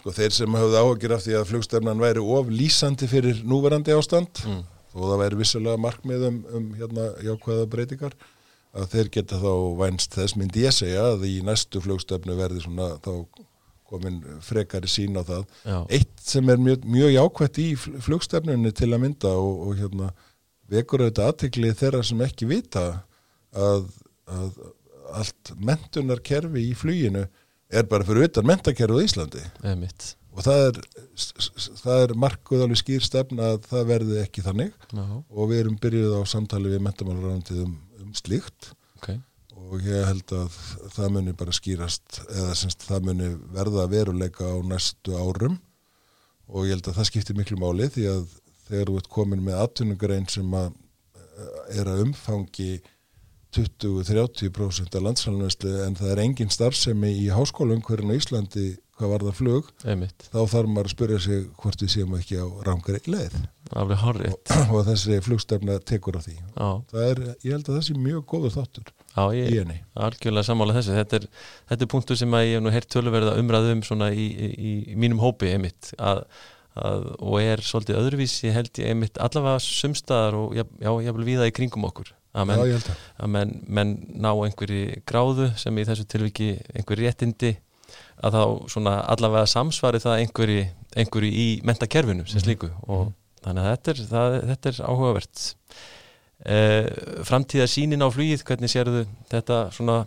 sko, 0.00 0.14
þeir 0.18 0.36
sem 0.40 0.58
hafðu 0.60 0.78
áhugir 0.82 1.16
af 1.16 1.24
því 1.24 1.36
að 1.40 1.48
flugstefnan 1.52 2.02
væri 2.02 2.24
of 2.38 2.52
lýsandi 2.52 3.08
fyrir 3.10 3.42
núverandi 3.46 3.94
ástand 3.96 4.42
mm, 4.44 4.62
og 4.94 5.08
það 5.12 5.22
væri 5.24 5.40
vissulega 5.42 5.80
markmið 5.86 6.28
um, 6.28 6.38
um 6.58 6.66
hérna, 6.80 7.08
jákvæða 7.24 7.70
breytingar 7.72 8.18
að 8.74 8.88
þeir 8.90 9.08
geta 9.14 9.38
þá 9.38 9.50
vænst 9.78 10.14
þess 10.18 10.34
myndi 10.34 10.64
ég 10.66 10.74
segja 10.74 11.04
að 11.12 11.28
í 11.30 11.34
næstu 11.46 11.78
flugstefnu 11.84 12.34
verði 12.38 12.64
svona 12.64 12.96
þá 13.04 13.12
komin 13.86 14.16
frekari 14.42 14.88
sín 14.90 15.14
á 15.14 15.22
það. 15.22 15.42
Já, 15.62 15.76
eitt 15.94 16.22
sem 16.24 16.48
er 16.50 16.58
mjög, 16.58 16.86
mjög 16.90 17.12
jákvætt 17.14 17.58
í 17.62 17.66
fl- 17.78 17.98
flugstefnunni 18.02 18.72
til 18.74 18.88
að 18.96 19.02
mynda 19.04 19.30
og, 19.38 19.60
og 19.68 19.76
hérna 19.78 20.08
vekur 20.72 21.04
auðvitað 21.04 21.28
aðtekli 21.30 21.70
þeirra 21.78 22.00
sem 22.08 22.22
ekki 22.24 22.48
vita 22.50 22.84
að, 23.54 23.84
að 24.30 24.58
allt 25.14 25.54
mentunarkerfi 25.60 26.68
í 26.70 26.76
fluginu 26.78 27.24
er 27.74 27.88
bara 27.88 28.06
fyrir 28.06 28.28
utan 28.28 28.46
mentakerfi 28.48 29.00
á 29.00 29.04
Íslandi. 29.04 29.42
Einmitt. 29.66 30.14
Og 30.34 30.42
það 30.42 30.64
er, 30.66 30.78
er 31.94 32.14
markuð 32.18 32.64
alveg 32.64 32.80
skýr 32.80 33.04
stefna 33.04 33.52
að 33.54 33.68
það 33.70 33.90
verði 33.92 34.16
ekki 34.24 34.42
þannig. 34.42 34.72
Já, 34.90 35.04
og 35.04 35.50
við 35.50 35.60
erum 35.62 35.76
byrjuð 35.82 36.16
á 36.18 36.22
samtali 36.26 36.72
við 36.72 36.82
mentamálurræðandið 36.88 37.60
um, 37.62 37.76
um 38.02 38.16
slíkt. 38.18 38.72
Ok. 38.98 39.12
Og 39.54 39.86
ég 39.86 40.08
held 40.08 40.34
að 40.34 40.56
það 40.96 41.12
muni 41.14 41.36
bara 41.38 41.54
skýrast 41.54 42.18
eða 42.26 42.56
semst 42.58 42.82
það 42.88 43.06
muni 43.10 43.30
verða 43.54 43.86
veruleika 43.92 44.50
á 44.50 44.58
næstu 44.66 45.14
árum. 45.14 45.60
Og 46.50 46.66
ég 46.66 46.74
held 46.74 46.90
að 46.90 46.98
það 46.98 47.10
skiptir 47.12 47.38
miklu 47.38 47.60
máli 47.60 47.86
því 47.94 48.08
að 48.10 48.26
þegar 48.66 48.90
þú 48.90 48.98
ert 48.98 49.12
komin 49.12 49.44
með 49.44 49.60
atvinnugrein 49.62 50.26
sem 50.32 50.58
að 50.58 50.72
eh, 51.14 51.78
er 51.78 51.92
að 51.92 52.02
umfangi 52.08 52.72
20-30% 53.54 54.98
af 54.98 55.04
landsfælunveslu 55.04 55.74
en 55.86 55.98
það 55.98 56.14
er 56.14 56.22
engin 56.24 56.52
starfsemi 56.52 57.12
í 57.22 57.28
háskólaumhverjum 57.34 58.12
á 58.12 58.18
Íslandi 58.18 58.66
hvað 58.98 59.10
var 59.10 59.24
það 59.26 59.38
flug 59.38 59.70
einmitt, 59.90 60.26
þá 60.30 60.40
þarf 60.52 60.70
maður 60.70 60.88
að 60.88 60.94
spyrja 60.94 61.20
sig 61.24 61.44
hvort 61.60 61.82
við 61.82 61.92
séum 61.94 62.14
ekki 62.18 62.38
á 62.38 62.46
rángari 62.66 63.00
leið. 63.10 63.36
Horrið 63.74 64.34
og 64.70 64.80
þessi 64.86 65.18
flugstefna 65.24 65.78
tekur 65.82 66.18
á 66.18 66.22
því. 66.22 66.36
Er, 67.02 67.22
ég 67.42 67.56
held 67.56 67.66
að 67.66 67.78
það 67.78 67.84
sé 67.88 67.96
mjög 67.98 68.24
góður 68.30 68.54
þáttur 68.54 68.90
já, 68.92 69.24
ég 69.34 69.60
henni. 69.62 69.78
algjörlega 70.06 70.46
sammála 70.46 70.76
þessu. 70.78 70.96
Þetta 71.00 71.20
er, 71.20 71.28
þetta 71.72 71.86
er 71.86 71.92
punktur 71.94 72.20
sem 72.20 72.36
ég 72.38 72.54
hef 72.54 72.64
nú 72.64 72.74
heyrt 72.74 72.90
tölverða 72.94 73.36
umræðu 73.40 73.74
um 73.74 74.04
í, 74.10 74.26
í, 74.28 74.74
í 74.92 74.98
mínum 75.00 75.22
hópi 75.22 75.50
einmitt 75.50 75.94
að, 75.98 76.22
að, 76.78 77.08
og 77.18 77.38
er 77.42 77.64
svolítið 77.66 78.02
öðruvísi 78.02 78.54
held 78.54 78.82
ég 78.82 78.92
einmitt 78.92 79.18
allavega 79.22 79.62
sumstaðar 79.64 80.38
og 80.38 80.54
já, 80.58 80.66
já, 80.78 80.92
ég 81.08 81.18
vil 81.18 81.32
viða 81.32 81.50
í 81.50 81.56
kringum 81.56 81.88
okkur 81.90 82.14
að 82.34 82.48
menn, 82.50 82.62
Já, 82.68 82.94
að 83.22 83.32
menn, 83.36 83.52
menn 83.78 83.92
ná 84.20 84.30
einhverju 84.32 85.02
gráðu 85.08 85.50
sem 85.60 85.78
í 85.78 85.86
þessu 85.86 86.06
tilviki 86.10 86.50
einhverju 86.74 87.06
réttindi 87.06 87.52
að 88.24 88.38
þá 88.38 88.44
svona 88.74 88.94
allavega 89.12 89.50
samsvari 89.50 90.00
það 90.02 90.22
einhverju, 90.22 90.64
einhverju 90.98 91.30
í 91.30 91.46
mentakerfinu 91.66 92.26
sem 92.30 92.42
slíku. 92.42 92.70
Og 92.88 93.12
þannig 93.44 93.62
að 93.64 93.70
þetta 93.70 93.92
er, 93.92 94.02
það, 94.10 94.38
þetta 94.50 94.72
er 94.72 94.82
áhugavert. 94.88 95.44
Eh, 96.44 96.88
framtíða 97.24 97.68
sínin 97.70 98.04
á 98.04 98.08
flugið, 98.12 98.42
hvernig 98.44 98.72
sérðu 98.72 99.04
þetta 99.30 99.64
svona 99.72 100.02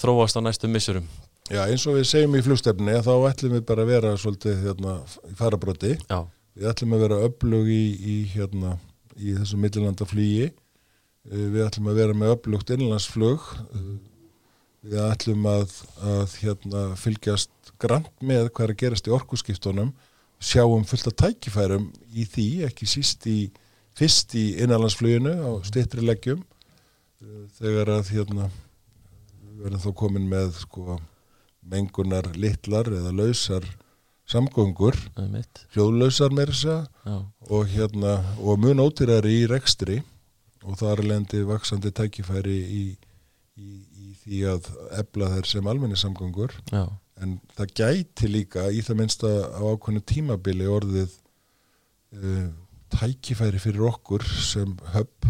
þróast 0.00 0.36
á 0.36 0.40
næstum 0.44 0.72
missurum 0.74 1.06
Já, 1.50 1.64
eins 1.66 1.82
og 1.88 1.96
við 1.98 2.06
segjum 2.10 2.36
í 2.38 2.42
flugstefni 2.46 2.98
þá 3.02 3.12
ætlum 3.30 3.56
við 3.56 3.64
bara 3.66 3.86
að 3.86 3.92
vera 3.94 4.10
svolítið 4.20 4.66
hérna, 4.66 4.98
í 5.26 5.34
farabroti 5.38 5.94
Já, 5.96 6.18
við 6.54 6.68
ætlum 6.70 6.94
að 6.94 7.04
vera 7.06 7.20
öflug 7.26 7.70
í, 7.72 7.82
í, 7.98 8.16
hérna, 8.34 8.76
í 9.18 9.34
þessu 9.38 9.58
millilanda 9.60 10.06
flugi 10.06 10.50
við 11.28 11.64
ætlum 11.66 11.90
að 11.92 11.98
vera 12.00 12.16
með 12.16 12.34
öflugt 12.36 12.72
innlandsflug 12.74 13.50
Eh, 14.80 14.90
við 14.90 15.02
ætlum 15.04 15.44
að, 15.48 15.74
að 16.00 16.36
hérna, 16.40 16.84
fylgjast 16.96 17.72
grant 17.80 18.12
með 18.24 18.48
hvað 18.48 18.64
er 18.64 18.72
að 18.74 18.80
gerast 18.80 19.10
í 19.10 19.12
orkuskiptunum. 19.12 19.92
Sjáum 20.40 20.86
fullt 20.88 21.10
af 21.10 21.18
tækifærum 21.20 21.90
í 22.16 22.24
því, 22.24 22.46
ekki 22.70 22.88
síst 22.88 23.26
í 23.28 23.50
fyrst 23.98 24.32
í 24.40 24.54
innanlandsfluginu 24.62 25.34
á 25.36 25.50
stittri 25.68 26.04
leggjum. 26.04 26.40
Eh, 27.20 27.44
þegar 27.60 27.92
að 27.98 28.14
hérna 28.14 28.48
við 28.48 29.66
verðum 29.66 29.84
þá 29.84 29.90
komin 30.00 30.28
með 30.30 30.56
sko 30.62 30.96
mengunar 31.70 32.30
litlar 32.40 32.88
eða 32.88 33.12
lausar 33.12 33.66
samgöngur, 34.30 34.96
hljóðlausar 35.74 36.32
Já, 36.32 37.16
og 37.50 37.68
hérna 37.68 38.14
og 38.38 38.62
mun 38.62 38.80
ótyrari 38.80 39.42
í 39.42 39.48
rekstri 39.50 39.98
og 40.64 40.76
það 40.80 40.92
er 40.92 41.04
lendi 41.08 41.42
vaksandi 41.48 41.92
tækifæri 41.96 42.56
í, 42.60 42.82
í, 43.56 43.70
í 44.04 44.10
því 44.22 44.40
að 44.52 44.68
ebla 45.00 45.30
þær 45.34 45.48
sem 45.52 45.70
almenni 45.70 45.98
samgöngur 46.00 46.54
já, 46.72 46.84
en 47.20 47.38
það 47.56 47.74
gæti 47.80 48.30
líka 48.30 48.66
í 48.72 48.82
það 48.84 49.00
minnsta 49.02 49.30
á 49.56 49.62
ákveðnu 49.62 50.04
tímabili 50.08 50.68
orðið 50.70 51.16
uh, 52.16 52.50
tækifæri 52.92 53.62
fyrir 53.62 53.88
okkur 53.90 54.26
sem 54.26 54.76
höpp 54.94 55.28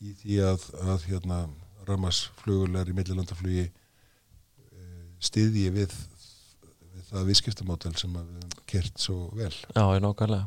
í 0.00 0.14
því 0.20 0.40
að, 0.50 0.68
að 0.84 1.08
hérna 1.10 1.42
rammarsflugulegar 1.88 2.92
í 2.92 2.96
millilandaflugi 2.96 3.66
uh, 3.70 5.04
stiðji 5.22 5.68
við, 5.76 5.96
við 5.96 6.09
það 7.10 7.26
viðskiptamótel 7.30 7.92
sem 7.98 8.14
að 8.20 8.56
kert 8.70 9.02
svo 9.02 9.16
vel. 9.36 9.52
Já, 9.74 9.82
er 9.96 10.02
nákvæmlega. 10.04 10.46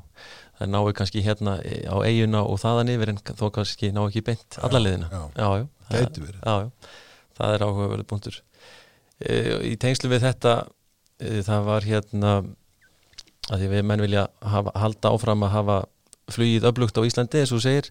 Það 0.59 0.72
náu 0.74 0.91
kannski 0.95 1.24
hérna 1.26 1.57
á 1.59 1.95
eiguna 2.05 2.43
og 2.47 2.59
þaðan 2.61 2.91
yfir 2.93 3.11
en 3.14 3.22
þó 3.28 3.45
kannski 3.57 3.91
ná 3.95 4.01
ekki 4.07 4.24
beint 4.30 4.59
alla 4.64 4.80
liðina 4.82 5.09
já. 5.11 5.22
já, 5.36 5.47
já, 5.59 5.68
það- 5.89 6.03
Gæti 6.05 6.26
verið. 6.28 6.39
já, 6.45 6.55
já, 6.64 6.91
það 7.39 7.53
er 7.57 7.66
áhugaverið 7.68 8.07
punktur. 8.14 8.41
E, 9.20 9.34
í 9.72 9.76
tengslu 9.82 10.09
við 10.14 10.24
þetta 10.28 10.53
e, 11.20 11.41
það 11.43 11.66
var 11.68 11.88
hérna 11.89 12.34
að 13.51 13.59
því 13.59 13.68
við 13.74 13.84
menn 13.89 14.03
vilja 14.05 14.28
hafa, 14.41 14.72
halda 14.80 15.11
áfram 15.11 15.43
að 15.43 15.55
hafa 15.57 15.78
flugið 16.32 16.68
öflugt 16.70 16.95
á 16.95 17.03
Íslandi 17.03 17.41
eins 17.41 17.51
og 17.51 17.59
þú 17.59 17.64
segir, 17.66 17.89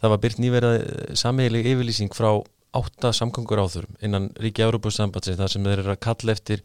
það 0.00 0.12
var 0.14 0.22
byrt 0.24 0.40
nýverað 0.40 0.76
sameigileg 1.20 1.68
yfirlýsing 1.74 2.14
frá 2.16 2.30
átta 2.76 3.12
samgöngur 3.12 3.60
áþurum 3.60 3.96
innan 4.04 4.30
ríki 4.40 4.64
Európa-sambandsins 4.64 5.38
þar 5.40 5.52
sem 5.52 5.64
þeir 5.64 5.82
eru 5.82 5.92
að 5.94 6.00
kalla 6.06 6.32
eftir 6.32 6.62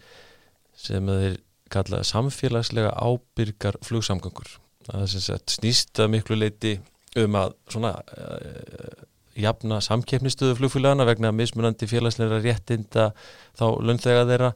sem 0.82 1.12
þeir 1.12 1.38
kalla 1.72 2.02
samfélagslega 2.08 2.92
ábyrgar 3.00 3.78
flugsamgöngur. 3.86 4.58
Það 4.88 5.06
er 5.06 5.12
sem 5.14 5.24
sagt 5.28 5.56
snýst 5.56 6.02
að 6.02 6.12
miklu 6.16 6.38
leiti 6.40 6.76
um 7.22 7.38
að 7.38 7.56
svona 7.72 7.94
uh, 8.18 9.06
jafna 9.40 9.80
samkeppnistöðu 9.84 10.58
flugfélagana 10.60 11.06
vegna 11.08 11.32
mismunandi 11.36 11.88
félagsleira 11.88 12.42
réttinda 12.44 13.12
þá 13.58 13.66
launþega 13.84 14.28
þeirra 14.30 14.52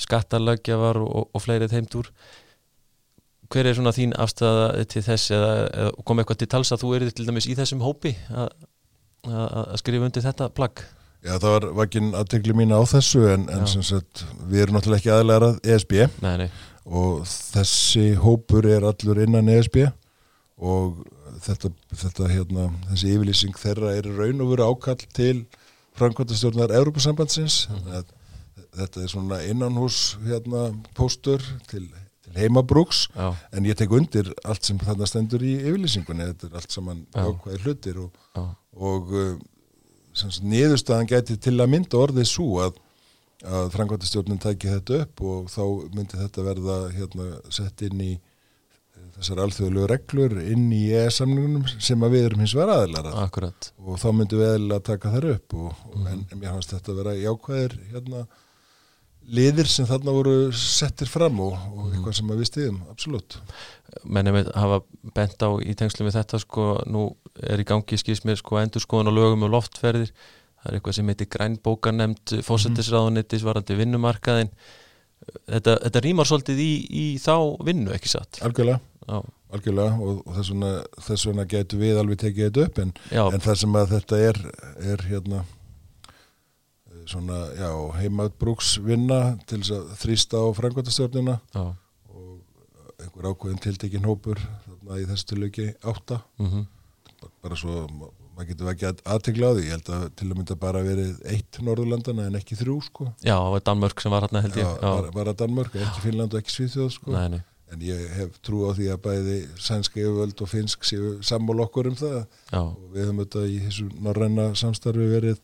skattalögjafar 0.00 1.00
og, 1.02 1.28
og 1.30 1.44
fleiri 1.44 1.68
þeimtúr 1.70 2.10
hver 3.52 3.68
er 3.68 3.76
svona 3.76 3.92
þín 3.94 4.14
afstæða 4.18 4.84
til 4.90 5.02
þess 5.04 5.32
eða, 5.34 5.52
eða 5.68 6.04
kom 6.08 6.20
eitthvað 6.20 6.40
til 6.42 6.50
tals 6.54 6.72
að 6.74 6.84
þú 6.84 6.92
erið 6.96 7.14
til 7.14 7.26
dæmis 7.28 7.48
í 7.48 7.56
þessum 7.58 7.84
hópi 7.84 8.14
að, 8.32 8.48
að, 9.28 9.44
að 9.64 9.80
skrifa 9.82 10.08
undir 10.08 10.24
þetta 10.24 10.50
plagg 10.56 10.84
Já, 11.24 11.38
það 11.38 11.50
var 11.54 11.66
vakinn 11.78 12.12
aðtegli 12.18 12.54
mín 12.56 12.74
á 12.76 12.84
þessu 12.84 13.24
en, 13.32 13.46
en 13.48 13.64
sem 13.70 13.84
sagt, 13.86 14.26
við 14.44 14.66
erum 14.66 14.76
náttúrulega 14.76 15.00
ekki 15.00 15.12
aðlæra 15.14 15.50
ESB 15.64 15.94
nei, 16.20 16.34
nei. 16.42 16.48
og 16.84 17.22
þessi 17.24 18.10
hópur 18.20 18.68
er 18.68 18.84
allur 18.84 19.22
innan 19.24 19.48
ESB 19.48 19.86
og 20.60 21.00
þetta, 21.46 21.70
þetta 22.02 22.28
hérna, 22.28 22.66
þessi 22.90 23.14
yfirlýsing 23.14 23.56
þeirra 23.56 23.94
er 23.96 24.10
raun 24.18 24.44
og 24.44 24.52
veru 24.52 24.68
ákall 24.68 25.06
til 25.16 25.46
framkvæmtastjórnar 25.96 26.74
Európa-sambandsins 26.76 27.70
mm. 27.72 28.12
þetta 28.82 29.06
er 29.06 29.12
svona 29.14 29.40
innanhús 29.48 30.18
hérna, 30.26 30.66
póstur 30.98 31.40
til, 31.70 31.86
til 32.26 32.36
heimabrúks. 32.36 33.06
Já. 33.14 33.32
en 33.54 33.64
ég 33.64 33.78
tek 33.78 33.96
undir 33.96 34.28
allt 34.44 34.66
sem 34.66 34.78
þarna 34.82 35.08
stendur 35.08 35.44
í 35.44 35.56
yfirlýsingunni. 35.62 36.28
Þetta 36.34 36.50
er 36.50 36.60
allt 36.60 36.74
saman 36.74 37.04
ákvæði 37.14 37.60
hlutir 37.64 38.00
og, 38.04 38.22
og 38.74 39.12
uh, 39.14 39.34
niðurstaðan 40.22 41.10
gæti 41.10 41.38
til 41.42 41.56
að 41.58 41.72
mynda 41.72 41.98
orðið 41.98 42.28
svo 42.30 42.48
að, 42.64 42.76
að 43.44 43.72
framkvæmtastjórnin 43.74 44.42
tæki 44.42 44.70
þetta 44.70 45.00
upp 45.04 45.24
og 45.26 45.50
þá 45.52 45.64
myndi 45.96 46.20
þetta 46.20 46.46
verða 46.46 46.78
hérna, 46.94 47.26
sett 47.54 47.82
inn 47.86 48.00
í 48.04 48.12
þessar 49.14 49.44
alþjóðlegu 49.44 49.88
reglur 49.90 50.32
inn 50.42 50.70
í 50.74 50.84
ES-samningunum 50.94 51.66
sem 51.82 52.02
að 52.06 52.16
við 52.16 52.24
erum 52.28 52.42
hins 52.42 52.54
vegar 52.56 52.72
aðilara 52.78 53.12
akkurat. 53.22 53.68
Og 53.84 53.98
þá 54.02 54.08
myndi 54.16 54.38
við 54.40 54.54
eðlilega 54.54 54.86
taka 54.88 55.12
þær 55.14 55.28
upp 55.34 55.56
og, 55.60 55.84
og 55.90 56.08
en, 56.10 56.24
en 56.30 56.40
mér 56.40 56.56
fannst 56.56 56.74
þetta 56.74 56.92
að 56.92 57.00
vera 57.02 57.14
jákvæðir 57.20 57.76
hérna, 57.92 58.24
liðir 59.30 59.68
sem 59.70 59.88
þarna 59.88 60.14
voru 60.14 60.36
settir 60.56 61.10
fram 61.10 61.40
og, 61.44 61.56
og 61.72 61.90
eitthvað 61.90 62.18
sem 62.18 62.30
að 62.30 62.40
við 62.42 62.50
stiðum, 62.50 62.78
absolutt. 62.92 63.38
Menn 64.04 64.30
ef 64.30 64.52
hafa 64.58 64.80
bent 65.16 65.44
á 65.44 65.50
í 65.62 65.74
tengslu 65.78 66.06
með 66.06 66.18
þetta 66.20 66.40
sko, 66.42 66.70
nú 66.90 67.08
er 67.42 67.62
í 67.62 67.66
gangi 67.68 67.98
skýrs 68.00 68.24
mér 68.26 68.40
sko 68.40 68.60
endur 68.60 68.84
skoðan 68.84 69.10
á 69.10 69.16
lögum 69.16 69.46
og 69.46 69.54
loftferðir. 69.54 70.12
Það 70.60 70.70
er 70.70 70.78
eitthvað 70.78 70.96
sem 70.96 71.12
heitir 71.12 71.28
grænbókanemnd 71.32 72.38
fósettisráðunittis 72.46 73.44
varandi 73.44 73.76
vinnumarkaðin 73.78 74.52
þetta, 75.48 75.76
þetta 75.86 76.02
rýmar 76.04 76.28
svolítið 76.28 76.62
í, 76.64 76.70
í 76.88 77.06
þá 77.22 77.34
vinnu 77.66 77.94
ekki 77.94 78.12
satt? 78.12 78.40
Algjörlega, 78.44 78.80
já, 79.08 79.18
algjörlega 79.54 79.98
og, 79.98 80.22
og 80.24 80.38
þess 80.38 80.54
vegna, 80.54 80.72
vegna 81.26 81.46
getur 81.54 81.82
við 81.82 82.00
alveg 82.00 82.22
tekið 82.24 82.48
þetta 82.48 82.64
upp 82.68 82.80
en, 82.84 82.94
en 83.24 83.44
það 83.46 83.60
sem 83.62 83.78
að 83.80 83.94
þetta 83.94 84.22
er 84.30 84.40
er 84.94 85.06
hérna 85.10 85.44
svona, 87.10 87.38
já, 87.58 87.70
heimaðbrúksvinna 88.00 89.20
til 89.48 89.60
þess 89.62 89.72
að 89.76 89.94
þrýsta 90.02 90.40
á 90.40 90.46
frangvöldastjórnina 90.58 91.38
og 91.54 93.00
einhver 93.00 93.30
ákveðin 93.32 93.62
tiltekin 93.64 94.06
hópur 94.08 94.40
þarna 94.40 95.00
í 95.02 95.06
þessu 95.08 95.28
tilöki 95.32 95.66
átta. 95.84 96.20
Mhm, 96.38 96.66
bara 97.42 97.56
svo 97.56 97.86
ma- 97.88 98.10
maður 98.34 98.48
getur 98.50 98.70
ekki 98.72 98.88
aðtegla 99.06 99.46
á 99.46 99.52
því. 99.54 99.62
Ég 99.64 99.70
held 99.76 99.90
að 99.94 100.04
til 100.16 100.28
að 100.30 100.36
mynda 100.38 100.56
bara 100.58 100.82
verið 100.82 101.20
eitt 101.30 101.58
Norðurlandana 101.62 102.26
en 102.26 102.34
ekki 102.40 102.56
þrjú 102.58 102.76
sko. 102.82 103.04
Já, 103.22 103.36
það 103.38 103.50
var 103.54 103.60
Danmörk 103.68 104.00
sem 104.02 104.10
var 104.10 104.22
hérna 104.26 104.42
held 104.42 104.54
ég. 104.58 104.64
Já, 104.66 104.80
bara, 104.80 105.10
bara 105.12 105.32
Danmörk, 105.34 105.74
ekki 105.74 106.00
Finnland 106.02 106.34
og 106.34 106.40
ekki 106.42 106.50
Svíþjóð 106.56 106.90
sko. 106.96 107.12
Nei, 107.12 107.28
nei, 107.28 107.42
en 107.72 107.80
ég 107.80 108.08
hef 108.16 108.40
trú 108.42 108.64
á 108.66 108.74
því 108.74 108.88
að 108.90 109.02
bæði 109.06 109.36
sænska 109.58 110.00
yfirvöld 110.02 110.42
og 110.42 110.48
finnsk 110.50 110.82
séu 110.82 111.22
sammál 111.22 111.60
okkur 111.62 111.86
um 111.92 111.94
það. 111.94 112.26
Já, 112.50 112.58
og 112.62 112.90
við 112.94 113.04
höfum 113.06 113.22
þetta 113.24 113.44
í 113.46 113.58
þessu 113.68 113.86
norræna 114.02 114.48
samstarfi 114.58 115.06
verið 115.14 115.38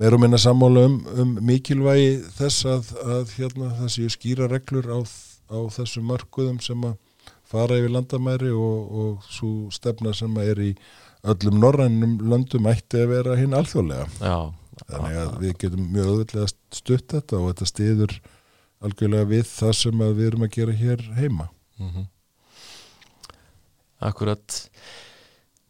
meir 0.00 0.16
og 0.16 0.22
minna 0.22 0.38
sammála 0.40 0.86
um, 0.88 0.96
um 1.20 1.32
mikilvægi 1.44 2.12
þess 2.38 2.64
að, 2.68 2.90
að 3.04 3.34
hérna, 3.36 3.68
það 3.76 3.92
séu 3.94 4.12
skýra 4.14 4.48
reglur 4.48 4.88
á, 4.88 4.98
á 5.52 5.58
þessum 5.76 6.08
markuðum 6.08 6.60
sem 6.64 6.86
að 6.88 6.96
fara 7.50 7.76
yfir 7.76 7.92
landamæri 7.92 8.52
og, 8.54 8.94
og 9.02 9.28
svo 9.28 9.68
stefna 9.74 10.14
sem 10.16 10.38
að 10.40 10.52
er 10.54 10.62
í 10.70 10.70
öllum 11.30 11.58
norrænum 11.60 12.16
löndum 12.30 12.68
ætti 12.70 13.02
að 13.02 13.12
vera 13.12 13.36
hinn 13.36 13.56
alþjóðlega. 13.58 14.06
Já. 14.22 14.38
Þannig 14.86 15.18
að 15.20 15.34
við 15.42 15.56
getum 15.60 15.90
mjög 15.92 16.12
öðvöldlega 16.14 16.52
stutt 16.78 17.12
þetta 17.12 17.36
og 17.36 17.50
þetta 17.50 17.68
stiður 17.68 18.16
algjörlega 18.80 19.28
við 19.34 19.44
það 19.50 19.74
sem 19.82 20.02
við 20.06 20.26
erum 20.30 20.46
að 20.46 20.54
gera 20.56 20.78
hér 20.80 21.04
heima. 21.18 21.50
Mm 21.80 22.08
Akkurat. 24.00 24.54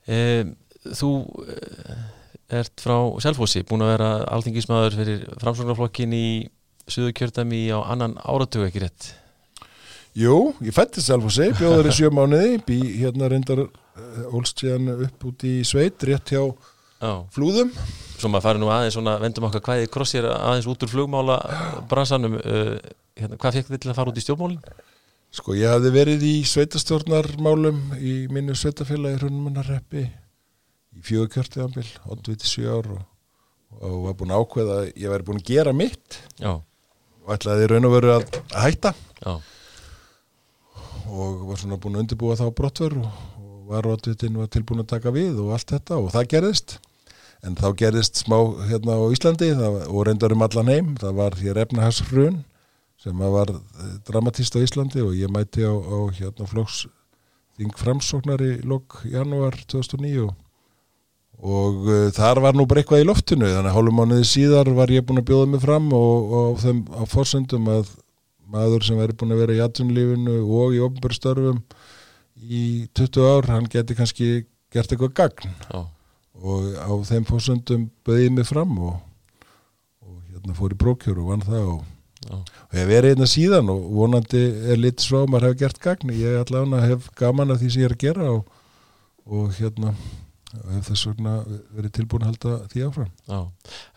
Um, 0.07 0.53
Þú 0.81 1.09
eh, 1.51 2.05
ert 2.51 2.83
frá 2.83 2.97
Selfossi 3.23 3.63
búin 3.69 3.85
að 3.87 3.95
vera 3.95 4.11
alþingismæður 4.37 4.99
fyrir 4.99 5.25
framsóknarflokkin 5.43 6.17
í 6.17 6.27
Suðurkjördæmi 6.91 7.69
á 7.71 7.79
annan 7.93 8.17
áratug 8.19 8.67
ekki 8.67 8.83
rétt 8.85 9.11
Jú, 10.19 10.51
ég 10.67 10.75
fætti 10.75 11.03
segi, 11.05 11.53
bjóður 11.55 11.87
í 11.87 11.95
sjö 11.95 12.09
mánuði, 12.11 12.57
bý 12.67 12.79
hérna 12.99 13.29
reyndar 13.31 13.69
ólst 14.35 14.59
síðan 14.59 14.91
upp 15.07 15.27
út 15.29 15.45
í 15.47 15.61
sveit, 15.67 16.03
rétt 16.03 16.33
hjá 16.35 16.43
Já, 17.01 17.13
flúðum. 17.33 17.71
svo 18.19 18.29
maður 18.29 18.45
fari 18.49 18.61
nú 18.61 18.71
aðeins 18.75 18.97
svona, 18.99 19.15
vendum 19.23 19.47
okkar 19.47 19.63
hvaðið 19.65 19.93
krossir 19.95 20.27
aðeins 20.27 20.67
út 20.69 20.83
úr 20.85 20.91
flugmála 20.91 21.37
bransanum 21.89 22.35
uh, 22.41 22.75
hérna, 23.17 23.39
hvað 23.41 23.61
fekk 23.61 23.71
þið 23.71 23.83
til 23.85 23.93
að 23.93 23.99
fara 24.01 24.13
út 24.13 24.19
í 24.19 24.25
stjórnmálin? 24.25 24.59
Sko, 25.31 25.55
ég 25.55 25.71
hafði 25.71 25.95
verið 25.95 26.27
í 26.27 26.35
sveitastjórnarmálum 26.51 27.79
í 28.03 28.17
mínu 28.35 28.57
sveitafélagi 28.59 29.23
Hrunmannarreppi 29.23 30.09
í 30.97 31.05
fjögurkjörtiðanbíl, 31.07 31.87
87 32.09 32.67
ár 32.71 32.91
og, 32.97 33.01
og 33.79 33.97
var 34.09 34.19
búin 34.19 34.35
að 34.35 34.45
ákveða 34.45 34.77
að 34.81 34.91
ég 34.91 35.15
væri 35.15 35.27
búin 35.29 35.41
að 35.41 35.49
gera 35.53 35.75
mitt. 35.77 36.21
Já, 36.41 36.53
og 37.21 37.35
ætlaði 37.37 37.71
raun 37.71 37.89
og 37.89 37.97
veru 37.97 38.13
að 38.17 38.29
að 38.41 38.61
hætta. 38.65 38.95
Já, 39.21 39.33
og 41.11 41.49
var 41.49 41.61
svona 41.61 41.81
búin 41.81 41.99
að 41.99 42.05
undirbúa 42.05 42.39
þá 42.39 42.47
brottför 42.57 42.99
og, 43.01 43.09
og 43.41 43.57
var 43.71 43.87
rótvitin 43.87 44.39
var 44.41 44.51
tilbúin 44.53 44.85
að 44.85 44.93
taka 44.95 45.15
við 45.15 45.41
og 45.43 45.55
allt 45.57 45.75
þetta 45.75 45.99
og 45.99 46.13
það 46.15 46.31
gerðist. 46.35 46.79
En 47.47 47.57
þá 47.57 47.71
gerðist 47.81 48.21
smá 48.21 48.37
hérna 48.69 48.99
á 49.01 49.05
Íslandi 49.15 49.55
það, 49.57 49.83
og 49.89 50.07
reyndar 50.07 50.35
um 50.35 50.45
allan 50.45 50.69
heim 50.69 50.95
það 51.01 51.21
var 51.23 51.37
hér 51.41 51.61
efnahagshrun 51.63 52.43
sem 53.01 53.23
var 53.33 53.49
eh, 53.55 53.93
dramatist 54.05 54.57
á 54.57 54.61
Íslandi 54.61 55.01
og 55.05 55.15
ég 55.17 55.33
mæti 55.33 55.65
á, 55.65 55.73
á 55.73 55.99
hérna 56.13 56.49
flóks 56.49 56.85
þing 57.57 57.73
framsóknar 57.77 58.43
í 58.45 58.53
lok 58.69 59.01
janúar 59.09 59.57
2009 59.73 60.27
og, 60.27 60.35
og 61.41 61.89
uh, 61.89 62.07
þar 62.13 62.43
var 62.45 62.57
nú 62.59 62.67
bara 62.69 62.83
eitthvað 62.83 63.05
í 63.05 63.09
loftinu 63.09 63.49
þannig 63.49 63.71
að 63.71 63.77
hálfum 63.79 64.01
mánuði 64.01 64.29
síðar 64.29 64.71
var 64.77 64.93
ég 64.93 65.07
búin 65.09 65.23
að 65.23 65.31
bjóða 65.31 65.51
mig 65.55 65.63
fram 65.65 65.89
og, 65.97 66.35
og 66.37 66.51
á 66.53 66.61
þeim 66.65 66.83
á 66.93 67.03
forsendum 67.09 67.71
að 67.73 67.95
maður 68.51 68.85
sem 68.85 68.99
væri 68.99 69.17
búin 69.17 69.35
að 69.35 69.43
vera 69.45 69.57
í 69.57 69.63
atvinnulífinu 69.65 70.37
og 70.43 70.75
í 70.77 70.83
ofnbjörnstörfum 70.85 71.63
í 72.41 72.65
20 72.97 73.29
ár, 73.29 73.49
hann 73.53 73.69
geti 73.71 73.97
kannski 73.97 74.31
gert 74.73 74.93
eitthvað 74.93 75.15
gagn. 75.19 75.55
Já, 75.69 75.81
og 76.41 76.69
á 76.81 76.93
þeim 77.09 77.27
fórsöndum 77.29 77.89
böðið 78.07 78.37
mig 78.37 78.49
fram 78.49 78.77
og, 78.79 79.01
og 80.07 80.21
hérna 80.31 80.57
fór 80.57 80.75
í 80.75 80.79
brókjör 80.81 81.21
og 81.21 81.35
vann 81.35 81.45
það 81.45 81.69
og, 81.75 81.83
og 82.31 82.79
ég 82.79 82.89
verið 82.89 83.15
hérna 83.15 83.29
síðan 83.29 83.73
og 83.73 83.85
vonandi 83.99 84.43
er 84.73 84.81
litið 84.81 85.07
svo 85.07 85.23
að 85.25 85.35
maður 85.35 85.51
hefur 85.51 85.61
gert 85.65 85.83
gagn. 85.85 86.15
Ég 86.17 86.41
allavega 86.41 86.89
hef 86.89 87.11
gaman 87.21 87.55
af 87.55 87.61
því 87.61 87.71
sem 87.71 87.85
ég 87.85 87.91
er 87.91 87.97
að 87.97 88.05
gera 88.07 88.33
og, 88.39 88.59
og 89.29 89.55
hérna 89.59 89.95
og 90.59 90.71
hef 90.75 90.89
þess 90.91 91.07
vegna 91.11 91.35
verið 91.77 91.93
tilbúin 91.99 92.25
að 92.25 92.31
halda 92.33 92.55
því 92.73 92.83
áfram 92.89 93.11
já, 93.31 93.39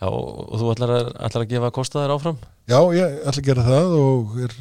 já 0.01 0.07
og, 0.09 0.51
þú 0.61 0.67
ætlar 0.73 0.93
að, 0.99 1.07
ætlar 1.27 1.45
að 1.45 1.53
gefa 1.55 1.71
kostaðir 1.79 2.13
áfram? 2.13 2.37
Já, 2.69 2.77
ég 2.95 3.15
ætla 3.23 3.41
að 3.41 3.47
gera 3.47 3.65
það 3.67 3.95
og 3.99 4.35
er 4.45 4.53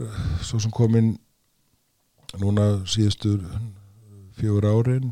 svo 0.48 0.60
sem 0.64 0.72
komin 0.74 1.10
núna 2.40 2.66
síðustu 2.88 3.34
fjögur 4.38 4.66
árin 4.70 5.10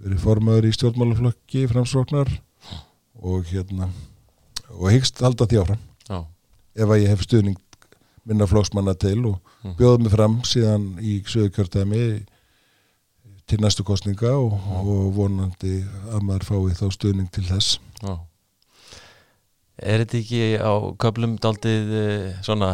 verið 0.00 0.22
formaður 0.24 0.68
í 0.70 0.72
stjórnmálaflokki 0.76 1.66
framsóknar 1.70 2.30
og 3.20 3.44
hérna 3.52 3.90
og 4.76 4.88
hyggst 4.92 5.20
halda 5.24 5.46
því 5.48 5.60
áfram 5.62 5.84
Já, 6.08 6.18
ef 6.76 6.88
að 6.92 7.02
ég 7.02 7.12
hef 7.12 7.24
stuðning 7.26 7.60
minna 8.26 8.48
flokksmanna 8.50 8.96
til 8.98 9.20
og 9.32 9.42
Mm. 9.66 9.72
bjóða 9.80 9.98
mig 9.98 10.12
fram 10.12 10.34
síðan 10.46 10.82
í 11.02 11.12
sögurkjörtæmi 11.26 12.00
til 13.46 13.60
næstu 13.62 13.84
kostninga 13.86 14.32
og, 14.34 14.54
og 14.82 15.10
vonandi 15.16 15.78
að 16.10 16.24
maður 16.26 16.46
fái 16.48 16.78
þá 16.80 16.86
stuðning 16.94 17.28
til 17.34 17.44
þess. 17.46 17.78
Já. 18.02 18.16
Er 19.76 20.02
þetta 20.02 20.18
ekki 20.22 20.40
á 20.56 20.72
köflum 21.02 21.36
daldið 21.42 21.92
uh, 22.00 22.30
svona 22.46 22.70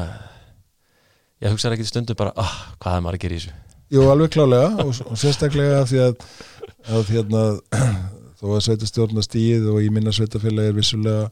ég 1.42 1.50
hugsaði 1.50 1.78
ekki 1.78 1.90
stundum 1.90 2.18
bara, 2.18 2.32
ah, 2.38 2.54
hvað 2.80 2.96
er 2.96 3.04
maður 3.04 3.18
að 3.18 3.24
gera 3.24 3.36
í 3.36 3.40
þessu? 3.42 3.54
Jú, 3.92 4.02
alveg 4.08 4.32
klálega 4.32 4.84
og, 4.86 4.92
og 5.10 5.18
sérstaklega 5.20 5.82
því 5.90 6.02
að, 6.06 6.26
að 6.96 7.10
hérna, 7.12 7.42
þó 8.40 8.44
að 8.54 8.62
sveitastjórna 8.68 9.24
stíð 9.26 9.66
og 9.74 9.82
í 9.84 9.90
minna 9.92 10.14
sveitafélagi 10.14 10.72
er 10.72 10.78
vissulega 10.78 11.26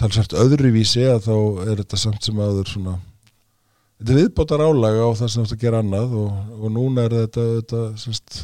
talsvært 0.00 0.36
öðruvísi 0.38 1.04
að 1.10 1.26
þá 1.26 1.34
er 1.66 1.82
þetta 1.82 2.00
samt 2.00 2.24
sem 2.26 2.40
aður 2.40 2.70
svona 2.70 2.94
þetta 4.04 4.12
er 4.12 4.20
viðbótar 4.20 4.60
álaga 4.60 5.04
á 5.08 5.10
það 5.16 5.30
sem 5.32 5.40
þú 5.40 5.46
ert 5.46 5.54
að 5.54 5.62
gera 5.62 5.78
annað 5.80 6.14
og, 6.20 6.32
og 6.60 6.72
núna 6.74 7.04
er 7.08 7.14
þetta, 7.22 7.44
þetta 7.56 7.82
semst, 8.02 8.40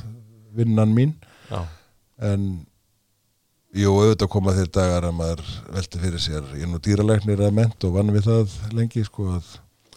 vinnan 0.57 0.93
mín. 0.97 1.11
Já, 1.51 1.59
en 2.31 2.47
jú, 3.77 3.93
auðvitað 3.93 4.31
koma 4.33 4.55
þér 4.57 4.71
dagar 4.73 5.07
að 5.11 5.17
maður 5.19 5.51
velti 5.77 6.01
fyrir 6.01 6.23
sér 6.25 6.47
ég 6.57 6.65
er 6.65 6.71
nú 6.71 6.81
dýralæknir 6.81 7.43
að 7.45 7.59
ment 7.59 7.85
og 7.87 7.93
vann 7.99 8.13
við 8.15 8.31
það 8.31 8.55
lengi 8.77 9.05
sko 9.05 9.27
að 9.37 9.51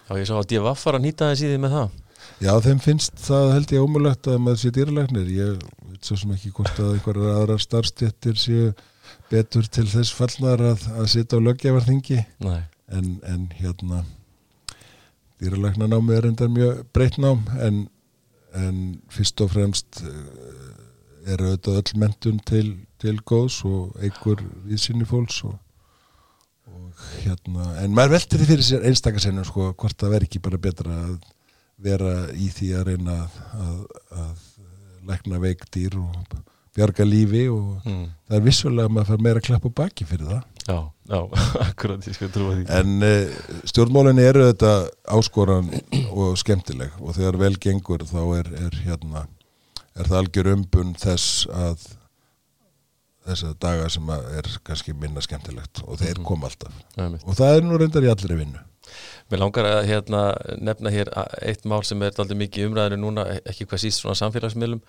já 0.10 0.18
ég 0.20 0.28
sá 0.28 0.34
að 0.36 0.50
DFF 0.52 0.84
var 0.90 0.98
að 0.98 1.06
nýta 1.06 1.30
þess 1.32 1.46
í 1.46 1.52
því 1.52 1.60
með 1.64 1.78
það. 1.78 1.94
Já, 2.44 2.52
þeim 2.66 2.82
finnst 2.84 3.24
það 3.24 3.54
held 3.54 3.74
ég 3.74 3.86
ómulagt 3.86 4.28
að 4.32 4.42
maður 4.44 4.60
sé 4.60 4.74
dýralegnir. 4.76 5.30
Ég 5.32 5.64
veit 5.88 6.10
svo 6.10 6.18
sem 6.20 6.34
ekki 6.36 6.52
hvort 6.58 6.82
að 6.84 6.98
einhverjar 6.98 7.38
aðra 7.38 7.56
starfstéttir 7.62 8.40
séu 8.40 8.74
betur 9.32 9.68
til 9.72 9.86
þess 9.88 10.12
fallnar 10.16 10.66
að, 10.74 10.84
að 10.98 11.08
sitja 11.14 11.40
á 11.40 11.46
löggjafarþingi. 11.48 12.20
Nei, 12.44 12.60
en, 12.92 13.16
en 13.28 13.48
hérna 13.62 14.04
dýralegna 15.44 15.90
námi 15.92 16.16
er 16.18 16.30
enda 16.30 16.48
mjög 16.50 16.86
breytt 16.96 17.20
nám 17.22 17.44
en, 17.60 17.84
en 18.56 18.80
fyrst 19.12 19.44
og 19.44 19.52
fremst 19.54 20.02
eh, 20.08 21.34
er 21.34 21.44
auðvitað 21.44 21.80
öll 21.82 22.00
mentun 22.04 22.40
til, 22.48 22.72
til 23.00 23.20
góðs 23.28 23.62
og 23.68 23.94
einhver 24.04 24.42
viðsynni 24.68 25.08
fólks 25.08 25.44
og, 25.48 25.60
hérna 27.24 27.74
en 27.82 27.94
maður 27.96 28.18
veltir 28.18 28.40
því 28.40 28.48
fyrir 28.50 28.66
sér 28.68 28.88
einstakasennum 28.88 29.46
sko, 29.48 29.72
hvort 29.80 29.98
það 30.00 30.14
veri 30.16 30.28
ekki 30.30 30.42
bara 30.44 30.60
betra 30.62 30.96
að 31.08 31.16
vera 31.84 32.12
í 32.38 32.48
því 32.54 32.70
að 32.78 32.88
reyna 32.92 33.16
að, 33.24 33.38
að, 33.66 33.80
að 34.24 34.44
lækna 35.10 35.42
veikdýr 35.44 35.98
og 36.00 36.38
bjarga 36.76 37.06
lífi 37.06 37.44
og 37.54 37.86
mm. 37.86 38.04
það 38.28 38.38
er 38.40 38.46
vissulega 38.48 38.88
að 38.90 38.96
maður 38.98 39.10
fær 39.12 39.24
meira 39.28 39.44
klapp 39.46 39.68
á 39.68 39.72
baki 39.82 40.08
fyrir 40.10 40.30
það 40.32 40.42
já, 40.68 40.78
já, 41.14 41.20
akkurat, 41.70 42.08
ég 42.10 42.18
skal 42.18 42.32
trúa 42.34 42.56
því 42.58 42.66
En 42.80 43.06
uh, 43.06 43.58
stjórnmálinn 43.70 44.22
eru 44.24 44.48
þetta 44.50 44.74
áskoran 45.18 45.70
og 46.14 46.38
skemmtileg 46.42 46.96
og 47.02 47.14
þegar 47.18 47.38
vel 47.44 47.56
gengur 47.62 48.06
þá 48.10 48.22
er, 48.40 48.52
er 48.68 48.80
hérna 48.88 49.26
er 49.94 50.08
það 50.10 50.20
algjör 50.24 50.52
umbun 50.56 50.96
þess 50.98 51.46
að 51.54 51.84
þessa 53.24 53.54
daga 53.62 53.88
sem 53.94 54.10
að 54.12 54.26
er 54.42 54.48
kannski 54.68 54.94
minna 55.00 55.22
skemmtilegt 55.24 55.84
og 55.86 56.00
þeir 56.02 56.18
Mhm. 56.20 56.26
koma 56.28 56.50
alltaf 56.50 56.74
Einmitt. 56.98 57.24
og 57.26 57.38
það 57.38 57.58
er 57.58 57.62
nú 57.64 57.78
reyndar 57.80 58.04
í 58.04 58.12
allri 58.12 58.36
vinnu 58.42 58.60
Mér 59.32 59.40
langar 59.40 59.66
að 59.66 59.86
hérna, 59.88 60.22
nefna 60.60 60.92
hér 60.92 61.08
eitt 61.42 61.64
mál 61.66 61.82
sem 61.88 62.02
er 62.04 62.12
aldrei 62.20 62.36
mikið 62.38 62.68
umræðinu 62.68 63.00
núna, 63.00 63.24
ekki 63.48 63.66
hvað 63.66 63.80
síst 63.86 64.02
svona 64.04 64.18
samfélagsmiðlum, 64.20 64.82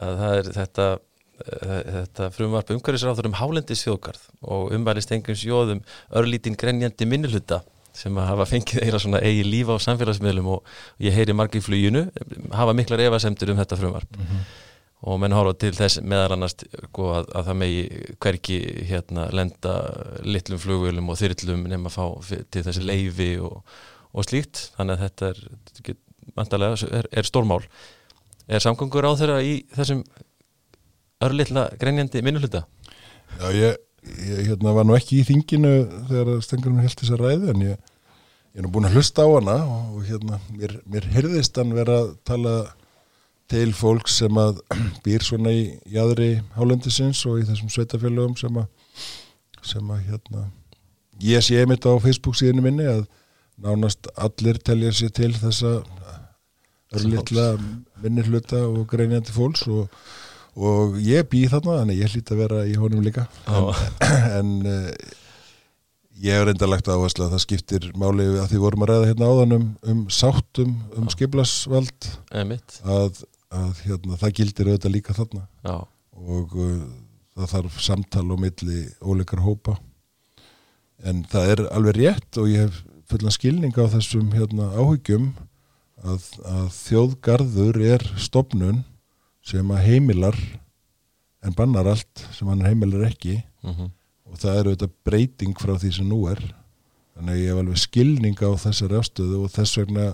að 0.00 0.16
það 0.22 0.32
er 0.38 0.48
þetta, 0.56 0.86
eh, 0.96 0.98
þetta 1.42 2.30
frumvarp 2.34 2.72
umhverfisráður 2.74 3.28
um 3.30 3.36
hálendis 3.40 3.84
þjóðgarð 3.86 4.24
og 4.42 4.72
umvælist 4.76 5.12
engums 5.14 5.44
jóðum 5.46 5.84
örlítinn 6.18 6.58
grenjandi 6.58 7.08
minnuluta 7.08 7.62
sem 7.96 8.16
að 8.16 8.28
hafa 8.30 8.48
fengið 8.48 8.84
eira 8.86 9.00
svona 9.02 9.20
eigi 9.24 9.44
lífa 9.46 9.76
á 9.76 9.84
samfélagsmiðlum 9.84 10.50
og 10.54 10.74
ég 11.02 11.14
heyri 11.16 11.36
margir 11.36 11.60
í 11.60 11.64
fluginu 11.64 12.06
hafa 12.56 12.74
miklar 12.76 13.02
efasemtur 13.04 13.52
um 13.52 13.60
þetta 13.60 13.78
frumvarp. 13.80 14.20
Og 15.02 15.18
menn 15.18 15.34
horfa 15.34 15.56
til 15.58 15.72
þess 15.74 15.98
meðal 16.06 16.36
annars 16.36 16.54
sko, 16.62 17.08
að, 17.18 17.32
að 17.34 17.48
það 17.48 17.56
megi 17.58 17.80
hverki 18.22 18.58
hérna 18.86 19.24
lenda 19.34 19.72
litlum 20.22 20.60
flugvölum 20.62 21.10
og 21.10 21.18
þyrlum 21.18 21.64
nema 21.72 21.90
að 21.90 21.96
fá 21.96 22.36
til 22.54 22.62
þessi 22.68 22.84
leifi 22.86 23.32
og, 23.42 23.56
og 24.14 24.28
slíkt. 24.28 24.68
Þannig 24.76 24.94
að 24.94 25.02
þetta 25.02 25.32
er, 25.32 25.40
er, 27.00 27.10
er 27.10 27.28
stórmál. 27.28 27.64
Er 28.46 28.62
samgöngur 28.62 29.10
á 29.10 29.12
þeirra 29.18 29.40
í 29.42 29.56
þessum 29.74 30.04
örlitla 31.26 31.68
grenjandi 31.80 32.22
minnuluta 32.24 32.64
Já, 33.38 33.48
ég, 33.56 33.78
ég 34.28 34.44
hérna, 34.50 34.74
var 34.76 34.86
nú 34.86 34.96
ekki 34.98 35.22
í 35.22 35.26
þinginu 35.28 35.72
þegar 36.10 36.44
stengur 36.44 36.74
mér 36.74 36.88
helt 36.88 37.00
þess 37.00 37.14
að 37.16 37.24
ræðu 37.24 37.50
en 37.54 37.64
ég, 37.66 37.80
ég 38.52 38.60
er 38.60 38.66
nú 38.66 38.72
búin 38.74 38.88
að 38.88 38.98
hlusta 38.98 39.24
á 39.24 39.28
hana 39.32 39.56
og, 39.64 39.98
hérna, 40.08 40.40
mér, 40.52 40.76
mér 40.84 41.08
heyrðist 41.14 41.58
hann 41.60 41.74
vera 41.76 42.02
að 42.04 42.14
tala 42.28 42.56
til 43.52 43.70
fólk 43.76 44.08
sem 44.12 44.38
að 44.40 44.60
býr 45.04 45.24
svona 45.26 45.52
í 45.54 45.64
jæðri 45.92 46.32
hálendisins 46.56 47.24
og 47.28 47.42
í 47.42 47.46
þessum 47.48 47.72
sveitafélögum 47.72 48.36
sem 48.40 48.60
að 48.62 48.68
sem 49.62 49.90
að 49.94 50.06
hérna 50.10 50.46
ég 51.22 51.44
sé 51.44 51.60
einmitt 51.60 51.86
á 51.86 51.92
Facebook 52.02 52.34
síðinu 52.38 52.64
minni 52.64 52.86
að 52.90 53.04
nánast 53.62 54.08
allir 54.18 54.58
telja 54.64 54.90
sér 54.96 55.12
til 55.14 55.30
þessa 55.36 55.76
örlitla 56.92 57.46
minni 58.02 58.24
hluta 58.26 58.64
og 58.66 58.86
greinjandi 58.90 59.34
fólks 59.34 59.64
og, 59.70 59.86
og 60.56 60.98
ég 61.00 61.26
bý 61.32 61.46
þarna 61.50 61.80
þannig 61.80 62.00
ég 62.02 62.14
hlýt 62.14 62.32
að 62.32 62.40
vera 62.42 62.62
í 62.68 62.76
honum 62.78 63.04
líka. 63.04 63.26
En, 63.48 63.68
en 64.38 64.50
uh, 64.68 65.12
ég 66.22 66.36
hef 66.36 66.46
reynda 66.48 66.68
lagt 66.68 66.90
áherslu 66.92 67.26
að 67.26 67.36
það 67.36 67.44
skiptir 67.46 67.88
máli 67.98 68.26
að 68.36 68.50
því 68.52 68.60
vorum 68.64 68.84
að 68.84 68.92
ræða 68.92 69.08
hérna 69.10 69.30
áðan 69.30 69.56
um, 69.56 69.68
um 69.92 70.02
sáttum 70.12 70.74
um 70.98 71.08
skiplasvald 71.12 72.10
eða 72.30 72.44
mitt 72.50 72.76
að, 72.84 73.22
að 73.54 73.80
hérna, 73.86 74.20
það 74.20 74.36
gildir 74.40 74.70
auðvitað 74.72 74.96
líka 74.96 75.16
þarna. 75.16 75.46
Já, 75.64 75.76
og 76.36 76.58
uh, 76.60 76.76
það 77.38 77.54
þarf 77.56 77.80
samtal 77.88 78.28
á 78.28 78.36
milli 78.44 78.84
óleikar 79.00 79.42
hópa. 79.44 79.78
En 81.02 81.24
það 81.30 81.54
er 81.54 81.64
alveg 81.72 81.98
rétt 81.98 82.38
og 82.38 82.50
ég 82.52 82.68
hef 82.68 82.82
fullan 83.10 83.34
skilning 83.34 83.74
á 83.74 83.88
þessum 83.92 84.28
hérna, 84.36 84.68
áhyggjum 84.78 85.32
að, 86.02 86.28
að 86.46 86.68
þjóðgarður 86.76 87.80
er 87.96 88.04
stopnun 88.20 88.82
sem 89.42 89.74
að 89.74 89.88
heimilar 89.88 90.38
en 91.42 91.56
bannar 91.58 91.88
allt 91.90 92.26
sem 92.36 92.48
hann 92.48 92.62
heimilar 92.66 93.08
ekki. 93.08 93.40
Mm 93.66 93.90
og 94.32 94.40
það 94.40 94.58
er 94.58 94.68
auðvitað 94.68 94.92
breyting 95.06 95.56
frá 95.60 95.72
því 95.76 95.94
sem 95.98 96.08
nú 96.08 96.20
er. 96.32 96.40
Þannig 97.12 97.34
að 97.34 97.40
ég 97.42 97.50
hef 97.50 97.62
alveg 97.62 97.80
skilning 97.82 98.38
á 98.40 98.50
þessari 98.62 98.98
afstöðu 98.98 99.40
og 99.44 99.52
þess 99.52 99.80
vegna 99.82 100.06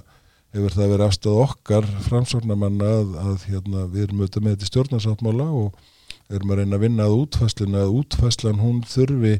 hefur 0.57 0.75
það 0.75 0.91
verið 0.95 1.07
afstöðu 1.07 1.45
okkar 1.45 1.87
framsóknarmanna 2.09 2.89
að, 2.97 3.13
að 3.23 3.45
hérna, 3.53 3.85
við 3.93 4.07
erum 4.07 4.25
auðvitað 4.25 4.45
með 4.45 4.57
þetta 4.57 4.71
stjórnarsáttmála 4.73 5.47
og 5.61 5.79
erum 6.35 6.53
að 6.53 6.61
reyna 6.61 6.79
að 6.79 6.85
vinna 6.85 7.07
að 7.07 7.17
útfæslinu 7.21 7.79
að 7.79 7.95
útfæslan 8.01 8.63
hún 8.65 8.81
þurfi 8.89 9.35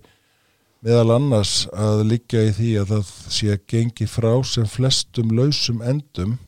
meðal 0.87 1.17
annars 1.17 1.55
að 1.75 2.05
liggja 2.13 2.45
í 2.47 2.53
því 2.55 2.71
að 2.79 2.93
það 2.93 3.13
sé 3.35 3.51
að 3.57 3.65
gengi 3.73 4.07
frá 4.09 4.31
sem 4.47 4.69
flestum 4.71 5.35
lausum 5.35 5.83
endum 5.83 6.39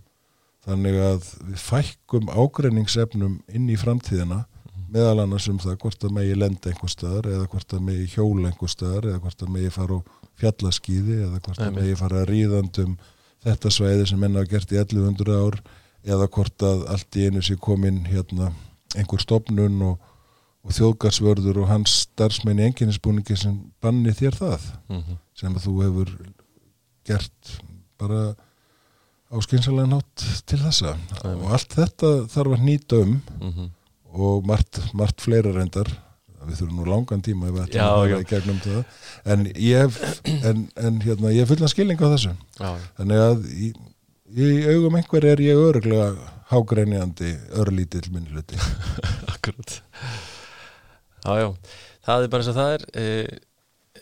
þannig 0.67 0.97
að 1.01 1.29
við 1.49 1.61
fækkum 1.65 2.31
ágreiningsefnum 2.31 3.39
inn 3.49 3.69
í 3.73 3.79
framtíðina 3.81 4.45
meðal 4.91 5.23
annars 5.23 5.47
um 5.51 5.61
það 5.63 5.79
hvort 5.85 6.05
að 6.07 6.15
megi 6.17 6.37
lenda 6.37 6.71
einhver 6.71 6.91
staðar 6.91 7.29
eða 7.31 7.47
hvort 7.53 7.75
að 7.77 7.85
megi 7.87 8.09
hjóla 8.15 8.51
einhver 8.51 8.73
staðar 8.73 9.07
eða 9.13 9.23
hvort 9.23 9.45
að 9.45 9.53
megi 9.55 9.73
fara 9.75 9.99
á 9.99 10.01
fjallaskýði 10.41 11.19
eða 11.27 11.43
hvort 11.45 11.63
að 11.63 11.77
megi 11.79 11.99
fara 12.01 12.25
ríðandum 12.29 12.97
þetta 13.45 13.73
svæði 13.73 14.09
sem 14.11 14.21
menna 14.21 14.43
hafa 14.43 14.53
gert 14.55 14.75
í 14.75 14.81
1100 14.81 15.39
ár 15.39 15.61
eða 16.11 16.29
hvort 16.35 16.67
að 16.67 16.85
allt 16.95 17.19
í 17.21 17.27
einu 17.29 17.43
sé 17.45 17.57
komin 17.61 18.03
hérna 18.09 18.51
einhver 18.99 19.23
stopnun 19.23 19.79
og, 19.87 19.97
og 20.67 20.77
þjóðgarsvörður 20.77 21.63
og 21.63 21.71
hans 21.71 21.97
starfsmenn 22.09 22.61
í 22.61 22.67
enginnisbúningi 22.69 23.39
sem 23.39 23.57
banni 23.83 24.15
þér 24.17 24.39
það 24.43 24.71
mm 24.91 25.19
sem 25.41 25.55
að 25.57 25.65
þú 25.65 25.75
hefur 25.81 26.11
gert 27.09 27.53
bara 28.01 28.35
á 29.31 29.37
skynsalega 29.45 29.89
nátt 29.91 30.25
til 30.49 30.59
þessa. 30.61 30.97
Einmitt. 31.23 31.45
og 31.45 31.57
allt 31.57 31.75
þetta 31.79 32.13
þarf 32.33 32.55
að 32.57 32.65
nýta 32.67 33.03
um 33.05 33.17
-hmm. 33.41 33.69
og 34.13 34.47
margt, 34.47 34.81
margt 34.95 35.21
fleira 35.21 35.53
reyndar. 35.55 35.91
Við 36.41 36.57
þurfum 36.57 36.77
nú 36.81 36.85
langan 36.89 37.21
tíma 37.23 37.51
Já, 37.69 37.69
já. 37.69 37.85
fara 37.85 38.21
í 38.21 38.25
gegnum 38.25 38.61
það. 38.65 38.85
En 39.25 39.47
ég 39.55 39.79
hef, 39.79 40.23
en, 40.25 40.71
en, 40.77 41.01
hérna, 41.01 41.33
ég 41.35 41.45
hef 41.45 41.49
fullan 41.53 41.69
skilning 41.69 42.01
á 42.01 42.09
þessu. 42.09 42.33
Já, 42.59 42.71
þannig 42.97 43.21
að 43.21 43.45
í, 43.53 43.69
í 44.33 44.49
augum 44.73 44.97
einhver 44.97 45.25
er 45.25 45.41
ég 45.41 45.61
öruglega 45.61 46.17
hágreinjandi 46.49 47.37
örlítill 47.61 48.09
minnluti 48.11 48.57
akkurat. 49.35 49.83
Já, 51.25 51.33
já, 51.45 51.55
það 52.09 52.25
er 52.25 52.33
bara 52.33 52.43
eins 52.43 52.51
og 52.51 52.57
það 52.57 52.73
er. 52.73 52.87
Eh, 52.95 53.27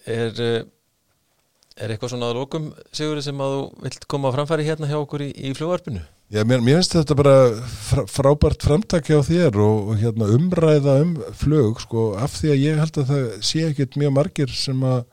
er 0.06 0.40
eh, 0.40 0.62
er 1.78 1.94
eitthvað 1.94 2.14
svona 2.14 2.30
að 2.30 2.38
lókum 2.40 2.70
Sigurði 2.94 3.24
sem 3.28 3.42
að 3.42 3.56
þú 3.56 3.64
vilt 3.86 4.06
koma 4.10 4.32
á 4.32 4.36
framfæri 4.36 4.68
hérna 4.68 4.90
hjá 4.90 4.98
okkur 5.00 5.26
í, 5.26 5.32
í 5.32 5.52
fljóvarpinu 5.56 6.04
Já, 6.28 6.42
mér, 6.44 6.60
mér 6.60 6.76
finnst 6.76 6.92
þetta 6.92 7.14
bara 7.16 7.36
fr 7.88 8.02
frábært 8.12 8.64
framtak 8.66 9.06
hjá 9.08 9.22
þér 9.24 9.54
og, 9.64 9.92
og 9.92 10.00
hérna, 10.02 10.26
umræða 10.36 10.98
um 11.00 11.14
flug 11.32 11.78
sko, 11.80 12.10
af 12.20 12.34
því 12.36 12.50
að 12.52 12.64
ég 12.66 12.82
held 12.82 12.98
að 13.00 13.12
það 13.14 13.22
sé 13.48 13.62
ekkit 13.70 13.96
mjög 13.96 14.12
margir 14.18 14.52
sem 14.52 14.82
að 14.84 15.06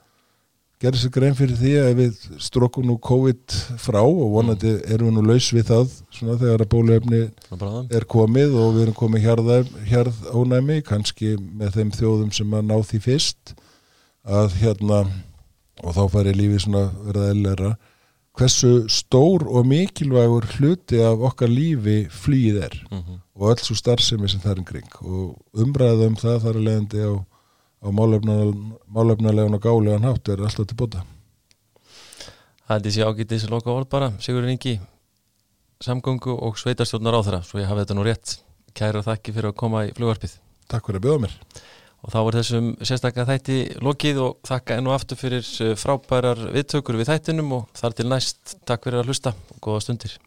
gera 0.84 1.00
sér 1.00 1.14
grein 1.16 1.38
fyrir 1.38 1.56
því 1.56 1.72
að 1.80 1.94
við 2.02 2.18
strókum 2.44 2.90
nú 2.90 2.98
COVID 3.00 3.56
frá 3.80 4.02
og 4.02 4.34
vonandi 4.34 4.74
erum 4.92 5.08
við 5.08 5.16
nú 5.16 5.24
laus 5.30 5.48
við 5.56 5.70
það 5.70 5.94
svona 6.18 6.36
þegar 6.42 6.66
að 6.66 6.74
það. 7.62 7.78
er 7.96 8.08
komið 8.12 8.58
og 8.60 8.76
við 8.76 8.84
erum 8.84 8.98
komið 9.00 9.30
hjarð 9.88 10.20
ónæmi, 10.36 10.82
kannski 10.84 11.38
með 11.40 11.80
þeim 11.80 11.96
þjóðum 11.96 12.36
sem 12.36 12.60
að 12.60 12.68
ná 12.74 12.76
því 12.92 13.02
fyrst 13.08 13.56
að 14.26 14.60
hérna 14.60 15.00
og 15.84 15.94
þá 15.96 16.04
færi 16.14 16.34
lífið 16.34 16.62
svona 16.66 16.84
verða 17.06 17.30
eðlera 17.34 17.72
hversu 18.36 18.72
stór 18.92 19.46
og 19.48 19.66
mikilvægur 19.68 20.46
hluti 20.58 21.00
af 21.04 21.22
okkar 21.30 21.48
lífi 21.52 22.08
flýið 22.12 22.58
er 22.64 22.76
Mhm. 22.92 23.20
og 23.36 23.50
öll 23.52 23.64
svo 23.64 23.76
starfsemi 23.76 24.30
sem 24.30 24.40
það 24.40 24.58
er 24.60 24.64
kring. 24.64 24.90
Og 25.04 25.36
umræða 25.54 26.08
um 26.08 26.16
það 26.16 26.40
þar 26.44 26.56
að 26.56 26.66
leiðandi 26.68 27.00
á, 27.04 27.14
á 27.84 27.88
málefnalegan 28.88 29.54
og 29.56 29.62
gálegan 29.62 30.04
hátt 30.08 30.30
er 30.30 30.38
alltaf 30.44 30.68
til 30.68 30.78
bóta. 30.78 31.04
Það 32.68 32.76
er 32.76 32.82
þessi 32.82 33.04
ágæti 33.06 33.36
þessi 33.36 33.50
loka 33.52 33.70
orð 33.72 33.90
bara 33.90 34.12
Sigurður 34.20 34.50
Ingi 34.56 34.80
samgöngu 35.84 36.34
og 36.42 36.58
sveitarstjórnar 36.58 37.14
á 37.14 37.22
þeirra 37.24 37.42
svo 37.44 37.60
ég 37.60 37.68
hafi 37.68 37.84
þetta 37.84 37.96
nú 37.98 38.04
rétt. 38.08 38.38
Kæra 38.74 39.04
þakki 39.04 39.34
fyrir 39.36 39.52
að 39.52 39.56
koma 39.56 39.86
í 39.88 39.94
flugvarpið. 39.96 40.38
Takk 40.68 40.88
fyrir 40.88 41.00
að 41.00 41.06
bjóða 41.06 41.22
mér 41.26 41.36
og 42.06 42.14
þá 42.14 42.20
er 42.22 42.38
þessum 42.40 42.70
sérstaklega 42.86 43.28
þætti 43.32 43.58
lokið 43.86 44.22
og 44.28 44.38
þakka 44.46 44.78
enn 44.78 44.92
og 44.92 44.98
aftur 45.00 45.20
fyrir 45.20 45.50
eh, 45.66 45.74
frábærar 45.80 46.46
viðtökur 46.54 47.02
við 47.02 47.12
þættinum 47.12 47.58
og 47.58 47.68
þar 47.78 47.98
til 47.98 48.08
næst. 48.12 48.58
Takk 48.70 48.86
fyrir 48.86 49.02
að 49.02 49.12
hlusta 49.12 49.34
og 49.34 49.62
góða 49.66 49.88
stundir 49.88 50.18